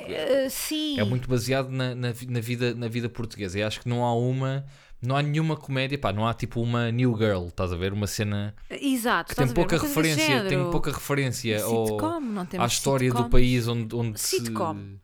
sim. 0.50 0.98
é 0.98 1.04
muito 1.04 1.28
baseado 1.28 1.70
na, 1.70 1.94
na, 1.94 2.08
na 2.28 2.40
vida, 2.40 2.74
na 2.74 2.88
vida 2.88 3.08
portuguesa. 3.08 3.58
E 3.58 3.62
acho 3.62 3.80
que 3.80 3.88
não 3.88 4.04
há 4.04 4.14
uma, 4.14 4.64
não 5.00 5.16
há 5.16 5.22
nenhuma 5.22 5.56
comédia, 5.56 5.98
pá, 5.98 6.12
não 6.12 6.26
há 6.26 6.34
tipo 6.34 6.60
uma 6.60 6.90
New 6.90 7.16
Girl, 7.16 7.46
estás 7.46 7.72
a 7.72 7.76
ver? 7.76 7.92
Uma 7.92 8.06
cena 8.06 8.54
Exato. 8.70 9.34
tem 9.34 9.48
pouca 9.48 9.78
referência, 9.78 10.44
tem 10.44 10.70
pouca 10.70 10.90
referência 10.90 11.62
ao, 11.62 11.86
Sitcom, 11.86 12.20
não 12.20 12.46
temos 12.46 12.64
à 12.64 12.66
história 12.66 13.10
do 13.10 13.16
sitcom. 13.16 13.30
país 13.30 13.68
onde, 13.68 13.94
onde, 13.94 14.20
Sitcom. 14.20 14.74
se, 14.74 15.03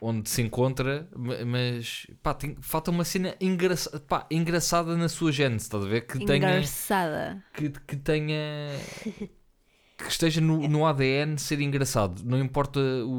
onde 0.00 0.28
se 0.30 0.40
encontra, 0.42 1.08
ma- 1.16 1.44
mas 1.46 2.06
pá, 2.22 2.32
tem- 2.34 2.56
falta 2.60 2.90
uma 2.90 3.04
cena 3.04 3.34
engraça, 3.40 4.00
pá, 4.00 4.26
engraçada 4.30 4.96
na 4.96 5.08
sua 5.08 5.30
gênese, 5.32 5.64
estás 5.64 5.84
a 5.84 5.88
ver? 5.88 6.02
Que 6.06 6.18
tenha, 6.24 6.36
Engraçada. 6.36 7.44
que, 7.54 7.68
que 7.70 7.96
tenha 7.96 8.70
que 9.98 10.08
esteja 10.08 10.40
no, 10.40 10.66
no 10.68 10.86
ADN 10.86 11.38
ser 11.38 11.60
engraçado. 11.60 12.22
Não 12.24 12.38
importa 12.40 12.80
o, 12.80 13.10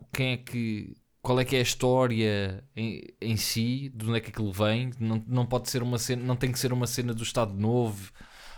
o- 0.00 0.06
quem 0.12 0.32
é 0.32 0.36
que 0.36 0.94
qual 1.22 1.38
é 1.38 1.44
que 1.44 1.54
é 1.54 1.58
a 1.58 1.62
história 1.62 2.64
em, 2.74 3.02
em 3.20 3.36
si, 3.36 3.90
de 3.94 4.06
onde 4.06 4.16
é 4.18 4.20
que 4.20 4.30
aquilo 4.30 4.52
vem. 4.52 4.90
Não, 4.98 5.22
não 5.26 5.44
pode 5.46 5.68
ser 5.68 5.82
uma 5.82 5.98
cena, 5.98 6.22
não 6.24 6.36
tem 6.36 6.50
que 6.50 6.58
ser 6.58 6.72
uma 6.72 6.86
cena 6.86 7.12
do 7.12 7.22
Estado 7.22 7.52
Novo 7.54 8.10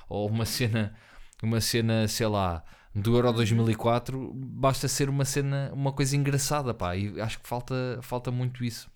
ou 0.09 0.29
uma 0.29 0.45
cena, 0.47 0.95
uma 1.43 1.61
cena, 1.61 2.07
sei 2.07 2.27
lá, 2.29 2.63
do 2.95 3.17
Euro 3.17 3.33
2004. 3.33 4.33
Basta 4.35 4.89
ser 4.89 5.09
uma 5.09 5.25
cena, 5.25 5.71
uma 5.75 5.93
coisa 5.93 6.17
engraçada, 6.17 6.75
pá. 6.75 6.97
E 6.97 7.21
acho 7.21 7.41
que 7.41 7.49
falta, 7.49 7.99
falta 8.03 8.31
muito 8.31 8.65
isso. 8.65 8.91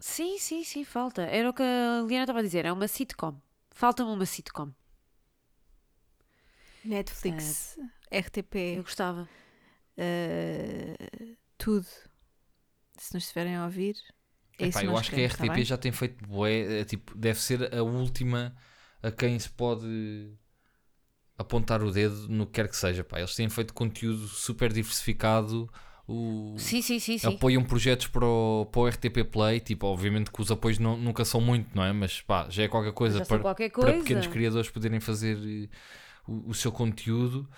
Sim, 0.00 0.38
sim, 0.38 0.62
sim, 0.64 0.84
falta. 0.84 1.22
Era 1.22 1.50
o 1.50 1.54
que 1.54 1.62
a 1.62 2.02
Liana 2.06 2.24
estava 2.24 2.40
a 2.40 2.42
dizer. 2.42 2.64
É 2.66 2.72
uma 2.72 2.86
sitcom. 2.88 3.40
Falta-me 3.70 4.10
uma 4.10 4.26
sitcom. 4.26 4.72
Netflix, 6.84 7.78
Eu 8.10 8.20
RTP, 8.20 8.82
gostava. 8.82 9.28
Uh, 9.98 11.36
tudo. 11.56 11.86
Se 12.98 13.14
nos 13.14 13.24
estiverem 13.24 13.56
a 13.56 13.64
ouvir. 13.64 13.96
É 14.58 14.66
Epá, 14.66 14.84
eu 14.84 14.96
acho 14.96 15.12
que 15.12 15.24
a 15.24 15.28
tá 15.28 15.34
RTP 15.34 15.52
bem? 15.54 15.64
já 15.64 15.76
tem 15.76 15.90
feito 15.92 16.24
é, 16.46 16.84
tipo, 16.84 17.16
deve 17.16 17.40
ser 17.40 17.74
a 17.74 17.82
última 17.82 18.54
a 19.02 19.10
quem 19.10 19.38
se 19.38 19.50
pode 19.50 20.32
apontar 21.38 21.82
o 21.82 21.90
dedo 21.90 22.28
no 22.28 22.46
que 22.46 22.52
quer 22.52 22.68
que 22.68 22.76
seja. 22.76 23.02
Pá. 23.04 23.18
Eles 23.18 23.34
têm 23.34 23.48
feito 23.48 23.74
conteúdo 23.74 24.26
super 24.28 24.72
diversificado. 24.72 25.68
O... 26.06 26.54
Sim, 26.58 26.82
sim, 26.82 26.98
sim, 26.98 27.16
sim. 27.16 27.26
Apoiam 27.26 27.64
projetos 27.64 28.08
para 28.08 28.26
o, 28.26 28.66
para 28.70 28.80
o 28.82 28.86
RTP 28.88 29.24
Play, 29.30 29.58
tipo, 29.60 29.86
obviamente 29.86 30.30
que 30.30 30.40
os 30.40 30.50
apoios 30.50 30.78
não- 30.78 30.98
nunca 30.98 31.24
são 31.24 31.40
muito, 31.40 31.74
não 31.74 31.82
é? 31.82 31.92
Mas 31.92 32.20
pá, 32.20 32.46
já 32.50 32.64
é 32.64 32.68
qualquer 32.68 32.92
coisa 32.92 33.18
Já 33.20 33.24
para, 33.24 33.38
qualquer 33.38 33.70
para 33.70 33.84
coisa. 33.84 33.98
pequenos 34.00 34.26
criadores 34.26 34.68
poderem 34.68 35.00
fazer 35.00 35.38
eh, 35.38 35.68
o, 36.28 36.50
o 36.50 36.54
seu 36.54 36.70
conteúdo. 36.70 37.48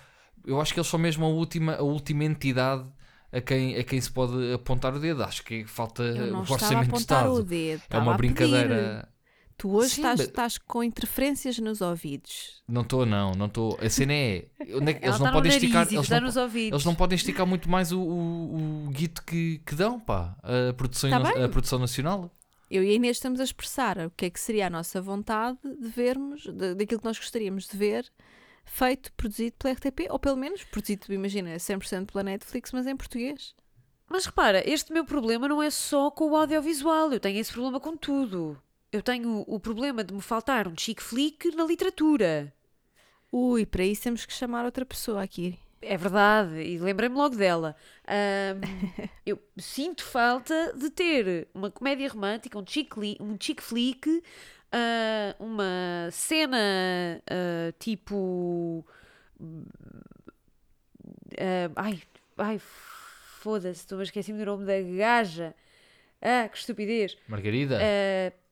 Eu 0.45 0.61
acho 0.61 0.73
que 0.73 0.79
eles 0.79 0.87
são 0.87 0.97
mesmo 0.99 1.25
a 1.25 1.27
última, 1.29 1.75
a 1.75 1.81
última 1.81 2.23
entidade 2.23 2.85
a 3.33 3.41
quem, 3.41 3.75
a 3.75 3.83
quem 3.83 3.99
se 3.99 4.09
pode 4.09 4.53
apontar 4.53 4.95
o 4.95 4.99
dedo. 4.99 5.23
Acho 5.23 5.43
que 5.43 5.65
falta 5.65 6.03
o 6.03 6.37
orçamento 6.53 6.91
de 6.93 6.97
Estado. 7.01 7.33
o 7.33 7.43
dedo. 7.43 7.81
É 7.89 7.97
uma 7.97 8.15
brincadeira. 8.15 9.09
Tu 9.57 9.69
hoje 9.71 9.89
Sim, 9.95 10.01
estás, 10.01 10.19
mas- 10.19 10.27
estás 10.27 10.57
com 10.59 10.83
interferências 10.83 11.57
nos 11.57 11.81
ouvidos. 11.81 12.61
Não 12.67 12.83
estou, 12.83 13.05
não, 13.07 13.31
não 13.31 13.47
estou. 13.47 13.75
A 13.81 13.89
cena 13.89 14.13
é. 14.13 14.45
onde 14.75 14.91
é 14.91 14.93
que- 14.93 15.05
Eles 15.05 15.17
não 15.19 15.25
está 15.27 15.31
podem 15.31 15.51
esticar. 15.51 15.73
nariz 15.85 15.91
e 15.91 15.95
Eles 15.95 16.09
não, 16.35 16.49
eles 16.55 16.85
não 16.85 16.95
podem 16.95 17.15
esticar 17.15 17.47
muito 17.47 17.67
mais 17.69 17.91
o, 17.91 17.99
o, 17.99 18.85
o 18.85 18.89
guito 18.91 19.23
que, 19.23 19.57
que 19.65 19.73
dão, 19.73 19.99
pá. 19.99 20.37
A 20.43 20.73
produção, 20.73 21.09
Tá 21.09 21.19
na- 21.19 21.45
a 21.45 21.49
produção 21.49 21.79
nacional. 21.79 22.31
Eu 22.69 22.83
e 22.83 22.89
a 22.89 22.93
Inês 22.93 23.17
estamos 23.17 23.39
a 23.39 23.43
expressar 23.43 23.97
o 23.97 24.11
que 24.11 24.25
é 24.25 24.29
que 24.29 24.39
seria 24.39 24.67
a 24.67 24.69
nossa 24.69 25.01
vontade 25.01 25.57
de 25.63 25.87
vermos, 25.87 26.43
de- 26.43 26.75
daquilo 26.75 26.99
que 26.99 27.05
nós 27.07 27.17
gostaríamos 27.17 27.67
de 27.67 27.75
ver, 27.77 28.05
feito, 28.63 29.11
produzido 29.13 29.55
pela 29.57 29.73
RTP, 29.73 30.07
ou 30.11 30.19
pelo 30.19 30.37
menos 30.37 30.63
produzido, 30.65 31.11
imagina, 31.11 31.57
100% 31.57 32.11
pela 32.11 32.23
Netflix, 32.23 32.71
mas 32.73 32.85
em 32.85 32.95
português. 32.95 33.55
Mas 34.09 34.25
repara, 34.25 34.61
este 34.69 34.93
meu 34.93 35.03
problema 35.03 35.47
não 35.47 35.63
é 35.63 35.69
só 35.71 36.11
com 36.11 36.29
o 36.31 36.35
audiovisual, 36.35 37.11
eu 37.11 37.19
tenho 37.19 37.39
esse 37.39 37.51
problema 37.51 37.79
com 37.79 37.95
tudo. 37.97 38.61
Eu 38.97 39.03
tenho 39.03 39.43
o 39.45 39.59
problema 39.59 40.03
de 40.03 40.11
me 40.11 40.21
faltar 40.21 40.67
um 40.67 40.73
chick 40.75 41.03
flick 41.03 41.55
na 41.55 41.63
literatura. 41.63 42.51
Ui, 43.31 43.63
para 43.63 43.83
isso 43.83 44.01
temos 44.01 44.25
que 44.25 44.33
chamar 44.33 44.65
outra 44.65 44.83
pessoa 44.83 45.21
aqui. 45.21 45.59
É 45.79 45.95
verdade, 45.95 46.59
e 46.63 46.79
lembrei-me 46.79 47.15
logo 47.15 47.35
dela. 47.35 47.75
Ahm, 48.07 48.59
eu 49.23 49.39
sinto 49.55 50.03
falta 50.03 50.73
de 50.75 50.89
ter 50.89 51.47
uma 51.53 51.69
comédia 51.69 52.09
romântica, 52.09 52.57
um 52.57 52.65
chick, 52.65 52.97
um 53.21 53.37
chick 53.39 53.61
flick, 53.61 54.23
ah, 54.71 55.35
uma 55.39 56.09
cena 56.11 57.21
ah, 57.29 57.71
tipo. 57.77 58.83
ah, 61.39 61.71
ai, 61.75 62.01
ai, 62.35 62.59
foda-se, 62.59 63.81
estou 63.81 63.99
a 63.99 64.03
esquecer-me 64.03 64.39
do 64.39 64.45
nome 64.47 64.65
da 64.65 64.81
gaja. 64.81 65.53
Ah, 66.19 66.49
que 66.49 66.57
estupidez. 66.57 67.15
Margarida? 67.27 67.77
Uh, 67.77 68.46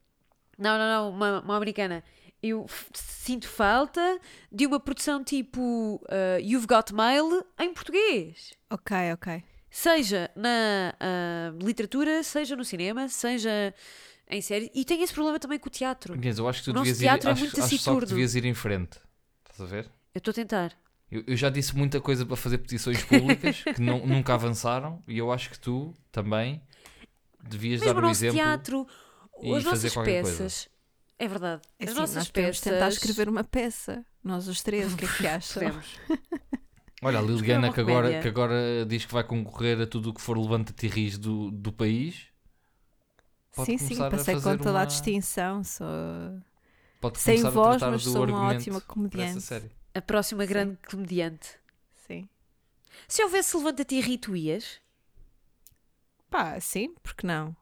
não, 0.57 0.77
não, 0.77 0.87
não, 0.87 1.09
uma, 1.15 1.41
uma 1.41 1.55
americana. 1.57 2.03
Eu 2.41 2.65
sinto 2.93 3.47
falta 3.47 4.19
de 4.51 4.65
uma 4.67 4.79
produção 4.79 5.23
tipo 5.23 5.95
uh, 6.03 6.39
You've 6.41 6.67
Got 6.67 6.93
Mail 6.93 7.43
em 7.59 7.73
português. 7.73 8.53
Ok, 8.69 8.95
ok. 9.13 9.43
Seja 9.69 10.29
na 10.35 10.93
uh, 11.01 11.65
literatura, 11.65 12.23
seja 12.23 12.55
no 12.55 12.63
cinema, 12.63 13.07
seja 13.09 13.73
em 14.29 14.41
série. 14.41 14.71
E 14.73 14.85
tem 14.85 15.01
esse 15.01 15.13
problema 15.13 15.39
também 15.39 15.59
com 15.59 15.67
o 15.67 15.71
teatro. 15.71 16.15
Inês, 16.15 16.37
eu 16.37 16.47
acho 16.47 16.59
que 16.59 16.65
tu 16.65 16.71
o 16.71 16.73
devias 16.75 16.97
ir. 16.97 17.03
teatro 17.03 17.29
é 17.29 17.31
acho, 17.33 17.41
muito 17.41 17.61
acho 17.61 17.77
só 17.79 17.99
que 17.99 18.05
devias 18.05 18.35
ir 18.35 18.45
em 18.45 18.53
frente. 18.53 18.99
Estás 19.43 19.61
a 19.61 19.65
ver? 19.65 19.89
Eu 20.13 20.19
estou 20.19 20.31
a 20.31 20.35
tentar. 20.35 20.71
Eu, 21.11 21.23
eu 21.27 21.35
já 21.35 21.49
disse 21.49 21.75
muita 21.75 21.99
coisa 21.99 22.25
para 22.25 22.35
fazer 22.35 22.57
petições 22.59 23.03
públicas 23.03 23.63
que 23.63 23.81
não- 23.81 24.05
nunca 24.07 24.33
avançaram 24.33 25.03
e 25.07 25.17
eu 25.17 25.31
acho 25.31 25.49
que 25.49 25.59
tu 25.59 25.93
também 26.11 26.61
devias 27.43 27.81
Mesmo 27.81 27.93
dar 27.95 27.99
o 27.99 28.07
nosso 28.07 28.19
exemplo. 28.25 28.37
teatro, 28.37 28.87
e 29.41 29.55
as 29.55 29.63
fazer 29.63 29.87
nossas 29.87 29.93
qualquer 29.93 30.21
coisa. 30.23 30.37
peças. 30.43 30.69
É 31.17 31.27
verdade. 31.27 31.61
É 31.79 31.83
As 31.85 31.91
assim, 31.91 31.99
nossas 31.99 32.15
nós 32.15 32.29
peças. 32.31 32.59
tentar 32.61 32.87
escrever 32.89 33.29
uma 33.29 33.43
peça. 33.43 34.05
Nós 34.23 34.47
os 34.47 34.61
três, 34.61 34.93
o 34.93 34.97
que 34.97 35.05
é 35.05 35.07
que 35.07 35.27
acham? 35.27 35.81
Olha, 37.01 37.19
a 37.19 37.21
Liliana 37.21 37.71
que 37.71 37.79
agora, 37.79 38.19
que 38.21 38.27
agora 38.27 38.85
diz 38.87 39.05
que 39.05 39.13
vai 39.13 39.23
concorrer 39.23 39.79
a 39.81 39.87
tudo 39.87 40.09
o 40.09 40.13
que 40.13 40.21
for 40.21 40.37
levanta-te 40.37 40.85
e 40.87 40.89
ris 40.89 41.17
do, 41.17 41.51
do 41.51 41.71
país. 41.71 42.27
Pode 43.55 43.67
sim, 43.67 43.77
sim, 43.77 43.85
começar 43.95 44.07
a 44.07 44.11
passei 44.11 44.35
com 44.35 44.41
fazer 44.41 44.57
toda 44.57 44.69
a 44.71 44.73
uma- 44.81 44.85
distinção. 44.85 45.63
Sou 45.63 45.87
Pode 46.99 47.19
sem 47.19 47.35
começar 47.41 47.47
a 47.47 47.51
voz, 47.51 47.81
mas 47.81 48.03
sou 48.03 48.25
uma 48.25 48.47
ótima 48.47 48.81
comediante. 48.81 49.45
A 49.93 50.01
próxima 50.01 50.45
grande 50.45 50.77
comediante. 50.89 51.51
Sim. 52.07 52.27
Se 53.07 53.23
houvesse 53.23 53.55
Levanta-te 53.55 53.95
e 53.95 54.01
ri, 54.01 54.17
tu 54.17 54.35
ias? 54.35 54.81
Pá, 56.29 56.59
sim, 56.59 56.93
porque 57.03 57.25
não? 57.25 57.55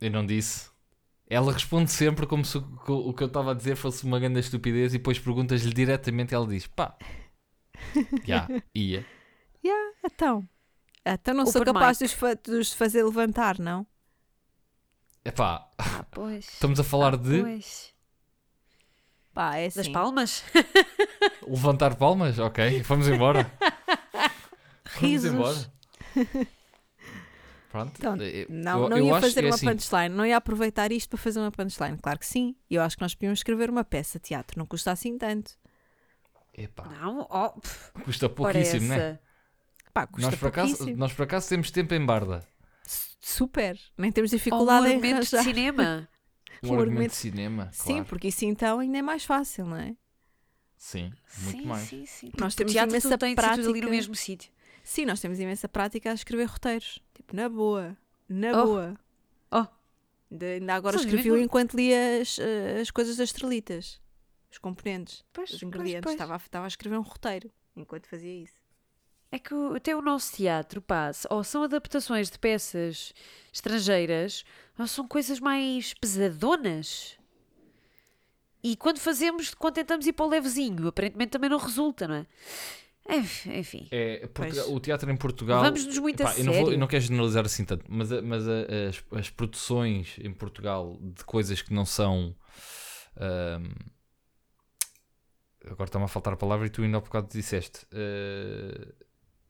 Eu 0.00 0.10
não 0.10 0.24
disse. 0.24 0.70
Ela 1.30 1.52
responde 1.52 1.90
sempre 1.90 2.26
como 2.26 2.44
se 2.44 2.56
o, 2.58 2.64
o 2.86 3.12
que 3.14 3.22
eu 3.22 3.26
estava 3.26 3.50
a 3.50 3.54
dizer 3.54 3.76
fosse 3.76 4.04
uma 4.04 4.18
grande 4.18 4.40
estupidez 4.40 4.94
e 4.94 4.98
depois 4.98 5.18
perguntas-lhe 5.18 5.72
diretamente 5.74 6.32
e 6.32 6.34
ela 6.34 6.46
diz: 6.46 6.66
pá, 6.66 6.96
já, 8.24 8.48
ia. 8.74 9.04
Então. 10.04 10.48
Então 11.04 11.34
não 11.34 11.46
sou 11.46 11.60
Open 11.62 11.74
capaz 11.74 11.98
de 11.98 12.04
os, 12.06 12.12
fa- 12.12 12.34
de 12.34 12.50
os 12.52 12.72
fazer 12.72 13.02
levantar, 13.04 13.58
não? 13.58 13.86
Epá, 15.24 15.68
Ah, 15.78 16.04
pois. 16.10 16.48
estamos 16.48 16.80
a 16.80 16.84
falar 16.84 17.14
Ah, 17.14 17.16
de 17.16 17.40
pois. 17.42 17.94
Pá, 19.34 19.56
é 19.56 19.66
Das 19.68 19.78
assim. 19.78 19.92
palmas? 19.92 20.42
levantar 21.46 21.94
palmas? 21.96 22.38
Ok, 22.38 22.82
vamos 22.82 23.06
embora. 23.08 23.50
Vamos 24.94 25.00
Risos. 25.00 25.32
embora. 25.32 25.72
Pronto. 27.70 27.92
Então, 27.98 28.16
Não, 28.48 28.82
eu- 28.84 28.88
não 28.88 28.96
eu 28.98 29.06
ia 29.06 29.20
fazer 29.20 29.44
é 29.44 29.48
uma 29.48 29.54
assim, 29.54 29.66
punchline, 29.66 30.08
não 30.14 30.24
ia 30.24 30.36
aproveitar 30.38 30.90
isto 30.90 31.10
para 31.10 31.18
fazer 31.18 31.38
uma 31.38 31.50
punchline. 31.50 31.98
Claro 31.98 32.18
que 32.18 32.26
sim. 32.26 32.56
E 32.70 32.74
eu 32.76 32.82
acho 32.82 32.96
que 32.96 33.02
nós 33.02 33.14
podíamos 33.14 33.40
escrever 33.40 33.68
uma 33.68 33.84
peça 33.84 34.18
de 34.18 34.24
teatro, 34.24 34.58
não 34.58 34.64
custa 34.66 34.90
assim 34.90 35.18
tanto. 35.18 35.52
Epá, 36.56 36.84
Não, 36.86 37.26
oh, 37.30 37.60
pff, 37.60 37.92
custa 38.04 38.28
pouquíssimo, 38.28 38.88
não 38.88 38.94
é? 38.94 38.98
essa. 39.10 39.20
Pá, 39.92 40.06
custa 40.06 40.30
Nós 40.30 40.40
por, 40.40 40.48
acaso, 40.48 40.68
pouquíssimo. 40.76 40.98
nós 40.98 41.12
por 41.12 41.22
acaso 41.22 41.48
temos 41.48 41.70
tempo 41.70 41.94
em 41.94 42.04
barda. 42.04 42.44
S- 42.84 43.10
Super. 43.20 43.78
Nem 43.96 44.10
temos 44.10 44.32
Ou 44.32 44.36
um 44.36 44.38
dificuldade 44.38 44.86
em 44.88 44.94
argumento 44.94 45.20
de 45.20 45.42
cinema. 45.42 46.08
Um, 46.62 46.68
Um 46.68 46.70
argumento 46.72 46.80
argumento- 46.80 47.10
de 47.10 47.16
cinema, 47.16 47.68
Sim, 47.72 47.84
claro. 47.92 48.04
porque 48.06 48.28
isso 48.28 48.44
então 48.44 48.80
ainda 48.80 48.98
é 48.98 49.02
mais 49.02 49.24
fácil, 49.24 49.66
não 49.66 49.76
é? 49.76 49.94
Sim, 50.76 51.12
muito 51.42 51.58
sim, 51.60 51.66
mais. 51.66 51.82
sim, 51.88 52.06
sim. 52.06 52.30
Nós 52.38 52.54
temos 52.54 52.72
teatro 52.72 52.90
imensa 52.90 53.08
de 53.08 53.12
ser 53.12 53.18
tudo 53.18 53.24
ali 53.26 53.34
prática. 53.36 53.80
no 53.84 53.90
mesmo 53.90 54.14
sítio. 54.14 54.50
Sim, 54.88 55.04
nós 55.04 55.20
temos 55.20 55.38
imensa 55.38 55.68
prática 55.68 56.10
a 56.10 56.14
escrever 56.14 56.44
roteiros. 56.46 56.98
Tipo, 57.14 57.36
na 57.36 57.46
boa. 57.46 57.94
Na 58.26 58.52
Oh. 58.62 58.64
boa. 58.66 59.00
Oh. 59.52 59.66
Ainda, 60.30 60.46
ainda 60.46 60.74
agora 60.74 60.96
Sim, 60.98 61.04
escrevi 61.04 61.30
mesmo- 61.30 61.44
enquanto 61.44 61.74
lia 61.76 62.22
as, 62.22 62.38
eh, 62.38 62.80
as 62.80 62.90
coisas 62.90 63.18
das 63.18 63.28
estrelitas. 63.28 64.00
Os 64.50 64.56
componentes, 64.56 65.22
Pois, 65.30 65.50
os 65.50 65.56
pois, 65.60 65.62
ingredientes. 65.62 66.00
pois. 66.04 66.14
Estava, 66.14 66.32
a- 66.32 66.36
estava 66.38 66.64
a 66.64 66.68
escrever 66.68 66.96
um 66.96 67.02
roteiro 67.02 67.50
enquanto 67.76 68.06
fazia 68.08 68.42
isso. 68.44 68.54
É 69.30 69.38
que 69.38 69.52
até 69.76 69.94
o 69.94 70.00
nosso 70.00 70.32
teatro 70.36 70.80
passa, 70.80 71.28
ou 71.30 71.44
são 71.44 71.62
adaptações 71.64 72.30
de 72.30 72.38
peças 72.38 73.12
estrangeiras, 73.52 74.42
ou 74.78 74.86
são 74.86 75.06
coisas 75.06 75.38
mais 75.38 75.92
pesadonas. 75.92 77.18
E 78.64 78.74
quando 78.74 78.98
fazemos, 78.98 79.52
quando 79.52 79.74
tentamos 79.74 80.06
ir 80.06 80.14
para 80.14 80.24
o 80.24 80.28
levezinho, 80.30 80.88
aparentemente 80.88 81.30
também 81.30 81.50
não 81.50 81.58
resulta, 81.58 82.08
não 82.08 82.14
é? 82.14 82.26
Enf- 83.08 83.46
Enfim. 83.46 83.88
É, 83.90 84.28
o 84.68 84.78
teatro 84.80 85.10
em 85.10 85.16
Portugal. 85.16 85.62
Vamos-nos 85.62 85.98
muito 85.98 86.22
a 86.22 86.30
Epá, 86.30 86.38
eu, 86.38 86.44
não 86.44 86.52
vou- 86.52 86.60
eu 86.60 86.66
sério. 86.66 86.78
não 86.80 86.86
quero 86.86 87.02
generalizar 87.04 87.44
assim 87.46 87.64
tanto, 87.64 87.84
mas, 87.88 88.12
a- 88.12 88.20
mas 88.22 88.46
a- 88.46 88.66
as, 88.90 89.18
as 89.18 89.30
produções 89.30 90.16
em 90.20 90.32
Portugal 90.32 90.98
de 91.00 91.24
coisas 91.24 91.62
que 91.62 91.72
não 91.72 91.86
são. 91.86 92.34
ahm, 93.16 93.72
agora 95.64 95.84
está-me 95.88 96.04
a 96.04 96.08
faltar 96.08 96.32
a 96.32 96.36
palavra 96.36 96.66
e 96.66 96.70
tu 96.70 96.82
ainda 96.82 96.98
há 96.98 97.00
bocado 97.00 97.28
disseste. 97.30 97.86
ah, 97.92 98.92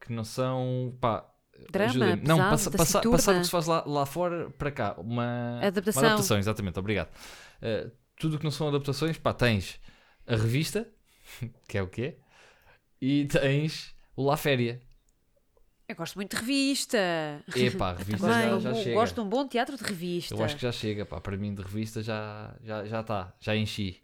que 0.00 0.12
não 0.12 0.24
são. 0.24 0.96
Pá, 1.00 1.28
Drama, 1.72 1.90
ajudem-me. 1.90 2.22
Não, 2.22 2.36
pesado, 2.36 2.50
passa, 2.50 2.70
passa, 2.70 3.00
passar 3.10 3.34
o 3.34 3.38
que 3.40 3.44
se 3.46 3.50
faz 3.50 3.66
lá, 3.66 3.82
lá 3.84 4.06
fora 4.06 4.48
para 4.50 4.70
cá. 4.70 4.94
Uma 4.98 5.58
Adaptação. 5.60 6.02
Uma 6.02 6.08
adaptação, 6.10 6.38
exatamente, 6.38 6.78
obrigado. 6.78 7.08
Ah, 7.60 7.90
tudo 8.16 8.36
o 8.36 8.38
que 8.38 8.44
não 8.44 8.50
são 8.52 8.68
adaptações, 8.68 9.18
pá, 9.18 9.32
tens 9.34 9.80
a 10.26 10.36
revista, 10.36 10.88
que 11.68 11.76
é 11.76 11.82
o 11.82 11.88
quê? 11.88 12.18
E 13.00 13.26
tens 13.26 13.94
o 14.16 14.24
La 14.24 14.36
Féria. 14.36 14.80
Eu 15.88 15.96
gosto 15.96 16.16
muito 16.16 16.36
de 16.36 16.40
revista. 16.42 16.98
Epá, 17.56 17.90
a 17.90 17.94
revista 17.94 18.26
Também. 18.26 18.42
já, 18.42 18.48
Eu 18.50 18.60
já 18.60 18.74
chega. 18.74 18.94
gosto 18.94 19.14
de 19.14 19.20
um 19.20 19.28
bom 19.28 19.46
teatro 19.48 19.76
de 19.76 19.82
revista. 19.84 20.34
Eu 20.34 20.44
acho 20.44 20.56
que 20.56 20.62
já 20.62 20.72
chega, 20.72 21.06
pá. 21.06 21.18
Para 21.20 21.36
mim, 21.36 21.54
de 21.54 21.62
revista 21.62 22.02
já 22.02 22.52
está, 22.58 22.66
já, 22.66 22.84
já, 22.84 23.02
tá, 23.02 23.32
já 23.40 23.56
enchi. 23.56 23.96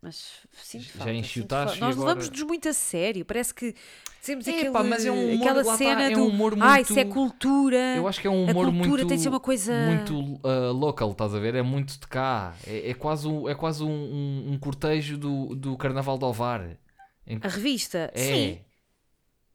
Mas 0.00 0.46
sinto 0.62 0.84
Já 0.84 0.92
falta, 0.94 1.12
enchi 1.12 1.40
o 1.40 1.44
tacho 1.44 1.78
Nós 1.78 1.94
agora- 1.94 2.14
levamos-nos 2.14 2.42
muito 2.44 2.66
a 2.70 2.72
sério. 2.72 3.22
Parece 3.22 3.52
que 3.52 3.74
dizemos 4.18 4.48
É, 4.48 4.50
aquele, 4.52 4.70
pá, 4.70 4.82
mas 4.82 5.04
é 5.04 5.12
um 5.12 5.34
humor- 5.34 5.46
aquela 5.46 5.62
tá, 5.64 5.76
cena 5.76 6.02
é 6.04 6.10
do 6.12 6.20
um 6.20 6.26
humor 6.28 6.54
Ah, 6.58 6.76
muito- 6.76 6.90
isso 6.90 6.98
é 6.98 7.04
cultura. 7.04 7.96
Eu 7.96 8.08
acho 8.08 8.18
que 8.18 8.26
é 8.26 8.30
um 8.30 8.48
a 8.48 8.50
humor 8.50 8.64
cultura 8.64 8.88
muito. 8.88 9.08
tem 9.08 9.16
de 9.18 9.22
ser 9.22 9.28
uma 9.28 9.40
coisa. 9.40 9.74
Muito 9.74 10.40
ah, 10.42 10.70
local, 10.70 11.10
estás 11.12 11.34
a 11.34 11.38
ver? 11.38 11.54
É 11.54 11.60
muito 11.60 12.00
de 12.00 12.06
cá. 12.06 12.54
É, 12.66 12.88
é 12.92 12.94
quase, 12.94 13.28
um, 13.28 13.46
é 13.46 13.54
quase 13.54 13.84
um, 13.84 13.90
um, 13.90 14.52
um 14.52 14.58
cortejo 14.58 15.18
do, 15.18 15.54
do 15.54 15.76
Carnaval 15.76 16.16
de 16.16 16.24
Ovar. 16.24 16.78
A 17.42 17.48
revista? 17.48 18.10
É. 18.14 18.18
Sim. 18.18 18.60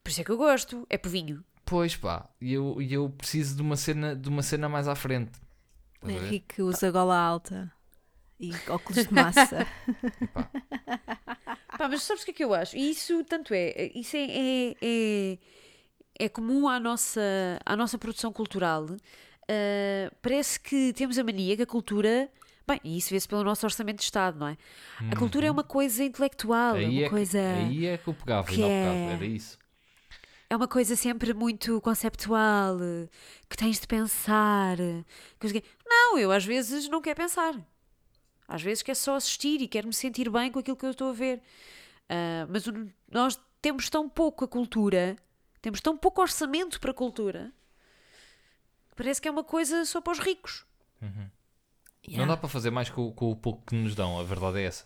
Por 0.04 0.10
isso 0.10 0.22
é 0.22 0.24
que 0.24 0.32
eu 0.32 0.38
gosto. 0.38 0.86
É 0.90 0.98
povinho. 0.98 1.44
Pois 1.66 1.96
pá, 1.96 2.30
e 2.40 2.54
eu, 2.54 2.80
e 2.80 2.94
eu 2.94 3.10
preciso 3.10 3.56
de 3.56 3.62
uma 3.62 3.76
cena, 3.76 4.16
de 4.16 4.30
uma 4.30 4.44
cena 4.44 4.70
mais 4.70 4.88
à 4.88 4.96
frente. 4.96 5.32
Henrique 6.08 6.62
usa 6.62 6.92
gola 6.92 7.18
alta 7.18 7.72
e 8.40 8.52
óculos 8.70 9.08
de 9.08 9.14
massa. 9.14 9.66
Epá, 10.22 10.50
Pá, 11.78 11.90
mas 11.90 12.04
sabes 12.04 12.22
o 12.22 12.26
que 12.26 12.32
é 12.32 12.34
que 12.36 12.44
eu 12.44 12.54
acho? 12.54 12.78
E 12.78 12.92
Isso, 12.92 13.24
tanto 13.24 13.54
é, 13.54 13.92
isso 13.96 14.16
é, 14.16 14.26
é, 14.26 14.76
é, 14.82 15.38
é 16.20 16.30
comum 16.30 16.68
à 16.68 16.80
nossa, 16.80 17.60
à 17.66 17.76
nossa 17.76 17.98
produção 17.98 18.32
cultural. 18.32 18.86
Ah, 19.50 20.12
parece 20.22 20.60
que 20.60 20.94
temos 20.94 21.18
a 21.18 21.24
mania 21.24 21.56
que 21.56 21.64
a 21.64 21.68
cultura. 21.68 22.30
Bem, 22.68 22.80
e 22.84 22.97
isso 22.97 23.11
vê-se 23.11 23.28
pelo 23.28 23.43
nosso 23.43 23.66
orçamento 23.66 23.97
de 23.97 24.03
Estado, 24.05 24.39
não 24.39 24.47
é? 24.47 24.57
A 25.11 25.16
cultura 25.16 25.45
é 25.45 25.51
uma 25.51 25.63
coisa 25.63 26.03
intelectual, 26.03 26.76
é 26.76 26.80
Uhum. 26.82 26.88
aí, 26.88 26.97
uma 26.99 27.05
é 27.05 27.09
coisa. 27.09 27.38
que, 27.38 27.43
aí 27.45 27.86
é 27.86 27.97
que 27.97 28.07
eu 28.07 28.13
pegava, 28.13 28.47
que 28.47 28.63
há 28.63 28.68
é- 28.68 28.84
bocado, 28.93 29.11
era 29.13 29.26
isso. 29.26 29.59
É 30.49 30.55
uma 30.55 30.68
coisa 30.68 30.95
sempre 30.95 31.34
muito 31.34 31.80
conceptual, 31.82 32.78
que 33.49 33.57
tens 33.57 33.80
de 33.80 33.88
pensar. 33.88 34.78
que 35.39 35.47
não. 35.53 35.61
Não, 35.88 36.18
eu 36.20 36.32
às 36.32 36.45
vezes 36.45 36.88
não 36.89 37.01
quero 37.01 37.18
pensar. 37.18 37.53
Às 38.47 38.61
vezes 38.61 38.84
quero 38.84 38.97
só 38.97 39.16
assistir 39.16 39.59
e 39.61 39.68
quero 39.68 39.88
me 39.88 39.93
sentir 39.93 40.30
bem 40.30 40.51
com 40.51 40.59
aquilo 40.59 40.78
que 40.78 40.86
eu 40.86 40.91
estou 40.91 41.09
a 41.09 41.13
ver. 41.13 41.41
Ah, 42.09 42.45
mas 42.49 42.66
o- 42.68 42.88
nós 43.11 43.39
temos 43.61 43.89
tão 43.89 44.07
pouco 44.07 44.45
a 44.45 44.47
cultura, 44.47 45.16
temos 45.61 45.82
tão 45.82 45.97
pouco 45.97 46.22
orçamento 46.22 46.80
para 46.80 46.91
a 46.91 46.93
cultura, 46.93 47.51
que 48.89 48.95
parece 48.95 49.20
que 49.22 49.28
é 49.28 49.32
uma 49.32 49.43
coisa 49.43 49.84
só 49.86 49.99
para 50.01 50.13
os 50.13 50.20
ricos. 50.20 50.63
Não 52.10 52.28
dá 52.28 52.38
para 52.38 52.49
fazer 52.49 52.72
mais 52.72 52.89
com, 52.89 53.12
com 53.12 53.32
o 53.32 53.36
pouco 53.36 53.66
que 53.66 53.76
nos 53.76 53.95
dão, 53.95 54.20
a 54.20 54.24
verdade 54.24 54.60
é 54.60 54.64
essa. 54.64 54.86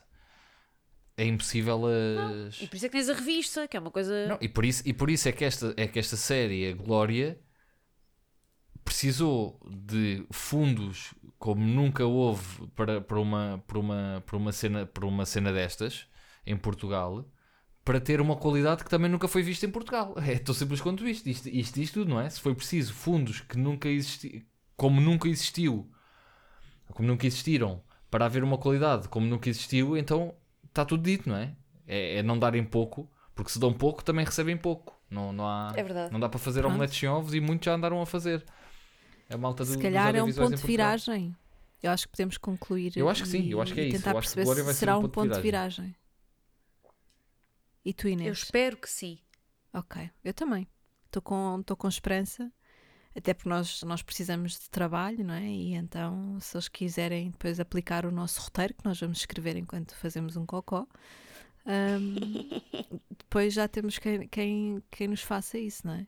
É 1.17 1.25
impossível 1.25 1.81
as. 1.85 2.61
E 2.61 2.67
por 2.67 2.75
isso 2.77 2.85
é 2.85 2.89
que 2.89 2.97
tens 2.97 3.09
a 3.09 3.13
revista, 3.13 3.67
que 3.67 3.75
é 3.75 3.79
uma 3.79 3.91
coisa. 3.91 4.27
Não, 4.27 4.37
e, 4.39 4.47
por 4.47 4.63
isso, 4.63 4.83
e 4.85 4.93
por 4.93 5.09
isso 5.09 5.27
é 5.27 5.31
que 5.31 5.43
esta, 5.43 5.73
é 5.75 5.85
que 5.85 5.99
esta 5.99 6.15
série, 6.15 6.69
a 6.69 6.73
Glória, 6.73 7.37
precisou 8.85 9.59
de 9.69 10.25
fundos 10.31 11.13
como 11.37 11.61
nunca 11.65 12.05
houve 12.05 12.67
para, 12.75 13.01
para, 13.01 13.19
uma, 13.19 13.63
para, 13.67 13.79
uma, 13.79 14.23
para, 14.25 14.37
uma 14.37 14.51
cena, 14.51 14.85
para 14.85 15.05
uma 15.05 15.25
cena 15.25 15.51
destas 15.51 16.07
em 16.45 16.55
Portugal 16.55 17.29
para 17.83 17.99
ter 17.99 18.21
uma 18.21 18.35
qualidade 18.35 18.83
que 18.83 18.89
também 18.89 19.09
nunca 19.09 19.27
foi 19.27 19.41
vista 19.41 19.65
em 19.65 19.71
Portugal. 19.71 20.13
É 20.21 20.37
tão 20.37 20.53
simples 20.53 20.79
quanto 20.79 21.07
isto. 21.07 21.27
Isto, 21.27 21.49
isto 21.49 21.93
tudo, 21.93 22.09
não 22.09 22.19
é? 22.19 22.29
Se 22.29 22.39
foi 22.39 22.53
preciso 22.53 22.93
fundos 22.93 23.41
que 23.41 23.57
nunca 23.57 23.89
existi, 23.89 24.45
como 24.75 25.01
nunca 25.01 25.27
existiu, 25.27 25.89
como 26.93 27.07
nunca 27.07 27.25
existiram, 27.27 27.81
para 28.09 28.25
haver 28.25 28.43
uma 28.43 28.57
qualidade 28.57 29.07
como 29.07 29.25
nunca 29.25 29.49
existiu, 29.49 29.97
então 29.97 30.33
está 30.67 30.83
tudo 30.85 31.03
dito, 31.03 31.29
não 31.29 31.35
é? 31.35 31.55
É, 31.87 32.17
é 32.17 32.23
não 32.23 32.37
darem 32.37 32.63
pouco, 32.63 33.09
porque 33.35 33.51
se 33.51 33.59
dão 33.59 33.73
pouco 33.73 34.03
também 34.03 34.25
recebem 34.25 34.57
pouco. 34.57 34.97
Não, 35.09 35.33
não, 35.33 35.47
há, 35.47 35.73
É 35.75 35.81
verdade. 35.83 36.11
não 36.13 36.19
dá 36.19 36.29
para 36.29 36.39
fazer 36.39 36.61
Pronto. 36.61 36.73
omeletes 36.73 36.97
sem 36.99 37.09
ovos 37.09 37.33
e 37.33 37.39
muitos 37.39 37.65
já 37.65 37.73
andaram 37.73 38.01
a 38.01 38.05
fazer. 38.05 38.45
A 39.29 39.37
malta 39.37 39.63
do, 39.63 39.71
Se 39.71 39.77
calhar 39.79 40.15
é 40.15 40.21
um 40.23 40.31
ponto 40.33 40.55
de 40.55 40.67
viragem. 40.67 41.35
Eu 41.81 41.91
acho 41.91 42.05
que 42.07 42.11
podemos 42.11 42.37
concluir. 42.37 42.93
Eu 42.95 43.07
acho 43.09 43.23
que 43.23 43.29
sim, 43.29 43.41
e- 43.41 43.51
eu 43.51 43.61
acho 43.61 43.73
que 43.73 43.79
é 43.79 43.85
isso. 43.85 43.97
Tentar 43.97 44.11
Eu 44.11 44.17
acho 44.17 44.27
que 44.29 44.35
perceber 44.35 44.43
Glória 44.61 44.73
se 44.73 44.79
será 44.79 44.97
um 44.97 45.05
um 45.05 45.09
ponto 45.09 45.29
de 45.29 45.35
de 45.35 45.41
viragem. 45.41 45.95
E 47.85 47.93
tu, 47.93 48.07
eu 48.07 48.13
Inês? 48.13 48.39
espero 48.39 48.77
que 48.77 48.89
sim. 48.89 49.19
Ok, 49.73 50.09
eu 50.23 50.33
também. 50.33 50.67
Estou 51.05 51.21
com, 51.21 51.57
estou 51.59 51.77
com 51.77 51.87
esperança, 51.87 52.51
até 53.15 53.33
porque 53.33 53.49
nós, 53.49 53.81
nós 53.83 54.01
precisamos 54.01 54.59
de 54.59 54.69
trabalho, 54.69 55.23
não 55.23 55.33
é? 55.33 55.45
E 55.45 55.73
então, 55.73 56.39
se 56.39 56.55
eles 56.55 56.67
quiserem 56.67 57.31
depois 57.31 57.59
aplicar 57.59 58.05
o 58.05 58.11
nosso 58.11 58.41
roteiro, 58.41 58.73
que 58.75 58.85
nós 58.85 58.99
vamos 58.99 59.19
escrever 59.19 59.55
enquanto 59.57 59.95
fazemos 59.95 60.37
um 60.37 60.45
cocó, 60.45 60.87
hum, 61.65 62.21
depois 63.17 63.53
já 63.53 63.67
temos 63.67 63.97
quem, 63.99 64.27
quem, 64.27 64.83
quem 64.91 65.07
nos 65.07 65.21
faça 65.21 65.57
isso, 65.57 65.85
não 65.87 65.93
é? 65.93 66.07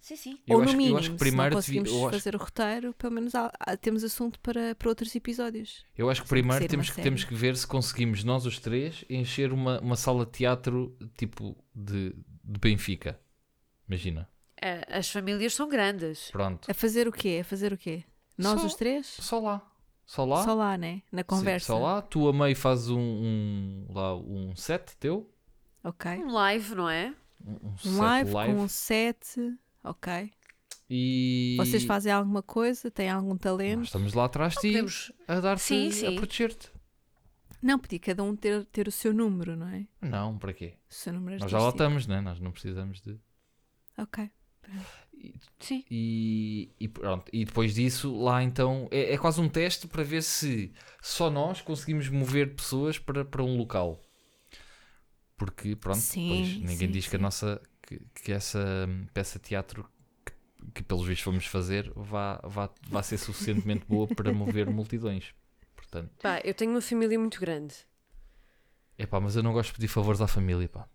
Sim, 0.00 0.16
sim. 0.16 0.38
Eu 0.46 0.56
Ou 0.56 0.62
acho, 0.62 0.72
no 0.72 0.78
mínimo, 0.78 0.94
eu 0.96 0.98
acho 0.98 1.10
que 1.10 1.16
primeiro 1.18 1.56
se 1.62 1.66
devia- 1.66 1.80
não 1.80 1.84
conseguimos 1.84 1.90
eu 1.90 2.08
acho, 2.08 2.18
fazer 2.18 2.34
o 2.34 2.38
roteiro, 2.38 2.94
pelo 2.94 3.12
menos 3.12 3.34
há- 3.34 3.52
há- 3.60 3.76
temos 3.76 4.02
assunto 4.02 4.40
para, 4.40 4.74
para 4.74 4.88
outros 4.88 5.14
episódios. 5.14 5.84
eu 5.96 6.08
acho 6.10 6.22
que 6.22 6.28
que 6.28 6.30
primeiro 6.30 6.62
ser 6.62 6.68
temos 6.68 6.88
que, 6.90 7.00
temos 7.02 7.24
que 7.24 7.34
ver 7.34 7.56
se 7.56 7.66
conseguimos 7.66 8.24
nós 8.24 8.46
os 8.46 8.58
três 8.58 9.04
encher 9.10 9.52
uma, 9.52 9.78
uma 9.80 9.96
sala 9.96 10.24
de 10.24 10.32
teatro 10.32 10.96
tipo 11.18 11.56
de, 11.74 12.14
de 12.42 12.58
Benfica. 12.60 13.20
Imagina. 13.86 14.28
Ah, 14.62 14.98
As 14.98 15.10
famílias 15.10 15.54
são 15.54 15.68
grandes. 15.68 16.30
Pronto. 16.30 16.70
A 16.70 16.74
fazer 16.74 17.08
o 17.08 17.12
quê? 17.12 17.38
A 17.40 17.44
fazer 17.44 17.72
o 17.72 17.78
quê? 17.78 18.04
Nós 18.36 18.60
Só- 18.60 18.66
os 18.66 18.74
três? 18.74 19.06
Só 19.06 19.38
lá. 19.40 19.66
Só 20.06 20.24
lá. 20.24 20.44
Só 20.44 20.54
lá, 20.54 20.76
né? 20.76 21.02
Na 21.12 21.20
Sim, 21.22 21.26
conversa. 21.26 21.66
só 21.68 21.78
lá. 21.78 22.02
Tu 22.02 22.28
a 22.28 22.32
meio 22.32 22.56
fazes 22.56 22.88
um, 22.90 22.98
um, 22.98 23.86
lá, 23.90 24.16
um 24.16 24.54
set 24.56 24.96
teu. 24.98 25.30
Ok. 25.84 26.10
Um 26.18 26.32
live, 26.32 26.74
não 26.74 26.90
é? 26.90 27.14
Um, 27.44 27.52
um 27.52 27.70
Um 27.72 27.76
set 27.78 27.92
live, 27.98 28.30
live. 28.32 28.54
com 28.54 28.60
um 28.62 28.68
set. 28.68 29.18
Ok. 29.84 30.32
E 30.92 31.54
Vocês 31.56 31.84
fazem 31.84 32.12
alguma 32.12 32.42
coisa? 32.42 32.90
Têm 32.90 33.08
algum 33.08 33.30
Nós 33.30 33.38
talento? 33.40 33.84
estamos 33.84 34.12
lá 34.12 34.24
atrás 34.24 34.54
de 34.54 34.60
ti 34.60 34.68
Podemos... 34.68 35.12
a 35.28 35.38
dar-te, 35.40 35.62
Sim, 35.62 35.88
a 35.88 35.92
sim. 35.92 36.16
proteger-te. 36.16 36.68
Não, 37.62 37.78
podia 37.78 38.00
cada 38.00 38.22
um 38.24 38.34
ter, 38.34 38.64
ter 38.66 38.88
o 38.88 38.90
seu 38.90 39.12
número, 39.12 39.54
não 39.54 39.68
é? 39.68 39.86
Não, 40.00 40.36
para 40.36 40.52
quê? 40.52 40.74
O 40.90 40.92
seu 40.94 41.12
número 41.12 41.38
Nós 41.38 41.50
já 41.50 41.58
lá 41.60 41.68
estamos, 41.68 42.06
né? 42.08 42.20
Nós 42.20 42.40
não 42.40 42.50
precisamos 42.50 43.00
de. 43.00 43.16
Ok. 43.96 44.28
Sim. 45.60 45.84
E, 45.90 46.70
e 46.78 46.86
pronto, 46.88 47.28
e 47.32 47.44
depois 47.44 47.74
disso, 47.74 48.16
lá 48.22 48.42
então, 48.44 48.86
é, 48.92 49.12
é 49.14 49.18
quase 49.18 49.40
um 49.40 49.48
teste 49.48 49.88
para 49.88 50.04
ver 50.04 50.22
se 50.22 50.72
só 51.02 51.28
nós 51.28 51.60
conseguimos 51.60 52.08
mover 52.08 52.54
pessoas 52.54 52.98
para, 52.98 53.24
para 53.24 53.42
um 53.42 53.56
local. 53.56 54.00
Porque, 55.36 55.74
pronto, 55.74 56.06
Sim, 56.14 56.60
ninguém 56.60 56.90
sim, 56.90 56.90
diz 56.90 57.08
que 57.08 57.16
a 57.16 57.18
sim. 57.18 57.18
nossa, 57.18 57.60
que, 57.82 57.98
que 58.14 58.32
essa 58.32 58.60
peça 59.14 59.38
de 59.38 59.46
teatro 59.46 59.88
que, 60.24 60.32
que 60.74 60.82
pelos 60.82 61.06
vistos 61.06 61.24
vamos 61.24 61.46
fazer 61.46 61.90
vá, 61.96 62.40
vá, 62.44 62.70
vá 62.88 63.02
ser 63.02 63.18
suficientemente 63.18 63.86
boa 63.86 64.06
para 64.08 64.32
mover 64.32 64.68
multidões. 64.70 65.34
Portanto, 65.74 66.12
Pá, 66.22 66.40
eu 66.44 66.54
tenho 66.54 66.70
uma 66.72 66.80
família 66.80 67.18
muito 67.18 67.38
grande. 67.40 67.74
é 68.96 69.04
pá, 69.06 69.18
mas 69.20 69.34
eu 69.36 69.42
não 69.42 69.52
gosto 69.52 69.70
de 69.70 69.74
pedir 69.76 69.88
favores 69.88 70.20
à 70.20 70.28
família, 70.28 70.68
pá. 70.68 70.88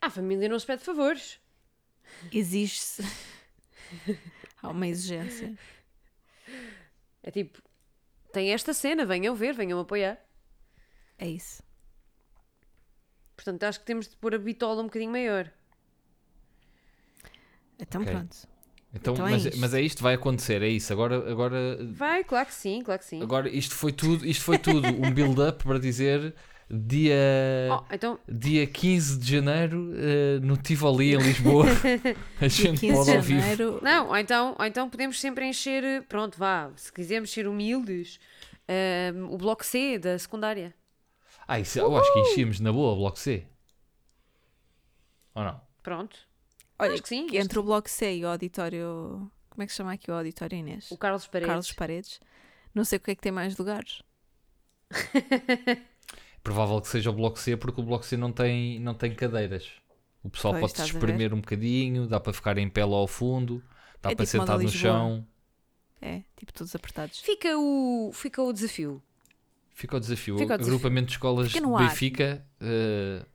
A 0.00 0.08
família 0.08 0.48
não 0.48 0.56
se 0.60 0.66
pede 0.66 0.84
favores. 0.84 1.40
Exige-se. 2.32 3.02
Há 4.62 4.68
uma 4.70 4.86
exigência. 4.86 5.54
É 7.22 7.30
tipo, 7.30 7.60
tem 8.32 8.52
esta 8.52 8.72
cena, 8.74 9.04
venham 9.04 9.34
ver, 9.34 9.54
venham 9.54 9.78
apoiar. 9.78 10.18
É 11.18 11.26
isso. 11.28 11.62
Portanto, 13.36 13.64
acho 13.64 13.80
que 13.80 13.86
temos 13.86 14.08
de 14.08 14.16
pôr 14.16 14.34
a 14.34 14.38
bitola 14.38 14.80
um 14.82 14.86
bocadinho 14.86 15.10
maior. 15.12 15.50
Então 17.78 18.02
Ok. 18.02 18.12
pronto. 18.12 18.36
Então, 18.94 19.14
Então 19.14 19.26
é 19.26 19.30
mas, 19.32 19.44
isto. 19.46 19.58
mas 19.58 19.74
é 19.74 19.80
isto 19.80 19.96
que 19.96 20.02
vai 20.04 20.14
acontecer, 20.14 20.62
é 20.62 20.68
isso. 20.68 20.92
Agora, 20.92 21.30
agora 21.30 21.78
Vai, 21.92 22.22
claro 22.22 22.46
que 22.46 22.54
sim, 22.54 22.80
claro 22.82 23.00
que 23.00 23.06
sim. 23.06 23.20
Agora, 23.22 23.48
isto 23.48 23.74
foi 23.74 23.92
tudo, 23.92 24.24
isto 24.24 24.44
foi 24.44 24.56
tudo 24.56 24.86
um 24.88 25.12
build-up 25.12 25.64
para 25.64 25.80
dizer 25.80 26.32
dia, 26.86 27.14
Oh, 27.70 27.84
então, 27.94 28.18
dia 28.28 28.66
15 28.66 29.18
de 29.18 29.30
janeiro 29.32 29.92
eh, 29.96 30.38
no 30.40 30.56
Tivoli 30.56 31.14
em 31.14 31.18
Lisboa. 31.18 31.66
A 32.40 32.46
Dia 32.46 32.48
gente 32.48 32.80
15 32.80 32.92
pode 32.94 33.10
de 33.10 33.16
ao 33.16 33.22
vivo. 33.22 33.40
janeiro. 33.40 33.80
não, 33.82 34.08
ou 34.08 34.16
então, 34.16 34.56
ou 34.58 34.64
então 34.64 34.88
podemos 34.90 35.20
sempre 35.20 35.46
encher, 35.46 36.02
pronto, 36.04 36.38
vá, 36.38 36.70
se 36.76 36.92
quisermos 36.92 37.30
ser 37.30 37.46
humildes, 37.48 38.18
ahm, 38.68 39.32
o 39.32 39.36
bloco 39.38 39.64
C 39.64 39.98
da 39.98 40.18
secundária. 40.18 40.74
Ah, 41.46 41.60
isso, 41.60 41.78
eu 41.78 41.94
acho 41.96 42.12
que 42.12 42.18
enchíamos 42.20 42.58
na 42.60 42.72
boa 42.72 42.92
o 42.94 42.96
Bloco 42.96 43.18
C. 43.18 43.46
Ou 45.34 45.44
não? 45.44 45.60
Pronto. 45.82 46.16
Olha, 46.78 46.94
Acho 46.94 47.02
que 47.02 47.08
sim. 47.08 47.26
que 47.26 47.36
entre 47.36 47.58
o 47.58 47.62
Bloco 47.62 47.88
C 47.90 48.16
e 48.16 48.24
o 48.24 48.28
auditório. 48.28 49.30
Como 49.50 49.62
é 49.62 49.66
que 49.66 49.72
se 49.72 49.76
chama 49.76 49.92
aqui 49.92 50.10
o 50.10 50.14
auditório 50.14 50.56
Inês? 50.58 50.90
O 50.90 50.96
Carlos 50.96 51.26
Paredes. 51.26 51.48
Carlos 51.48 51.72
Paredes. 51.72 52.20
Não 52.74 52.82
sei 52.84 52.96
o 52.96 53.00
que 53.00 53.10
é 53.10 53.14
que 53.14 53.20
tem 53.20 53.30
mais 53.30 53.56
lugares. 53.58 54.02
Provável 56.44 56.78
que 56.80 56.88
seja 56.88 57.08
o 57.10 57.12
Bloco 57.12 57.38
C 57.38 57.56
porque 57.56 57.80
o 57.80 57.84
Bloco 57.84 58.04
C 58.04 58.16
não 58.18 58.30
tem, 58.30 58.78
não 58.78 58.92
tem 58.94 59.14
cadeiras. 59.14 59.68
O 60.22 60.28
pessoal 60.28 60.52
Pois, 60.54 60.60
pode 60.60 60.72
se 60.72 60.82
estás 60.82 60.90
a 60.90 60.98
espremer 60.98 61.32
um 61.34 61.40
bocadinho, 61.40 62.06
dá 62.06 62.20
para 62.20 62.32
ficar 62.34 62.56
em 62.58 62.68
pé 62.68 62.84
lá 62.84 62.96
ao 62.96 63.06
fundo, 63.08 63.62
dá 64.00 64.10
É 64.10 64.14
para 64.14 64.24
tipo 64.26 64.38
sentar 64.38 64.58
no 64.58 64.68
chão. 64.68 65.26
É, 66.00 66.22
tipo 66.36 66.52
todos 66.52 66.74
apertados. 66.74 67.20
Fica 67.20 67.56
o, 67.58 68.10
fica 68.12 68.42
o 68.42 68.52
desafio. 68.52 69.02
Fica 69.70 69.96
o 69.96 70.00
desafio. 70.00 70.38
Fica 70.38 70.54
o 70.54 70.58
desafio. 70.58 70.74
Agrupamento 70.74 71.06
de 71.06 71.12
escolas 71.12 71.48
Fica 71.48 71.60
de 71.60 71.66
no 71.66 71.76
ar. 71.76 71.88
Benfica. 71.88 72.46
Uh, 72.60 73.16
Nem 73.16 73.26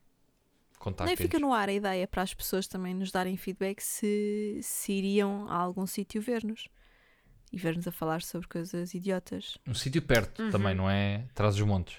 contactem 0.78 1.18
fica 1.18 1.40
no 1.40 1.52
ar 1.52 1.68
a 1.68 1.74
ideia 1.74 2.08
para 2.08 2.22
as 2.22 2.34
pessoas 2.34 2.68
também 2.68 2.94
nos 2.94 3.12
darem 3.12 3.36
feedback 3.38 3.82
se, 3.82 4.60
se 4.62 4.94
iriam 4.94 5.50
a 5.50 5.56
algum 5.56 5.86
sítio 5.88 6.22
ver-nos 6.22 6.68
e 7.52 7.58
ver-nos 7.58 7.88
a 7.88 7.92
falar 7.92 8.22
sobre 8.22 8.48
coisas 8.48 8.94
idiotas. 8.94 9.58
Um 9.68 9.74
sítio 9.74 10.02
perto 10.02 10.44
Uhum. 10.44 10.52
também, 10.52 10.76
não 10.76 10.88
é? 10.90 11.26
Traz 11.34 11.56
os 11.56 11.62
montes. 11.62 11.98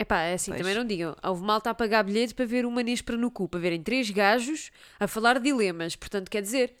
Epá, 0.00 0.22
é 0.22 0.34
assim, 0.34 0.50
Pois. 0.50 0.62
também 0.62 0.74
não 0.74 0.84
digam. 0.84 1.14
Houve 1.22 1.42
malta 1.44 1.68
a 1.68 1.74
pagar 1.74 2.02
bilhete 2.02 2.34
para 2.34 2.46
ver 2.46 2.64
uma 2.64 2.82
para 3.04 3.16
no 3.18 3.30
cu, 3.30 3.46
para 3.46 3.60
verem 3.60 3.82
três 3.82 4.08
gajos 4.10 4.70
a 4.98 5.06
falar 5.06 5.34
de 5.38 5.44
dilemas. 5.44 5.94
Portanto, 5.94 6.30
quer 6.30 6.40
dizer, 6.40 6.74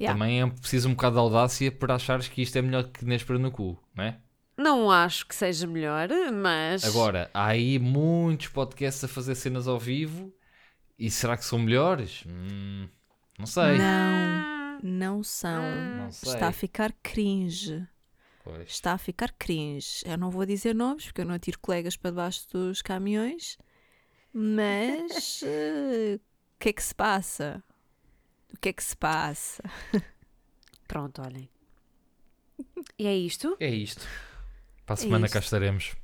Yeah. 0.00 0.16
Também 0.16 0.40
é 0.40 0.46
preciso 0.46 0.88
um 0.88 0.92
bocado 0.92 1.14
de 1.16 1.20
audácia 1.20 1.72
para 1.72 1.96
achares 1.96 2.28
que 2.28 2.40
isto 2.40 2.56
é 2.56 2.62
melhor 2.62 2.84
que 2.84 3.04
Nespera 3.04 3.38
no 3.38 3.50
cu, 3.50 3.76
não 3.94 4.04
é? 4.04 4.18
não 4.56 4.90
acho 4.90 5.26
que 5.26 5.34
seja 5.34 5.66
melhor, 5.66 6.08
mas. 6.32 6.84
Agora, 6.84 7.30
há 7.34 7.46
aí 7.46 7.78
muitos 7.78 8.48
podcasts 8.48 9.02
a 9.04 9.08
fazer 9.08 9.34
cenas 9.34 9.66
ao 9.68 9.78
vivo 9.78 10.32
E 10.98 11.10
será 11.10 11.36
que 11.36 11.44
são 11.44 11.58
melhores? 11.58 12.24
Hum, 12.26 12.88
não 13.38 13.46
sei. 13.46 13.78
Não, 13.78 14.78
não 14.82 15.22
são. 15.22 15.62
Não 15.96 16.10
sei. 16.10 16.34
Está 16.34 16.48
a 16.48 16.52
ficar 16.52 16.92
cringe. 17.02 17.86
Pois. 18.48 18.68
Está 18.70 18.92
a 18.94 18.98
ficar 18.98 19.32
cringe. 19.38 20.02
Eu 20.06 20.16
não 20.16 20.30
vou 20.30 20.46
dizer 20.46 20.74
nomes 20.74 21.04
porque 21.06 21.20
eu 21.20 21.26
não 21.26 21.34
atiro 21.34 21.58
colegas 21.58 21.96
para 21.96 22.10
debaixo 22.10 22.46
dos 22.50 22.80
caminhões. 22.80 23.58
Mas 24.32 25.42
eh, 25.44 26.18
o 26.18 26.58
que 26.58 26.70
é 26.70 26.72
que 26.72 26.82
se 26.82 26.94
passa? 26.94 27.62
O 28.54 28.58
que 28.58 28.70
é 28.70 28.72
que 28.72 28.82
se 28.82 28.96
passa? 28.96 29.62
Pronto, 30.86 31.20
olhem. 31.20 31.48
E 32.98 33.06
é 33.06 33.14
isto? 33.14 33.56
É 33.60 33.68
isto. 33.68 34.06
Para 34.86 34.94
a 34.94 34.96
semana 34.96 35.26
isto. 35.26 35.34
cá 35.34 35.40
estaremos. 35.40 35.94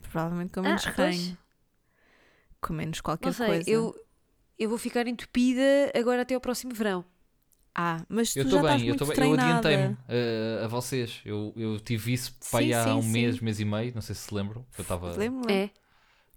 Provavelmente 0.00 0.52
com 0.52 0.60
Ah, 0.60 0.62
menos 0.62 0.84
pois. 0.84 0.96
ranho. 0.96 1.38
Com 2.60 2.72
menos 2.72 3.00
qualquer 3.00 3.26
Não 3.26 3.32
sei, 3.32 3.46
coisa. 3.48 3.70
eu, 3.70 4.06
eu 4.58 4.68
vou 4.68 4.78
ficar 4.78 5.06
entupida 5.08 5.90
agora 5.94 6.22
até 6.22 6.34
ao 6.34 6.40
próximo 6.40 6.72
verão. 6.72 7.04
Ah, 7.80 8.04
mas 8.08 8.32
tu 8.32 8.40
Eu 8.40 8.42
já 8.42 8.48
estou 8.48 8.58
estás 8.58 8.80
bem, 8.80 8.88
eu 8.88 8.94
muito 8.96 9.04
estou 9.04 9.06
bem. 9.16 9.30
Eu 9.30 9.36
treinada. 9.36 9.68
adiantei-me 9.68 9.94
uh, 9.94 10.64
a 10.64 10.66
vocês. 10.66 11.20
Eu, 11.24 11.52
eu 11.56 11.78
tive 11.78 12.12
isso 12.12 12.34
para 12.50 12.58
aí 12.58 12.66
Sim, 12.68 12.72
há 12.74 12.84
sim, 12.84 12.90
um 12.90 13.02
sim. 13.02 13.08
mês, 13.08 13.40
mês 13.40 13.60
e 13.60 13.64
meio. 13.64 13.94
Não 13.94 14.02
sei 14.02 14.14
se 14.16 14.22
se 14.22 14.34
lembram. 14.34 14.66
Eu 14.76 14.82
estava 14.82 15.12
Lembro-me. 15.16 15.52
É. 15.52 15.70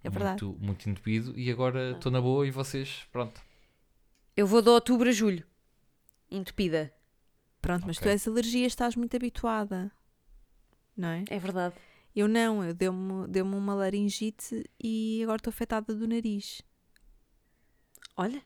É 0.04 0.10
verdade. 0.10 0.44
muito, 0.44 0.64
muito 0.64 0.90
entupido 0.90 1.34
e 1.40 1.50
agora 1.52 1.92
estou 1.94 2.12
na 2.12 2.22
boa 2.22 2.46
e 2.46 2.52
vocês, 2.52 3.08
pronto. 3.12 3.42
Eu 4.38 4.46
vou 4.46 4.62
de 4.62 4.70
outubro 4.70 5.10
a 5.10 5.12
julho. 5.12 5.44
Entupida. 6.30 6.94
Pronto, 7.62 7.86
mas 7.88 7.98
tu 7.98 8.02
Ok. 8.02 8.12
és 8.12 8.28
alergia, 8.28 8.68
estás 8.68 8.96
muito 8.96 9.16
habituada. 9.16 9.92
Não 10.96 11.08
é? 11.10 11.24
É 11.30 11.40
verdade. 11.40 11.76
Eu 12.16 12.28
não, 12.28 12.64
eu 12.64 12.74
deu-me 12.74 13.28
deu 13.28 13.46
uma 13.46 13.74
laringite 13.74 14.64
e 14.80 15.22
agora 15.24 15.38
estou 15.38 15.50
afetada 15.52 15.94
do 15.96 16.08
nariz. 16.08 16.62
Olha. 18.16 18.44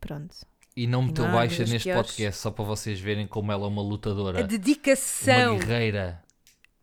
Pronto. 0.00 0.46
E 0.76 0.86
não 0.88 1.02
meteu 1.02 1.24
Não, 1.24 1.32
baixa 1.32 1.64
neste 1.64 1.92
podcast 1.92 2.40
só 2.40 2.50
para 2.50 2.64
vocês 2.64 2.98
verem 2.98 3.26
como 3.28 3.52
ela 3.52 3.64
é 3.64 3.68
uma 3.68 3.82
lutadora, 3.82 4.40
A 4.40 4.42
dedicação. 4.42 5.52
uma 5.54 5.64
guerreira. 5.64 6.22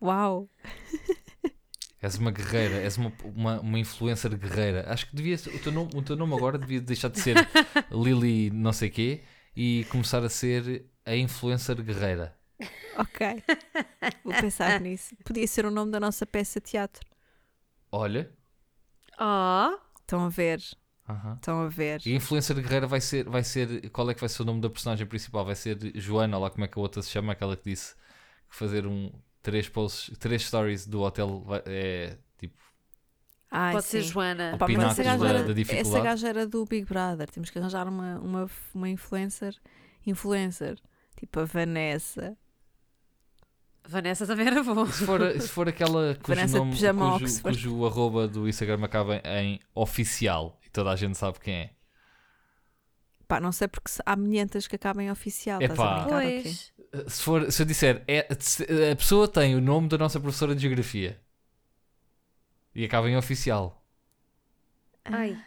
Uau! 0.00 0.48
És 2.02 2.16
uma 2.16 2.32
guerreira, 2.32 2.76
és 2.82 2.96
uma, 2.96 3.12
uma, 3.22 3.60
uma 3.60 3.78
influencer 3.78 4.36
guerreira. 4.36 4.84
Acho 4.88 5.06
que 5.08 5.14
devia 5.14 5.38
ser- 5.38 5.54
o 5.54 5.58
teu, 5.60 5.70
nome, 5.70 5.90
o 5.94 6.02
teu 6.02 6.16
nome 6.16 6.34
agora 6.34 6.58
devia 6.58 6.80
deixar 6.80 7.08
de 7.08 7.20
ser 7.20 7.36
Lily 7.92 8.50
não 8.50 8.72
sei 8.72 8.90
quê 8.90 9.22
e 9.54 9.86
começar 9.88 10.24
a 10.24 10.28
ser 10.28 10.84
a 11.06 11.14
influencer 11.14 11.80
guerreira. 11.80 12.36
Ok. 12.98 13.44
Vou 14.24 14.34
pensar 14.34 14.78
nisso. 14.82 15.14
Podia 15.24 15.46
ser 15.46 15.64
o 15.64 15.70
nome 15.70 15.92
da 15.92 16.00
nossa 16.00 16.26
peça 16.26 16.58
de 16.60 16.70
teatro. 16.70 17.06
Olha. 17.92 18.28
Ah, 19.16 19.78
Estão 20.00 20.24
a 20.24 20.28
ver? 20.28 20.60
Aham. 21.12 21.34
Estão 21.34 21.60
a 21.62 21.68
ver? 21.68 22.00
E 22.06 22.12
a 22.12 22.16
influencer 22.16 22.56
guerreira 22.56 22.86
vai 22.86 23.00
ser, 23.00 23.24
vai 23.28 23.44
ser. 23.44 23.90
Qual 23.90 24.08
é 24.10 24.14
que 24.14 24.20
vai 24.20 24.28
ser 24.28 24.42
o 24.42 24.44
nome 24.44 24.60
da 24.60 24.70
personagem 24.70 25.06
principal? 25.06 25.44
Vai 25.44 25.54
ser 25.54 25.78
Joana, 25.94 26.38
lá 26.38 26.50
como 26.50 26.64
é 26.64 26.68
que 26.68 26.78
a 26.78 26.82
outra 26.82 27.02
se 27.02 27.10
chama, 27.10 27.32
aquela 27.32 27.56
que 27.56 27.64
disse 27.70 27.94
que 28.50 28.56
fazer 28.56 28.86
um 28.86 29.10
três 29.42 29.68
posts, 29.68 30.16
três 30.18 30.42
stories 30.46 30.86
do 30.86 31.00
hotel 31.02 31.42
vai- 31.44 31.62
é 31.66 32.16
tipo 32.38 32.54
Ai, 33.50 33.74
pode 33.74 33.84
ser 33.86 34.02
sim. 34.02 34.08
Joana. 34.08 34.56
Pá, 34.58 34.66
mas 34.68 34.98
essa 34.98 35.02
gaja, 35.02 35.28
era, 35.28 35.42
da 35.44 35.52
dificuldade. 35.52 35.88
essa 35.96 36.00
gaja 36.00 36.28
era 36.28 36.46
do 36.46 36.64
Big 36.64 36.86
Brother. 36.86 37.28
Temos 37.30 37.50
que 37.50 37.58
arranjar 37.58 37.86
uma, 37.86 38.18
uma, 38.20 38.50
uma 38.74 38.88
influencer. 38.88 39.54
Influencer. 40.06 40.78
Tipo 41.18 41.40
a 41.40 41.44
Vanessa. 41.44 42.36
Vanessa 43.86 44.26
também 44.26 44.46
era 44.46 44.62
bom. 44.62 44.86
Se 44.86 45.04
for, 45.04 45.20
se 45.40 45.48
for 45.48 45.68
aquela 45.68 46.14
cujo, 46.14 46.28
Vanessa 46.36 46.58
nome, 46.58 47.18
cujo, 47.18 47.42
cujo 47.42 47.84
arroba 47.86 48.28
do 48.28 48.48
Instagram 48.48 48.84
acaba 48.84 49.16
em 49.24 49.60
oficial 49.74 50.58
toda 50.72 50.90
a 50.90 50.96
gente 50.96 51.16
sabe 51.18 51.38
quem 51.40 51.54
é. 51.54 51.70
Pá, 53.28 53.40
não 53.40 53.52
sei 53.52 53.68
porque 53.68 53.90
há 54.04 54.14
milhentas 54.16 54.66
que 54.66 54.76
acabam 54.76 55.02
em 55.04 55.10
oficial. 55.10 55.58
Ok. 55.62 55.74
Pois. 56.08 56.72
Se, 57.08 57.22
for, 57.22 57.50
se 57.50 57.62
eu 57.62 57.66
disser, 57.66 58.02
é, 58.06 58.26
se- 58.38 58.64
a 58.90 58.96
pessoa 58.96 59.26
tem 59.26 59.54
o 59.56 59.60
nome 59.60 59.88
da 59.88 59.96
nossa 59.96 60.20
professora 60.20 60.54
de 60.54 60.60
Geografia 60.62 61.18
e 62.74 62.84
acaba 62.84 63.08
em 63.08 63.16
oficial. 63.16 63.82
Ai. 65.04 65.42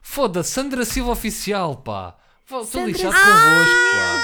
Foda-se, 0.00 0.50
Sandra 0.50 0.84
Silva 0.84 1.12
Oficial, 1.12 1.76
pá. 1.82 2.16
Estou 2.42 2.64
Sandra 2.64 2.86
lixado 2.92 3.14
Silva. 3.14 3.28
convosco, 3.32 3.74
pá. 3.96 4.16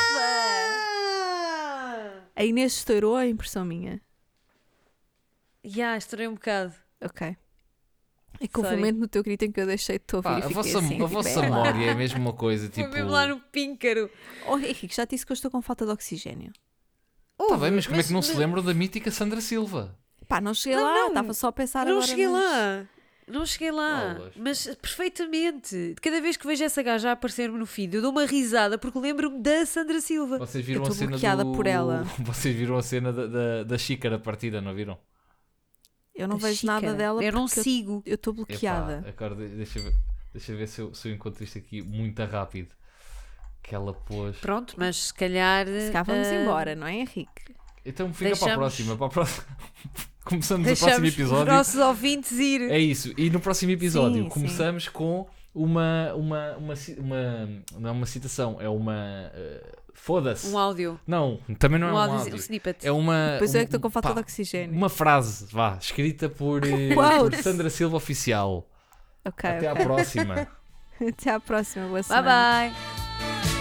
A 2.37 2.45
Inês 2.45 2.73
estourou 2.75 3.17
a 3.17 3.27
impressão 3.27 3.65
minha. 3.65 4.01
Já, 5.65 5.97
estourei 5.97 6.27
um 6.29 6.35
bocado. 6.35 6.75
Ok. 7.01 7.37
É 8.41 8.49
que 8.49 8.59
houve 8.59 8.71
um 8.75 8.77
momento 8.77 8.99
no 8.99 9.07
teu 9.09 9.23
grito 9.23 9.45
em 9.45 9.53
que 9.53 9.61
eu 9.61 9.67
deixei 9.67 9.99
de 9.99 10.05
te 10.05 10.17
ouvir 10.17 10.29
Pá, 10.29 10.37
a 10.39 10.49
vossa, 10.49 10.79
assim, 10.79 10.87
a 10.87 10.91
tipo, 10.91 11.07
vossa 11.07 11.29
é 11.31 11.35
lá. 11.37 11.43
memória 11.43 11.85
é 11.85 11.91
a 11.91 11.95
mesma 11.95 12.33
coisa, 12.33 12.69
Foi 12.73 12.83
tipo. 12.83 12.95
mesmo 12.95 13.11
lá 13.11 13.27
no 13.27 13.39
píncaro. 13.41 14.11
Oh 14.49 14.59
Henrique, 14.59 14.95
já 14.95 15.07
te 15.07 15.11
disse 15.11 15.25
que 15.25 15.33
eu 15.33 15.35
estou 15.35 15.51
com 15.51 15.63
falta 15.63 15.85
de 15.87 15.93
oxigênio. 15.93 16.53
Tá 17.37 17.57
bem, 17.57 17.71
mas 17.73 17.87
como 17.87 18.01
é 18.01 18.03
que 18.03 18.13
não 18.13 18.23
se 18.23 18.31
mas- 18.31 18.39
lembram 18.39 18.63
da 18.63 18.73
mítica 18.75 19.11
Sandra 19.11 19.41
Silva? 19.41 19.97
Pá, 20.29 20.41
não 20.41 20.55
cheguei 20.55 20.79
Não, 20.79 20.85
lá, 20.85 20.95
não. 20.95 21.09
estava 21.09 21.35
só 21.35 21.49
a 21.49 21.53
pensar 21.53 21.85
Não 21.85 21.93
agora 21.93 22.07
cheguei 22.07 22.27
nas- 22.29 22.35
lá. 22.43 22.87
Não 23.29 23.47
cheguei 23.47 23.71
lá. 23.71 24.19
Mas 24.37 24.67
perfeitamente. 24.81 25.95
Cada 26.03 26.21
vez 26.21 26.37
que 26.37 26.47
vejo 26.47 26.65
essa 26.65 26.83
gaja 26.83 27.11
a 27.11 27.13
aparecer-me 27.13 27.59
no 27.59 27.67
feed, 27.67 27.95
eu 27.97 28.03
dou 28.03 28.11
uma 28.11 28.25
risada 28.27 28.77
porque 28.79 28.99
lembro-me 28.99 29.39
da 29.41 29.65
Sandra 29.67 30.01
Silva. 30.01 30.39
Vocês 30.39 30.65
viram 30.65 30.83
Eu 30.85 30.91
a 30.91 30.95
cena 30.95 31.11
bloqueada 31.11 31.45
do... 31.45 31.53
por 31.53 31.67
ela. 31.67 32.03
Vocês 32.21 32.55
viram 32.55 32.77
a 32.77 32.83
cena 32.83 33.13
da, 33.13 33.27
da, 33.27 33.63
da 33.65 33.79
xícara 33.79 34.19
partida, 34.19 34.61
não 34.61 34.75
viram? 34.75 34.99
Eu 36.15 36.29
não 36.29 36.37
Da 36.39 36.49
vejo 36.49 36.67
nada 36.67 36.93
dela 36.95 37.23
Eu 37.23 37.33
não 37.33 37.49
sigo. 37.49 38.03
eu 38.05 38.15
estou 38.17 38.33
bloqueada. 38.35 38.99
Epá, 39.07 39.25
agora 39.25 39.35
de- 39.49 39.57
deixa 39.57 39.79
eu 39.79 39.85
ver, 39.85 39.95
deixa 40.33 40.55
ver 40.55 40.67
se, 40.69 40.81
eu, 40.81 40.95
se 40.95 41.09
eu 41.09 41.15
encontro 41.15 41.43
isto 41.43 41.59
aqui 41.59 41.81
muito 41.83 42.23
rápido. 42.25 42.69
Que 43.63 43.75
ela 43.75 43.95
pôs. 43.95 44.37
Pronto, 44.39 44.75
mas 44.77 44.97
se 44.97 45.15
calhar. 45.15 45.67
Se 45.67 45.91
cá 45.93 46.03
vamos 46.03 46.27
ah, 46.27 46.35
embora, 46.35 46.75
não 46.75 46.87
é 46.87 46.95
Henrique? 46.97 47.55
Então 47.85 48.13
fica 48.13 48.31
para 48.31 48.53
a 48.53 48.57
Deixamos- 48.57 48.57
próxima. 48.57 48.97
Para 48.97 49.07
a 49.07 49.11
próxima. 49.11 49.47
Começamos 50.25 50.65
o 50.65 50.67
Deixamos 50.67 50.95
próximo 50.95 51.07
os 51.09 51.15
episódio. 51.15 51.53
nossos 51.53 51.75
ouvintes 51.81 52.33
ir. 52.33 52.71
É 52.71 52.79
isso. 52.79 53.13
E 53.19 53.29
no 53.31 53.41
próximo 53.41 53.73
episódio 53.73 54.23
Sim, 54.25 54.29
começamos 54.29 54.89
com 54.89 55.27
uma, 55.55 56.13
uma, 56.15 56.57
uma, 56.57 56.75
uma. 56.99 57.49
Não 57.79 57.89
é 57.91 57.93
uma 57.93 58.07
citação, 58.07 58.61
é 58.61 58.69
uma. 58.69 59.31
eh, 59.35 59.73
Foda-se. 59.95 60.47
Um 60.49 60.59
áudio. 60.59 60.99
Não, 61.07 61.39
também 61.59 61.79
não 61.79 61.89
é 61.89 61.93
um 61.93 61.95
um 61.95 61.99
áudio, 61.99 62.17
áudio. 62.19 62.33
um 62.35 62.37
snippet. 62.37 62.87
É 62.87 62.91
uma. 62.93 63.37
Pois 63.39 63.55
é 63.55 63.59
um- 63.59 63.61
que 63.63 63.67
estou 63.67 63.81
com 63.81 63.91
falta 63.91 64.09
pá, 64.09 64.15
de 64.15 64.21
oxigênio. 64.21 64.77
Uma 64.77 64.89
frase, 64.89 65.47
vá, 65.53 65.77
escrita 65.81 66.29
por, 66.29 66.63
eh, 66.65 66.95
por 67.19 67.35
Sandra 67.37 67.71
Silva 67.71 67.97
Oficial. 67.97 68.69
Ok, 69.25 69.49
Até 69.49 69.69
à 69.69 69.73
ok. 69.73 69.85
próxima. 69.85 70.49
Até 71.09 71.31
à 71.31 71.39
próxima. 71.41 71.87
Boa 71.87 71.95
Bye 72.01 72.05
semana. 72.05 72.71
bye. 72.73 73.52